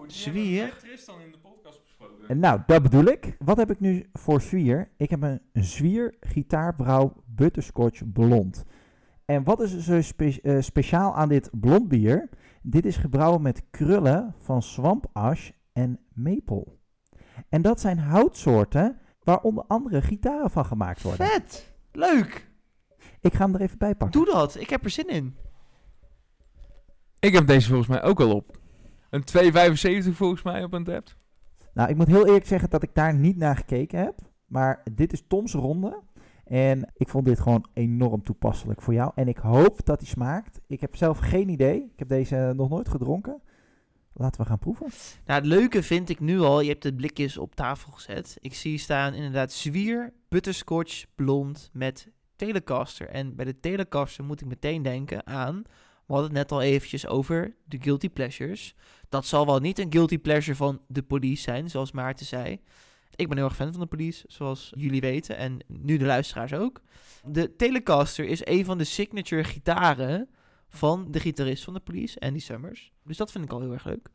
[0.06, 0.76] Zwier?
[0.78, 2.17] Tristan in de podcast besproken.
[2.28, 3.36] En nou, dat bedoel ik.
[3.38, 4.90] Wat heb ik nu voor zwier?
[4.96, 8.64] Ik heb een zwier gitaarbrouw butterscotch blond.
[9.24, 12.28] En wat is er zo spe- eh, speciaal aan dit blond bier?
[12.62, 16.66] Dit is gebrouwen met krullen van swampash en maple.
[17.48, 21.26] En dat zijn houtsoorten waar onder andere gitaren van gemaakt worden.
[21.26, 21.72] Vet!
[21.92, 22.50] Leuk!
[23.20, 24.20] Ik ga hem er even bij pakken.
[24.24, 25.36] Doe dat, ik heb er zin in.
[27.18, 28.58] Ik heb deze volgens mij ook al op.
[29.10, 29.24] Een
[30.12, 31.16] 2,75 volgens mij op een tap.
[31.78, 34.14] Nou, ik moet heel eerlijk zeggen dat ik daar niet naar gekeken heb.
[34.46, 36.02] Maar dit is Toms ronde.
[36.44, 39.12] En ik vond dit gewoon enorm toepasselijk voor jou.
[39.14, 40.60] En ik hoop dat hij smaakt.
[40.66, 41.76] Ik heb zelf geen idee.
[41.76, 43.42] Ik heb deze nog nooit gedronken.
[44.12, 44.86] Laten we gaan proeven.
[45.26, 48.36] Nou, het leuke vind ik nu al, je hebt de blikjes op tafel gezet.
[48.40, 53.08] Ik zie staan inderdaad zwier, butterscotch, blond met Telecaster.
[53.08, 55.62] En bij de Telecaster moet ik meteen denken aan,
[56.08, 58.74] we hadden het net al eventjes over de guilty pleasures.
[59.08, 62.60] Dat zal wel niet een guilty pleasure van de police zijn, zoals Maarten zei.
[63.14, 65.36] Ik ben heel erg fan van de police, zoals jullie weten.
[65.36, 66.80] En nu de luisteraars ook.
[67.24, 70.28] De Telecaster is een van de signature gitaren
[70.68, 72.92] van de gitarist van de police, Andy Summers.
[73.04, 74.08] Dus dat vind ik al heel erg leuk.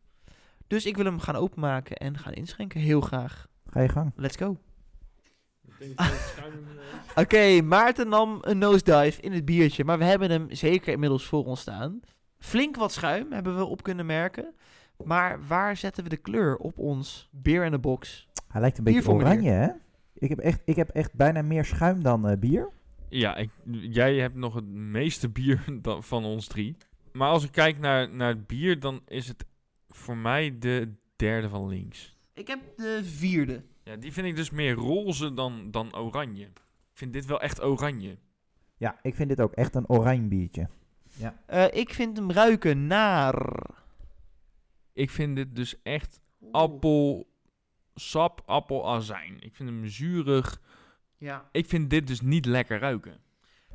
[0.68, 2.80] Dus ik wil hem gaan openmaken en gaan inschenken.
[2.80, 3.48] Heel graag.
[3.66, 4.12] Ga je gang.
[4.16, 4.58] Let's go.
[7.16, 11.46] Oké, Maarten nam een nosedive in het biertje, maar we hebben hem zeker inmiddels voor
[11.46, 12.00] ons staan.
[12.40, 14.54] Flink wat schuim hebben we op kunnen merken.
[15.04, 18.28] Maar waar zetten we de kleur op ons beer in de box?
[18.48, 19.16] Hij lijkt een beetje meneer.
[19.16, 19.68] oranje, hè?
[20.14, 22.70] Ik heb, echt, ik heb echt bijna meer schuim dan eh, bier.
[23.10, 26.78] Ja, ik, jij hebt nog het meeste bier dan, van ons drie.
[27.12, 29.46] Maar als ik kijk naar, naar het bier, dan is het
[29.88, 32.18] voor mij de derde van links.
[32.34, 33.64] Ik heb de vierde.
[33.84, 36.46] Ja, die vind ik dus meer roze dan, dan oranje.
[36.46, 38.18] Ik vind dit wel echt oranje.
[38.78, 40.70] Ja, ik vind dit ook echt een oranje biertje.
[41.46, 43.60] Eh, ik vind hem ruiken naar...
[44.94, 46.20] Ik vind dit dus echt
[46.52, 49.38] appelsap, appelazijn.
[49.40, 50.62] Ik vind hem zuurig.
[51.18, 51.50] Ja.
[51.52, 53.18] Ik vind dit dus niet lekker ruiken.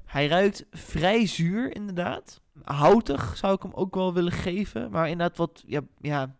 [0.04, 2.40] Hij ruikt vrij zuur, inderdaad.
[2.62, 4.90] Houtig zou ik hem ook wel willen geven.
[4.90, 6.36] Maar inderdaad wat, ja, ja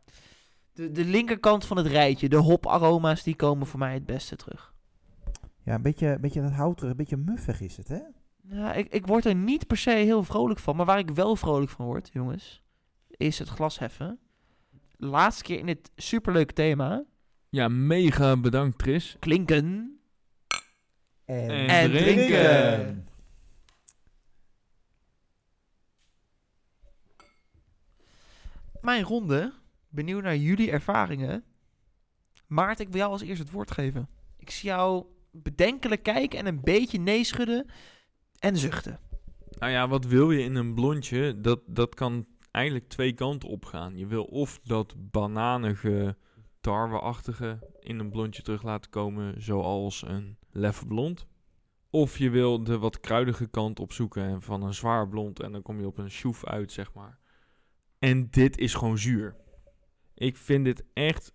[0.79, 4.75] de, de linkerkant van het rijtje, de hoparoma's, die komen voor mij het beste terug.
[5.63, 8.01] Ja, een beetje, een beetje dat houterig, een beetje muffig is het, hè?
[8.43, 10.77] Ja, ik, ik word er niet per se heel vrolijk van.
[10.77, 12.63] Maar waar ik wel vrolijk van word, jongens,
[13.09, 14.19] is het glas heffen.
[14.97, 17.05] Laatste keer in dit superleuke thema.
[17.49, 19.17] Ja, mega bedankt Tris.
[19.19, 19.99] Klinken.
[21.25, 23.09] En, En drinken.
[28.81, 29.53] Mijn ronde.
[29.89, 31.45] Benieuwd naar jullie ervaringen.
[32.47, 34.09] Maarten, ik wil jou als eerst het woord geven.
[34.37, 37.67] Ik zie jou bedenkelijk kijken en een beetje nee schudden
[38.39, 39.01] en zuchten.
[39.59, 41.41] Nou ja, wat wil je in een blondje?
[41.41, 43.97] Dat, dat kan eigenlijk twee kanten op gaan.
[43.97, 46.17] Je wil of dat bananige,
[46.61, 51.27] tarweachtige in een blondje terug laten komen, zoals een leffe blond.
[51.91, 55.63] Of je wil de wat kruidige kant opzoeken en van een zwaar blond en dan
[55.63, 57.19] kom je op een sjoef uit, zeg maar.
[57.99, 59.37] En dit is gewoon zuur.
[60.19, 61.33] Ik vind dit echt,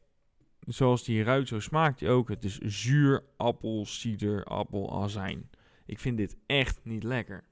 [0.60, 2.30] zoals die ruikt, zo smaakt hij ook.
[2.30, 5.50] Het is zuur, appel, cider, appelazijn.
[5.86, 7.44] Ik vind dit echt niet lekker.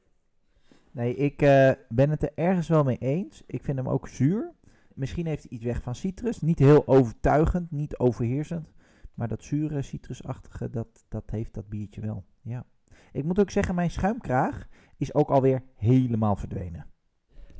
[0.92, 3.44] Nee, ik eh, ben het er ergens wel mee eens.
[3.48, 4.52] Ik vind hem ook zuur.
[4.94, 6.42] Misschien heeft hij iets weg van citrus.
[6.42, 8.72] Niet heel overtuigend, niet overheersend.
[9.14, 12.26] Maar dat zure, citrusachtige, dat, dat heeft dat biertje wel.
[12.42, 12.66] Ja.
[13.12, 14.68] Ik moet ook zeggen, mijn schuimkraag
[14.98, 16.86] is ook alweer helemaal verdwenen.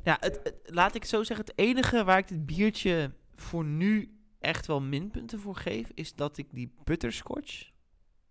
[0.02, 1.46] Ja, het, het- laat ik zo zeggen.
[1.46, 6.38] Het enige waar ik dit biertje voor nu echt wel minpunten voor geef, is dat
[6.38, 7.70] ik die butterscotch,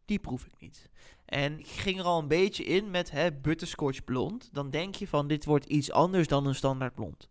[0.06, 0.90] die proef ik niet.
[1.26, 4.50] En ik ging er al een beetje in met hè, butterscotch blond.
[4.52, 7.30] Dan denk je van, dit wordt iets anders dan een standaard blond.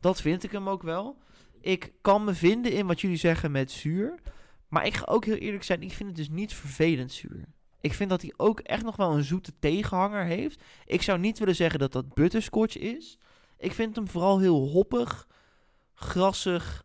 [0.00, 1.18] Dat vind ik hem ook wel.
[1.60, 4.20] Ik kan me vinden in wat jullie zeggen met zuur.
[4.68, 7.44] Maar ik ga ook heel eerlijk zijn, ik vind het dus niet vervelend zuur.
[7.80, 10.62] Ik vind dat hij ook echt nog wel een zoete tegenhanger heeft.
[10.84, 13.18] Ik zou niet willen zeggen dat dat butterscotch is.
[13.58, 15.26] Ik vind hem vooral heel hoppig,
[15.94, 16.84] grassig,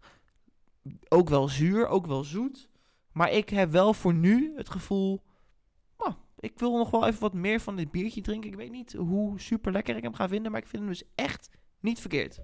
[1.09, 2.69] ook wel zuur, ook wel zoet.
[3.11, 5.21] Maar ik heb wel voor nu het gevoel,
[5.97, 8.49] nou, ik wil nog wel even wat meer van dit biertje drinken.
[8.49, 11.03] Ik weet niet hoe super lekker ik hem ga vinden, maar ik vind hem dus
[11.15, 11.49] echt
[11.79, 12.39] niet verkeerd.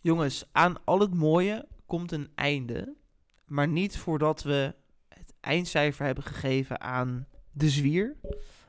[0.00, 2.96] Jongens, aan al het mooie komt een einde.
[3.46, 4.74] Maar niet voordat we
[5.08, 8.16] het eindcijfer hebben gegeven aan de zwier.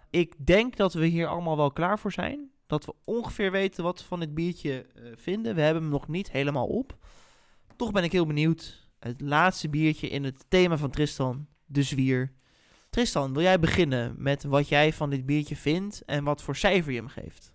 [0.09, 2.51] Ik denk dat we hier allemaal wel klaar voor zijn.
[2.67, 5.55] Dat we ongeveer weten wat we van dit biertje eh, vinden.
[5.55, 6.97] We hebben hem nog niet helemaal op.
[7.82, 8.90] Toch ben ik heel benieuwd.
[8.99, 12.32] Het laatste biertje in het thema van Tristan, de zwier.
[12.90, 16.91] Tristan, wil jij beginnen met wat jij van dit biertje vindt en wat voor cijfer
[16.91, 17.53] je hem geeft?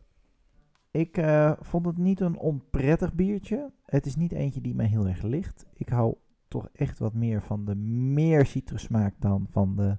[0.91, 3.73] Ik eh, vond het niet een onprettig biertje.
[3.85, 5.67] Het is niet eentje die mij heel erg ligt.
[5.75, 6.15] Ik hou
[6.49, 7.75] toch echt wat meer van de
[8.15, 9.99] meer citrussmaak dan van de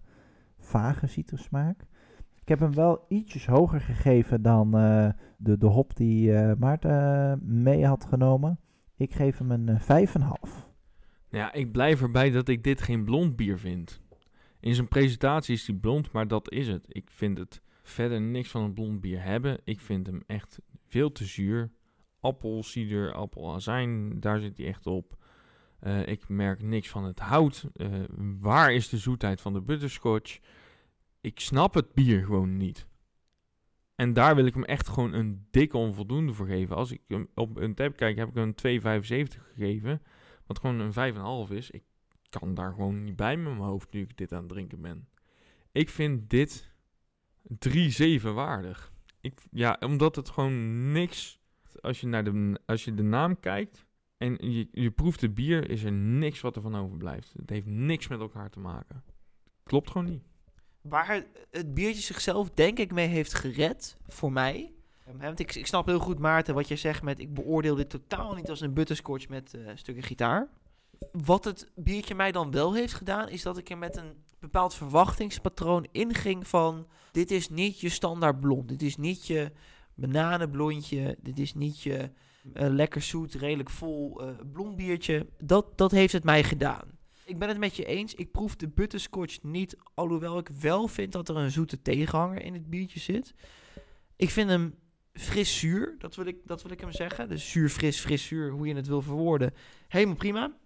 [0.60, 1.86] vage citrussmaak.
[2.42, 7.40] Ik heb hem wel ietsjes hoger gegeven dan eh, de, de hop die eh, Maarten
[7.62, 8.60] mee had genomen.
[8.98, 10.08] Ik geef hem een eh,
[10.46, 10.68] 5,5.
[11.30, 14.02] Ja, ik blijf erbij dat ik dit geen blond bier vind.
[14.60, 16.86] In zijn presentatie is hij blond, maar dat is het.
[16.88, 19.60] Ik vind het verder niks van een blond bier hebben.
[19.64, 21.72] Ik vind hem echt veel te zuur.
[22.20, 25.18] Appelsieder, appelazijn, daar zit hij echt op.
[25.80, 27.66] Eh, ik merk niks van het hout.
[27.74, 27.88] Eh,
[28.40, 30.40] waar is de zoetheid van de butterscotch?
[31.22, 32.88] Ik snap het bier gewoon niet.
[33.98, 36.76] En daar wil ik hem echt gewoon een dikke onvoldoende voor geven.
[36.76, 40.02] Als ik hem op een tab kijk, heb ik hem een 2,75 gegeven.
[40.46, 41.72] Wat gewoon een 5,5 is.
[41.72, 41.84] Ik
[42.30, 45.08] kan daar gewoon niet bij mijn hoofd nu ik dit aan het drinken ben.
[45.72, 46.72] Ik vind dit
[47.70, 48.92] 3,7 waardig.
[49.22, 51.40] Ik, ja, omdat het gewoon niks...
[51.82, 53.86] Als je, naar de, als je de naam kijkt
[54.18, 57.34] en je, je proeft het bier, is er niks wat er van overblijft.
[57.38, 59.04] Het heeft niks met elkaar te maken.
[59.64, 60.24] Klopt gewoon niet.
[60.90, 64.74] Waar het biertje zichzelf denk ik mee heeft gered, voor mij.
[65.04, 67.20] Hè, Want ik, ik snap heel goed, Maarten, wat je zegt met...
[67.20, 70.50] ik beoordeel dit totaal niet als een butterscotch met eh stukken gitaar.
[71.12, 73.30] Wat het biertje mij dan wel heeft gedaan...
[73.30, 76.88] is dat ik er met een bepaald verwachtingspatroon inging van...
[77.12, 78.70] dit is niet je standaard blond.
[78.70, 79.52] Dit is niet je
[79.96, 81.18] bananenblondje.
[81.22, 82.12] Dit is niet je
[82.54, 85.28] eh, lekker zoet, redelijk vol eh blond biertje.
[85.44, 86.97] Dat, dat heeft het mij gedaan.
[87.28, 88.14] Ik ben het met je eens.
[88.14, 89.78] Ik proef de butterscotch niet.
[89.94, 93.34] Alhoewel ik wel vind dat er een zoete tegenhanger in het biertje zit.
[94.16, 94.76] Ik vind hem
[95.14, 95.96] fris zuur.
[95.98, 97.30] Dat wil ik, dat wil ik hem zeggen.
[97.30, 98.52] Dus zuur, fris, fris, zuur.
[98.52, 99.54] Hoe je het wil verwoorden.
[99.88, 100.58] Helemaal prima.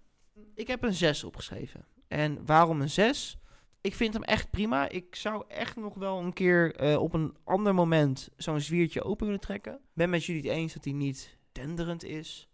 [0.55, 1.85] Ik heb een 6 opgeschreven.
[2.07, 3.37] En waarom een 6?
[3.81, 4.89] Ik vind hem echt prima.
[4.89, 9.25] Ik zou echt nog wel een keer eh, op een ander moment zo'n zwiertje open
[9.25, 9.79] willen trekken.
[9.93, 12.49] Ben met jullie het eens dat hij niet tenderend is.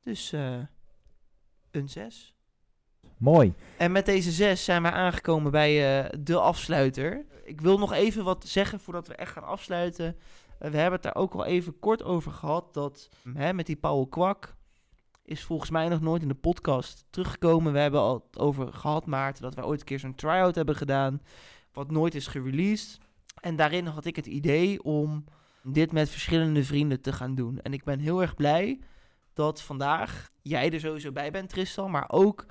[0.00, 0.60] Dus eh,
[1.70, 2.34] een 6.
[3.22, 3.54] Mooi.
[3.76, 7.24] En met deze zes zijn we aangekomen bij eh, de afsluiter.
[7.44, 10.16] Ik wil nog even wat zeggen voordat we echt gaan afsluiten.
[10.58, 12.74] Eh, we hebben het daar ook al even kort over gehad.
[12.74, 14.54] Dat hè, met die Paul Kwak
[15.24, 17.72] is volgens mij nog nooit in de podcast teruggekomen.
[17.72, 21.22] We hebben al over gehad, Maarten, dat wij ooit een keer zo'n try-out hebben gedaan.
[21.72, 22.98] Wat nooit is gereleased.
[23.40, 25.24] En daarin had ik het idee om
[25.62, 27.60] dit met verschillende vrienden te gaan doen.
[27.60, 28.80] En ik ben heel erg blij
[29.32, 31.90] dat vandaag jij er sowieso bij bent, Tristan.
[31.90, 32.46] Maar ook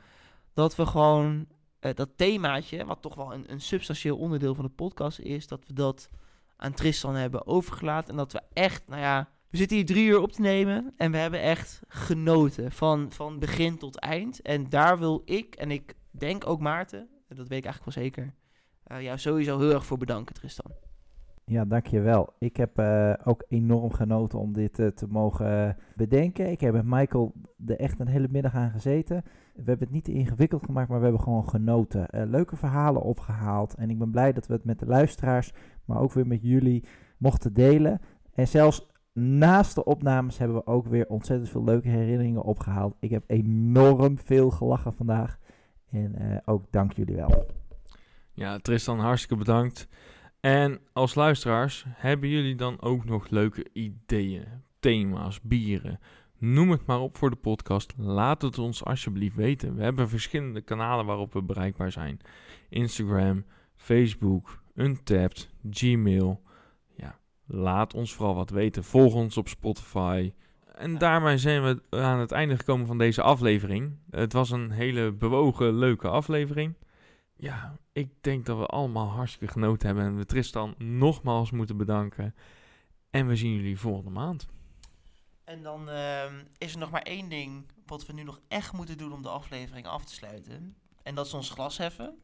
[0.53, 1.47] dat we gewoon
[1.79, 5.67] eh, dat themaatje, wat toch wel een, een substantieel onderdeel van de podcast is, dat
[5.67, 6.09] we dat
[6.55, 8.09] aan Tristan hebben overgelaten.
[8.09, 11.11] En dat we echt, nou ja, we zitten hier drie uur op te nemen en
[11.11, 14.41] we hebben echt genoten van, van begin tot eind.
[14.41, 18.33] En daar wil ik, en ik denk ook Maarten, dat weet ik eigenlijk wel zeker,
[18.83, 20.71] eh, jou sowieso heel erg voor bedanken, Tristan.
[21.45, 22.33] Ja, dankjewel.
[22.39, 26.51] Ik heb eh, ook enorm genoten om dit eh, te mogen eh, bedenken.
[26.51, 27.33] Ik heb met Michael
[27.65, 29.23] er echt een hele middag aan gezeten.
[29.53, 32.07] We hebben het niet te ingewikkeld gemaakt, maar we hebben gewoon genoten.
[32.29, 33.73] Leuke verhalen opgehaald.
[33.73, 35.53] En ik ben blij dat we het met de luisteraars,
[35.85, 36.83] maar ook weer met jullie
[37.17, 38.01] mochten delen.
[38.33, 42.95] En zelfs naast de opnames hebben we ook weer ontzettend veel leuke herinneringen opgehaald.
[42.99, 45.37] Ik heb enorm veel gelachen vandaag.
[45.89, 47.45] En ook dank jullie wel.
[48.31, 49.87] Ja, Tristan, hartstikke bedankt.
[50.41, 54.45] En als luisteraars, hebben jullie dan ook nog leuke ideeën,
[54.79, 55.99] thema's, bieren?
[56.37, 57.93] Noem het maar op voor de podcast.
[57.97, 59.75] Laat het ons alsjeblieft weten.
[59.75, 62.19] We hebben verschillende kanalen waarop we bereikbaar zijn:
[62.69, 63.45] Instagram,
[63.75, 66.41] Facebook, Untapped, Gmail.
[66.95, 68.83] Ja, laat ons vooral wat weten.
[68.83, 70.33] Volg ons op Spotify.
[70.75, 73.97] En daarmee zijn we aan het einde gekomen van deze aflevering.
[74.09, 76.75] Het was een hele bewogen, leuke aflevering.
[77.41, 80.05] Ja, ik denk dat we allemaal hartstikke genoten hebben.
[80.05, 82.35] En we Tristan nogmaals moeten bedanken.
[83.09, 84.47] En we zien jullie volgende maand.
[85.43, 88.97] En dan ehm, is er nog maar één ding wat we nu nog echt moeten
[88.97, 90.75] doen om de aflevering af te sluiten.
[91.03, 92.15] En dat is ons glas heffen.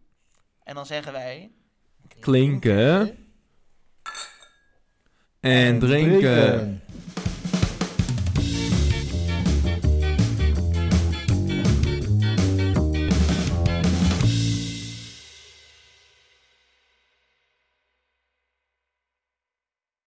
[0.63, 1.51] En dan zeggen wij...
[2.19, 3.17] Klinken.
[5.39, 6.81] En drinken.